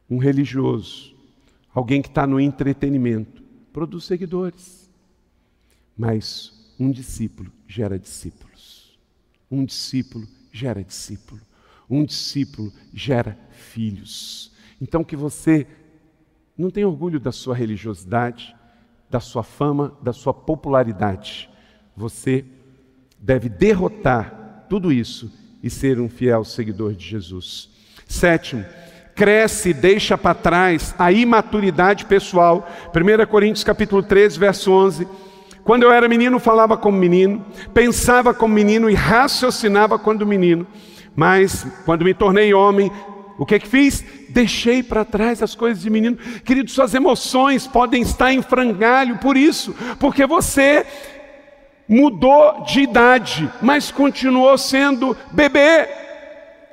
Um 0.10 0.18
religioso, 0.18 1.16
alguém 1.74 2.02
que 2.02 2.08
está 2.08 2.26
no 2.26 2.39
entretenimento, 2.39 3.44
produz 3.72 4.06
seguidores. 4.06 4.91
Mas 5.96 6.74
um 6.80 6.89
discípulo 6.89 7.52
gera 7.68 8.00
discípulos. 8.00 8.98
Um 9.50 9.64
discípulo 9.64 10.28
gera 10.52 10.84
discípulo. 10.84 11.41
Um 11.89 12.04
discípulo 12.04 12.74
gera 12.91 13.38
filhos. 13.52 14.52
Então 14.82 15.04
que 15.04 15.16
você 15.16 15.68
não 16.58 16.70
tenha 16.70 16.88
orgulho 16.88 17.20
da 17.20 17.32
sua 17.32 17.56
religiosidade, 17.56 18.56
da 19.14 19.20
sua 19.20 19.43
fama, 19.43 19.93
da 20.01 20.11
sua 20.11 20.34
popularidade. 20.34 21.47
Você 21.95 22.43
deve 23.20 23.47
derrotar 23.47 24.66
tudo 24.68 24.91
isso 24.91 25.32
e 25.61 25.70
ser 25.70 25.99
um 25.99 26.09
fiel 26.09 26.43
seguidor 26.43 26.95
de 26.95 27.05
Jesus. 27.05 27.70
Sétimo, 28.07 28.66
cresce 29.14 29.70
e 29.70 29.74
deixa 29.74 30.18
para 30.18 30.34
trás 30.34 30.95
a 30.97 31.11
imaturidade 31.11 32.05
pessoal. 32.05 32.68
1 32.91 33.28
Coríntios 33.28 33.64
capítulo 33.64 34.01
13, 34.01 34.39
verso 34.39 34.72
11. 34.72 35.07
Quando 35.64 35.84
eu 35.84 35.91
era 35.91 36.09
menino, 36.09 36.39
falava 36.39 36.76
como 36.76 36.97
menino, 36.97 37.45
pensava 37.72 38.34
como 38.34 38.55
menino 38.55 38.89
e 38.89 38.95
raciocinava 38.95 39.99
quando 39.99 40.26
menino. 40.26 40.66
Mas 41.16 41.68
quando 41.86 42.03
me 42.03 42.16
tornei 42.16 42.51
homem, 42.51 42.91
o 43.38 43.45
que 43.45 43.55
é 43.55 43.59
que 43.59 43.67
fiz? 43.67 44.03
Deixei 44.29 44.84
para 44.84 45.03
trás 45.03 45.41
as 45.41 45.55
coisas 45.55 45.84
de 45.84 45.89
menino. 45.89 46.17
Querido, 46.43 46.69
suas 46.69 46.93
emoções 46.93 47.65
podem 47.65 48.01
estar 48.01 48.31
em 48.31 48.41
frangalho 48.41 49.17
por 49.17 49.36
isso, 49.36 49.75
porque 49.99 50.25
você 50.25 50.86
mudou 51.88 52.63
de 52.63 52.81
idade, 52.81 53.51
mas 53.61 53.91
continuou 53.91 54.57
sendo 54.57 55.17
bebê. 55.31 55.88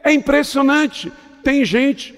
É 0.04 0.12
impressionante. 0.12 1.12
Tem 1.42 1.64
gente 1.64 2.14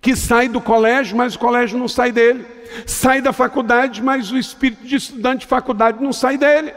que 0.00 0.14
sai 0.14 0.48
do 0.48 0.60
colégio, 0.60 1.16
mas 1.16 1.34
o 1.34 1.38
colégio 1.38 1.78
não 1.78 1.88
sai 1.88 2.12
dele. 2.12 2.46
Sai 2.86 3.20
da 3.20 3.32
faculdade, 3.32 4.02
mas 4.02 4.30
o 4.30 4.36
espírito 4.36 4.86
de 4.86 4.96
estudante 4.96 5.40
de 5.40 5.46
faculdade 5.46 6.02
não 6.02 6.12
sai 6.12 6.36
dele. 6.36 6.72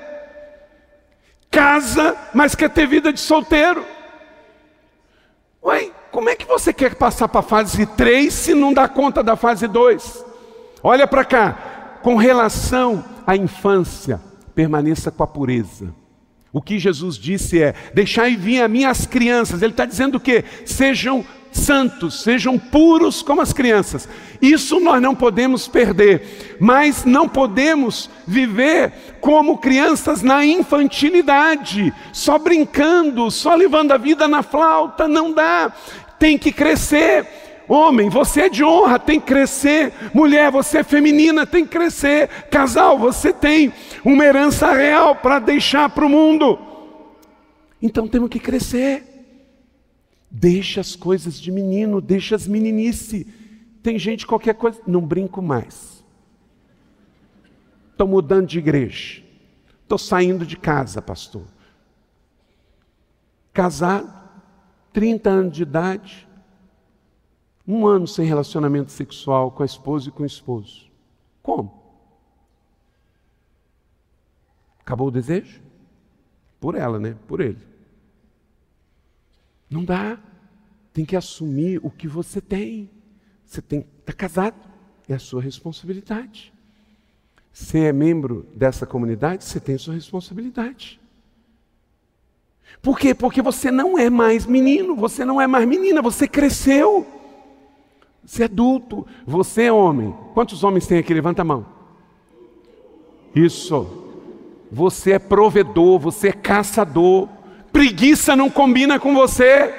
Casa, 1.51 2.15
mas 2.33 2.55
quer 2.55 2.69
ter 2.69 2.87
vida 2.87 3.11
de 3.11 3.19
solteiro. 3.19 3.85
Como 6.11 6.29
é 6.29 6.35
que 6.35 6.45
você 6.45 6.73
quer 6.73 6.95
passar 6.95 7.27
para 7.27 7.39
a 7.41 7.43
fase 7.43 7.85
3 7.85 8.33
se 8.33 8.53
não 8.53 8.73
dá 8.73 8.87
conta 8.87 9.21
da 9.21 9.35
fase 9.35 9.67
2? 9.67 10.25
Olha 10.81 11.07
para 11.07 11.23
cá, 11.23 11.99
com 12.01 12.15
relação 12.15 13.03
à 13.27 13.35
infância, 13.35 14.19
permaneça 14.55 15.11
com 15.11 15.23
a 15.23 15.27
pureza. 15.27 15.93
O 16.51 16.61
que 16.61 16.79
Jesus 16.79 17.15
disse 17.15 17.61
é: 17.61 17.75
deixai 17.93 18.35
vir 18.35 18.61
a 18.61 18.67
mim 18.67 18.85
as 18.85 19.05
crianças. 19.05 19.61
Ele 19.61 19.71
está 19.71 19.85
dizendo 19.85 20.15
o 20.15 20.19
quê? 20.19 20.43
Sejam 20.65 21.23
santos, 21.51 22.21
sejam 22.21 22.57
puros 22.57 23.21
como 23.21 23.41
as 23.41 23.53
crianças. 23.53 24.07
Isso 24.41 24.79
nós 24.79 25.01
não 25.01 25.15
podemos 25.15 25.67
perder, 25.67 26.57
mas 26.59 27.05
não 27.05 27.27
podemos 27.27 28.09
viver 28.25 28.93
como 29.19 29.57
crianças 29.57 30.21
na 30.21 30.45
infantilidade, 30.45 31.93
só 32.13 32.37
brincando, 32.37 33.29
só 33.29 33.55
levando 33.55 33.91
a 33.91 33.97
vida 33.97 34.27
na 34.27 34.41
flauta, 34.41 35.07
não 35.07 35.31
dá. 35.31 35.71
Tem 36.17 36.37
que 36.37 36.51
crescer. 36.51 37.25
Homem, 37.67 38.09
você 38.09 38.41
é 38.41 38.49
de 38.49 38.63
honra, 38.63 38.97
tem 38.97 39.19
que 39.19 39.27
crescer. 39.27 39.93
Mulher, 40.11 40.49
você 40.49 40.79
é 40.79 40.83
feminina, 40.83 41.45
tem 41.45 41.63
que 41.63 41.71
crescer. 41.71 42.27
Casal, 42.49 42.97
você 42.97 43.31
tem 43.31 43.71
uma 44.03 44.25
herança 44.25 44.71
real 44.71 45.15
para 45.15 45.37
deixar 45.37 45.87
para 45.89 46.05
o 46.05 46.09
mundo. 46.09 46.57
Então 47.79 48.07
temos 48.07 48.29
que 48.29 48.39
crescer. 48.39 49.08
Deixa 50.29 50.81
as 50.81 50.95
coisas 50.95 51.39
de 51.39 51.51
menino, 51.51 51.99
deixa 51.99 52.35
as 52.35 52.47
meninice. 52.47 53.25
Tem 53.81 53.97
gente, 53.97 54.27
qualquer 54.27 54.53
coisa, 54.55 54.79
não 54.85 55.01
brinco 55.01 55.41
mais. 55.41 56.03
Estou 57.91 58.07
mudando 58.07 58.47
de 58.47 58.59
igreja. 58.59 59.23
Estou 59.81 59.97
saindo 59.97 60.45
de 60.45 60.55
casa, 60.55 61.01
pastor. 61.01 61.45
Casado, 63.51 64.13
30 64.93 65.29
anos 65.29 65.55
de 65.55 65.63
idade, 65.63 66.27
um 67.67 67.85
ano 67.85 68.07
sem 68.07 68.25
relacionamento 68.25 68.91
sexual 68.91 69.51
com 69.51 69.63
a 69.63 69.65
esposa 69.65 70.09
e 70.09 70.11
com 70.11 70.23
o 70.23 70.25
esposo. 70.25 70.89
Como? 71.41 71.79
Acabou 74.79 75.07
o 75.07 75.11
desejo? 75.11 75.61
Por 76.59 76.75
ela, 76.75 76.99
né? 76.99 77.15
Por 77.27 77.41
ele. 77.41 77.68
Não 79.69 79.83
dá. 79.83 80.17
Tem 80.93 81.05
que 81.05 81.15
assumir 81.15 81.79
o 81.83 81.89
que 81.89 82.07
você 82.07 82.41
tem. 82.41 82.89
Você 83.45 83.61
tem 83.61 83.85
está 83.99 84.13
casado, 84.13 84.55
é 85.07 85.13
a 85.13 85.19
sua 85.19 85.41
responsabilidade. 85.41 86.51
Você 87.53 87.79
é 87.79 87.93
membro 87.93 88.47
dessa 88.55 88.85
comunidade, 88.85 89.43
você 89.43 89.59
tem 89.59 89.77
sua 89.77 89.93
responsabilidade. 89.93 90.99
Por 92.81 92.97
quê? 92.97 93.13
Porque 93.13 93.41
você 93.41 93.71
não 93.71 93.97
é 93.97 94.09
mais 94.09 94.45
menino, 94.45 94.95
você 94.95 95.25
não 95.25 95.41
é 95.41 95.47
mais 95.47 95.67
menina, 95.67 96.01
você 96.01 96.27
cresceu. 96.27 97.05
Você 98.23 98.43
é 98.43 98.45
adulto, 98.45 99.05
você 99.25 99.63
é 99.63 99.71
homem. 99.71 100.15
Quantos 100.33 100.63
homens 100.63 100.85
tem 100.85 100.99
aqui? 100.99 101.13
Levanta 101.13 101.41
a 101.41 101.45
mão. 101.45 101.65
Isso. 103.33 104.05
Você 104.71 105.13
é 105.13 105.19
provedor, 105.19 105.99
você 105.99 106.29
é 106.29 106.33
caçador. 106.33 107.27
Preguiça 107.71 108.35
não 108.35 108.49
combina 108.49 108.99
com 108.99 109.13
você. 109.13 109.73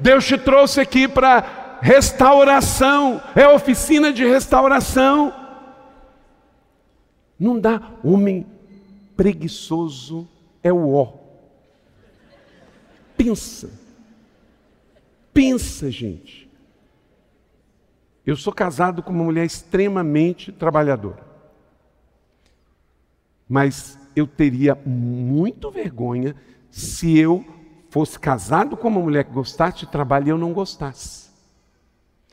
Deus 0.00 0.26
te 0.26 0.36
trouxe 0.36 0.80
aqui 0.80 1.06
para 1.06 1.78
restauração, 1.80 3.22
é 3.34 3.46
oficina 3.46 4.12
de 4.12 4.24
restauração. 4.24 5.32
Não 7.38 7.58
dá. 7.58 7.80
Homem 8.02 8.46
preguiçoso 9.16 10.28
é 10.62 10.72
o 10.72 10.94
ó. 10.94 11.12
Pensa. 13.16 13.70
Pensa, 15.32 15.90
gente. 15.90 16.48
Eu 18.26 18.36
sou 18.36 18.52
casado 18.52 19.02
com 19.02 19.12
uma 19.12 19.24
mulher 19.24 19.44
extremamente 19.44 20.50
trabalhadora. 20.50 21.22
Mas 23.48 23.98
eu 24.16 24.26
teria 24.26 24.74
muito 24.86 25.70
vergonha 25.70 26.34
se 26.74 27.16
eu 27.16 27.44
fosse 27.88 28.18
casado 28.18 28.76
com 28.76 28.88
uma 28.88 29.00
mulher 29.00 29.22
que 29.22 29.30
gostasse 29.30 29.78
de 29.78 29.86
trabalho 29.86 30.26
e 30.26 30.30
eu 30.30 30.36
não 30.36 30.52
gostasse. 30.52 31.30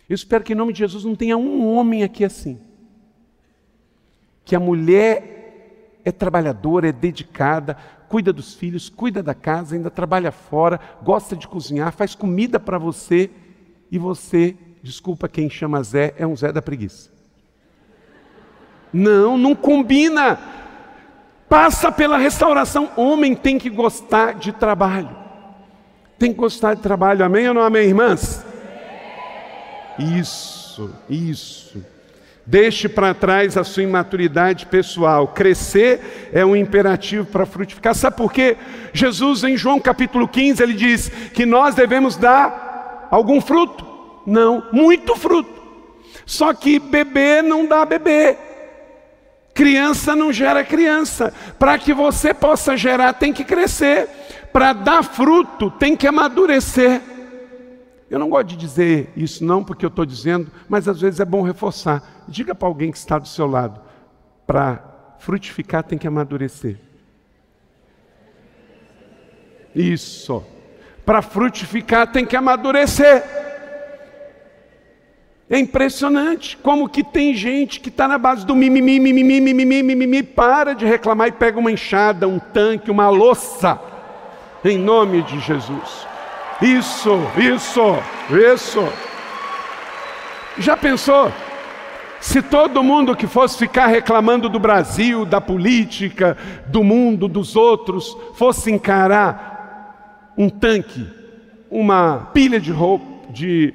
Eu 0.10 0.16
espero 0.16 0.44
que 0.44 0.54
em 0.54 0.56
nome 0.56 0.74
de 0.74 0.80
Jesus 0.80 1.06
não 1.06 1.16
tenha 1.16 1.38
um 1.38 1.64
homem 1.72 2.02
aqui 2.02 2.26
assim. 2.26 2.60
Que 4.44 4.56
a 4.56 4.60
mulher 4.60 6.00
é 6.04 6.12
trabalhadora, 6.12 6.90
é 6.90 6.92
dedicada, 6.92 7.78
cuida 8.10 8.34
dos 8.34 8.56
filhos, 8.56 8.90
cuida 8.90 9.22
da 9.22 9.36
casa, 9.36 9.76
ainda 9.76 9.92
trabalha 9.92 10.32
fora, 10.32 10.80
gosta 11.04 11.36
de 11.36 11.48
cozinhar, 11.48 11.94
faz 11.94 12.16
comida 12.16 12.60
para 12.60 12.80
você 12.80 13.30
e 13.92 14.00
você, 14.00 14.58
desculpa 14.82 15.30
quem 15.30 15.52
chama 15.52 15.84
Zé, 15.84 16.16
é 16.18 16.26
um 16.26 16.36
Zé 16.36 16.52
da 16.52 16.64
preguiça. 16.64 17.12
Não, 18.92 19.38
não 19.38 19.54
combina 19.54 20.40
passa 21.52 21.92
pela 21.92 22.18
restauração. 22.18 22.90
Homem 22.96 23.36
tem 23.36 23.60
que 23.60 23.70
gostar 23.70 24.36
de 24.36 24.54
trabalho. 24.54 25.10
Tem 26.18 26.32
que 26.32 26.40
gostar 26.40 26.76
de 26.76 26.82
trabalho, 26.82 27.26
amém 27.26 27.50
ou 27.50 27.54
não 27.54 27.62
amém, 27.62 27.90
irmãs? 27.90 28.46
Isso, 30.00 30.96
isso. 31.10 31.86
Deixe 32.46 32.88
para 32.88 33.14
trás 33.14 33.58
a 33.58 33.66
sua 33.66 33.84
imaturidade 33.84 34.66
pessoal. 34.66 35.28
Crescer 35.28 36.30
é 36.32 36.46
um 36.46 36.56
imperativo 36.56 37.26
para 37.26 37.46
frutificar. 37.46 37.94
Sabe 37.96 38.16
por 38.16 38.32
quê? 38.32 38.56
Jesus, 38.94 39.44
em 39.44 39.58
João 39.58 39.78
capítulo 39.78 40.30
15, 40.30 40.64
ele 40.64 40.74
diz 40.74 41.10
que 41.34 41.46
nós 41.46 41.76
devemos 41.76 42.16
dar 42.16 43.10
algum 43.12 43.42
fruto. 43.42 43.86
Não, 44.26 44.64
muito 44.72 45.18
fruto. 45.18 45.52
Só 46.26 46.54
que 46.54 46.80
bebê 46.80 47.42
não 47.42 47.66
dá 47.66 47.84
bebê. 47.84 48.38
Criança 49.54 50.16
não 50.16 50.32
gera 50.32 50.64
criança. 50.64 51.34
Para 51.60 51.78
que 51.78 51.94
você 51.94 52.34
possa 52.34 52.78
gerar, 52.78 53.14
tem 53.14 53.34
que 53.34 53.44
crescer. 53.44 54.08
Para 54.52 54.74
dar 54.74 55.04
fruto, 55.04 55.72
tem 55.72 55.96
que 55.96 56.08
amadurecer. 56.08 57.02
Eu 58.10 58.20
não 58.20 58.30
gosto 58.30 58.48
de 58.48 58.58
dizer 58.58 59.10
isso, 59.16 59.44
não, 59.44 59.64
porque 59.64 59.86
eu 59.86 59.90
estou 59.90 60.06
dizendo, 60.06 60.52
mas 60.68 60.86
às 60.88 61.00
vezes 61.00 61.22
é 61.22 61.26
bom 61.26 61.42
reforçar. 61.42 62.04
Diga 62.28 62.54
para 62.54 62.68
alguém 62.68 62.92
que 62.92 62.98
está 62.98 63.18
do 63.18 63.28
seu 63.28 63.48
lado: 63.48 63.80
para 64.46 64.84
frutificar, 65.20 65.84
tem 65.84 65.98
que 65.98 66.08
amadurecer. 66.08 66.78
Isso. 69.74 70.44
Para 71.06 71.22
frutificar, 71.22 72.12
tem 72.12 72.26
que 72.26 72.36
amadurecer. 72.36 73.41
É 75.52 75.60
impressionante 75.60 76.56
como 76.56 76.88
que 76.88 77.04
tem 77.04 77.36
gente 77.36 77.82
que 77.82 77.90
está 77.90 78.08
na 78.08 78.18
base 78.18 78.46
do 78.46 78.56
mimimi, 78.56 79.02
mimimi, 79.02 79.42
mimimi, 79.42 79.84
mimimi, 79.84 80.24
para 80.24 80.74
de 80.74 80.86
reclamar 80.86 81.28
e 81.28 81.34
pega 81.34 81.60
uma 81.60 81.70
enxada, 81.70 82.26
um 82.26 82.40
tanque, 82.40 82.90
uma 82.90 83.10
louça, 83.10 83.78
em 84.64 84.78
nome 84.78 85.22
de 85.24 85.42
Jesus. 85.42 86.08
Isso, 86.62 87.20
isso, 87.38 87.82
isso. 88.54 88.88
Já 90.58 90.78
pensou? 90.78 91.30
Se 92.22 92.42
todo 92.42 92.82
mundo 92.82 93.14
que 93.14 93.28
fosse 93.28 93.58
ficar 93.58 93.88
reclamando 93.88 94.48
do 94.48 94.60
Brasil, 94.60 95.26
da 95.26 95.42
política, 95.42 96.38
do 96.68 96.82
mundo, 96.82 97.28
dos 97.28 97.58
outros, 97.58 98.16
fosse 98.36 98.72
encarar 98.72 100.32
um 100.38 100.48
tanque, 100.48 101.06
uma 101.70 102.30
pilha 102.34 102.58
de 102.58 102.72
roupa, 102.72 103.06
de 103.34 103.74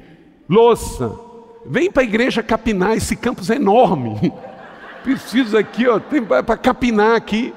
louça, 0.48 1.25
Vem 1.68 1.90
para 1.90 2.02
a 2.02 2.06
igreja 2.06 2.42
capinar, 2.42 2.96
esse 2.96 3.16
campus 3.16 3.50
é 3.50 3.56
enorme. 3.56 4.32
Precisa 5.02 5.60
aqui, 5.60 5.86
ó, 5.86 5.98
tem 5.98 6.24
para 6.24 6.56
capinar 6.56 7.16
aqui. 7.16 7.54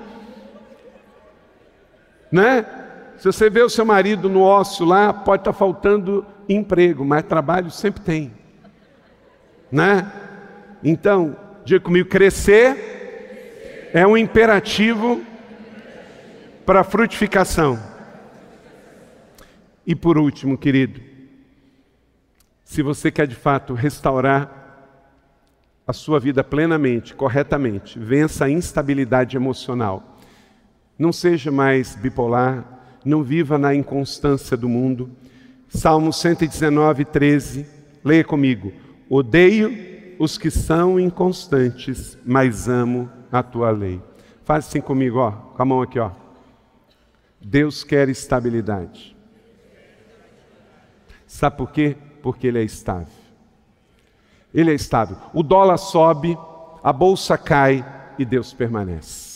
Né? 2.31 2.65
Se 3.17 3.25
você 3.25 3.49
vê 3.49 3.61
o 3.61 3.69
seu 3.69 3.85
marido 3.85 4.29
no 4.29 4.41
ócio 4.41 4.85
lá, 4.85 5.11
pode 5.11 5.41
estar 5.41 5.53
tá 5.53 5.57
faltando 5.57 6.25
emprego, 6.47 7.03
mas 7.03 7.23
trabalho 7.23 7.71
sempre 7.71 8.01
tem. 8.01 8.33
Né? 9.71 10.11
Então, 10.83 11.35
diga 11.65 11.79
comigo, 11.79 12.07
crescer 12.07 13.89
é 13.93 14.05
um 14.05 14.15
imperativo 14.15 15.21
para 16.65 16.83
frutificação. 16.83 17.79
E 19.85 19.95
por 19.95 20.19
último, 20.19 20.55
querido, 20.57 21.08
se 22.69 22.83
você 22.83 23.09
quer 23.09 23.25
de 23.25 23.33
fato 23.33 23.73
restaurar 23.73 25.01
a 25.87 25.91
sua 25.91 26.19
vida 26.19 26.43
plenamente, 26.43 27.15
corretamente, 27.15 27.97
vença 27.97 28.45
a 28.45 28.49
instabilidade 28.51 29.35
emocional. 29.35 30.19
Não 30.95 31.11
seja 31.11 31.51
mais 31.51 31.95
bipolar, 31.95 32.63
não 33.03 33.23
viva 33.23 33.57
na 33.57 33.73
inconstância 33.73 34.55
do 34.55 34.69
mundo. 34.69 35.09
Salmo 35.67 36.13
119, 36.13 37.05
13, 37.05 37.65
leia 38.05 38.23
comigo. 38.23 38.71
Odeio 39.09 39.75
os 40.19 40.37
que 40.37 40.51
são 40.51 40.99
inconstantes, 40.99 42.19
mas 42.23 42.69
amo 42.69 43.09
a 43.31 43.41
tua 43.41 43.71
lei. 43.71 43.99
Faz 44.43 44.67
assim 44.67 44.79
comigo, 44.79 45.17
ó, 45.17 45.31
com 45.31 45.61
a 45.63 45.65
mão 45.65 45.81
aqui, 45.81 45.97
ó. 45.97 46.11
Deus 47.41 47.83
quer 47.83 48.09
estabilidade. 48.09 49.17
Sabe 51.25 51.57
por 51.57 51.71
quê? 51.71 51.97
Porque 52.21 52.47
ele 52.47 52.59
é 52.59 52.63
estável. 52.63 53.07
Ele 54.53 54.71
é 54.71 54.73
estável. 54.73 55.17
O 55.33 55.43
dólar 55.43 55.77
sobe, 55.77 56.37
a 56.83 56.91
bolsa 56.91 57.37
cai 57.37 57.85
e 58.17 58.25
Deus 58.25 58.53
permanece. 58.53 59.29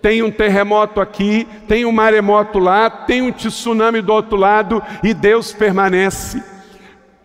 Tem 0.00 0.22
um 0.22 0.30
terremoto 0.30 1.00
aqui, 1.00 1.48
tem 1.66 1.86
um 1.86 1.92
maremoto 1.92 2.58
lá, 2.58 2.90
tem 2.90 3.22
um 3.22 3.32
tsunami 3.32 4.02
do 4.02 4.12
outro 4.12 4.36
lado 4.36 4.82
e 5.02 5.14
Deus 5.14 5.52
permanece. 5.52 6.42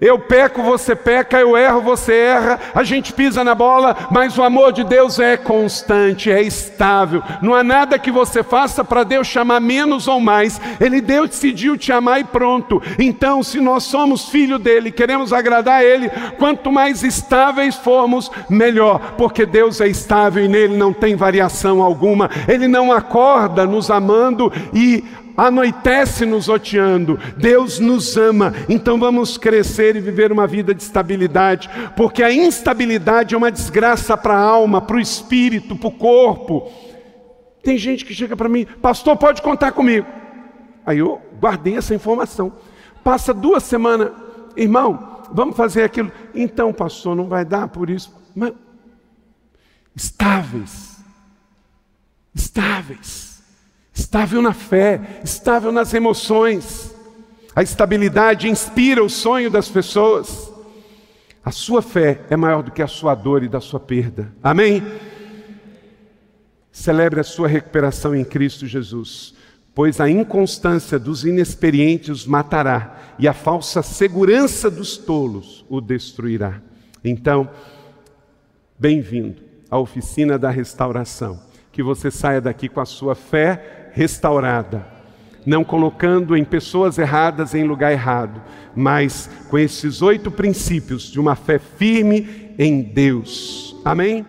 Eu 0.02 0.18
peco, 0.18 0.64
você 0.64 0.96
peca, 0.96 1.38
eu 1.40 1.58
erro, 1.58 1.82
você 1.82 2.14
erra, 2.14 2.60
a 2.74 2.84
gente 2.84 3.12
pisa 3.12 3.44
na 3.44 3.54
bola, 3.54 4.08
mas 4.10 4.38
o 4.38 4.44
amor 4.44 4.72
de 4.72 4.86
Deus 4.86 5.20
é 5.20 5.36
constante, 5.36 6.32
é 6.32 6.42
estável. 6.42 7.22
Não 7.42 7.54
há 7.54 7.64
nada 7.64 8.00
que 8.00 8.10
você 8.10 8.42
faça 8.42 8.82
para 8.84 9.04
Deus 9.04 9.28
chamar 9.28 9.60
menos 9.60 10.08
ou 10.08 10.22
mais. 10.22 10.60
Ele 10.80 11.02
Deus 11.02 11.32
decidiu 11.32 11.78
te 11.78 11.92
amar 11.92 12.22
e 12.22 12.24
pronto. 12.24 12.82
Então, 12.98 13.44
se 13.44 13.60
nós 13.60 13.84
somos 13.84 14.30
filho 14.30 14.58
dele, 14.58 14.90
queremos 14.90 15.34
agradar 15.34 15.82
a 15.82 15.84
ele, 15.84 16.10
quanto 16.38 16.72
mais 16.72 17.04
estáveis 17.04 17.76
formos, 17.76 18.32
melhor, 18.50 19.16
porque 19.18 19.46
Deus 19.46 19.82
é 19.82 19.88
estável 19.88 20.46
e 20.46 20.48
nele 20.48 20.78
não 20.78 20.94
tem 20.94 21.16
variação 21.18 21.82
alguma. 21.82 22.30
Ele 22.48 22.70
não 22.70 22.94
acorda 22.94 23.66
nos 23.66 23.92
amando 23.92 24.52
e 24.74 25.04
anoitece 25.40 26.26
nos 26.26 26.50
oteando. 26.50 27.18
Deus 27.38 27.80
nos 27.80 28.18
ama, 28.18 28.54
então 28.68 29.00
vamos 29.00 29.38
crescer 29.38 29.96
e 29.96 30.02
viver 30.02 30.32
uma 30.32 30.46
vida 30.46 30.74
de 30.74 30.84
estabilidade, 30.84 31.70
porque 31.96 32.22
a 32.22 32.32
instabilidade 32.32 33.34
é 33.34 33.38
uma 33.38 33.52
desgraça 33.52 34.18
para 34.18 34.36
a 34.36 34.42
alma, 34.42 34.82
para 34.82 34.98
o 34.98 35.00
espírito, 35.00 35.76
para 35.76 35.88
o 35.88 35.92
corpo. 35.92 36.70
Tem 37.64 37.78
gente 37.78 38.04
que 38.06 38.14
chega 38.14 38.36
para 38.36 38.50
mim, 38.50 38.66
pastor, 38.82 39.16
pode 39.16 39.42
contar 39.42 39.72
comigo. 39.72 40.08
Aí 40.86 40.98
eu 40.98 41.22
guardei 41.40 41.78
essa 41.78 41.96
informação. 41.96 42.54
Passa 43.04 43.34
duas 43.34 43.64
semanas, 43.64 44.12
irmão, 44.58 45.22
vamos 45.32 45.56
fazer 45.56 45.84
aquilo. 45.84 46.12
Então, 46.36 46.74
pastor, 46.74 47.16
não 47.16 47.28
vai 47.28 47.46
dar 47.46 47.68
por 47.68 47.90
isso. 47.90 48.14
Mas 48.36 48.54
estáveis, 49.96 51.04
estáveis, 52.34 53.29
estável 54.00 54.42
na 54.42 54.54
fé, 54.54 55.02
estável 55.24 55.72
nas 55.72 55.94
emoções. 55.94 56.96
A 57.56 57.62
estabilidade 57.62 58.48
inspira 58.48 59.04
o 59.04 59.10
sonho 59.10 59.52
das 59.52 59.68
pessoas. 59.68 60.52
A 61.44 61.52
sua 61.52 61.82
fé 61.82 62.22
é 62.30 62.38
maior 62.38 62.64
do 62.64 62.72
que 62.72 62.82
a 62.82 62.88
sua 62.88 63.14
dor 63.14 63.44
e 63.44 63.50
da 63.50 63.60
sua 63.60 63.80
perda. 63.80 64.34
Amém? 64.42 64.82
Celebre 66.72 67.20
a 67.20 67.24
sua 67.24 67.48
recuperação 67.48 68.16
em 68.16 68.24
Cristo 68.24 68.66
Jesus, 68.66 69.34
pois 69.76 70.00
a 70.00 70.10
inconstância 70.10 70.98
dos 70.98 71.26
inexperientes 71.26 72.10
os 72.10 72.26
matará 72.26 73.16
e 73.20 73.28
a 73.28 73.34
falsa 73.34 73.82
segurança 73.82 74.72
dos 74.72 74.96
tolos 74.96 75.66
o 75.68 75.82
destruirá. 75.82 76.62
Então, 77.04 77.50
bem-vindo 78.78 79.42
à 79.70 79.78
oficina 79.78 80.40
da 80.40 80.50
restauração. 80.50 81.42
Que 81.72 81.84
você 81.84 82.10
saia 82.10 82.42
daqui 82.42 82.68
com 82.68 82.80
a 82.82 82.86
sua 82.86 83.16
fé 83.16 83.79
restaurada, 83.94 84.86
não 85.46 85.64
colocando 85.64 86.36
em 86.36 86.44
pessoas 86.44 86.98
erradas 86.98 87.54
em 87.54 87.64
lugar 87.64 87.92
errado, 87.92 88.42
mas 88.76 89.30
com 89.50 89.58
esses 89.58 90.02
oito 90.02 90.30
princípios 90.30 91.04
de 91.04 91.20
uma 91.20 91.36
fé 91.36 91.60
firme 91.60 92.54
em 92.58 92.82
Deus. 92.82 93.76
Amém? 93.84 94.26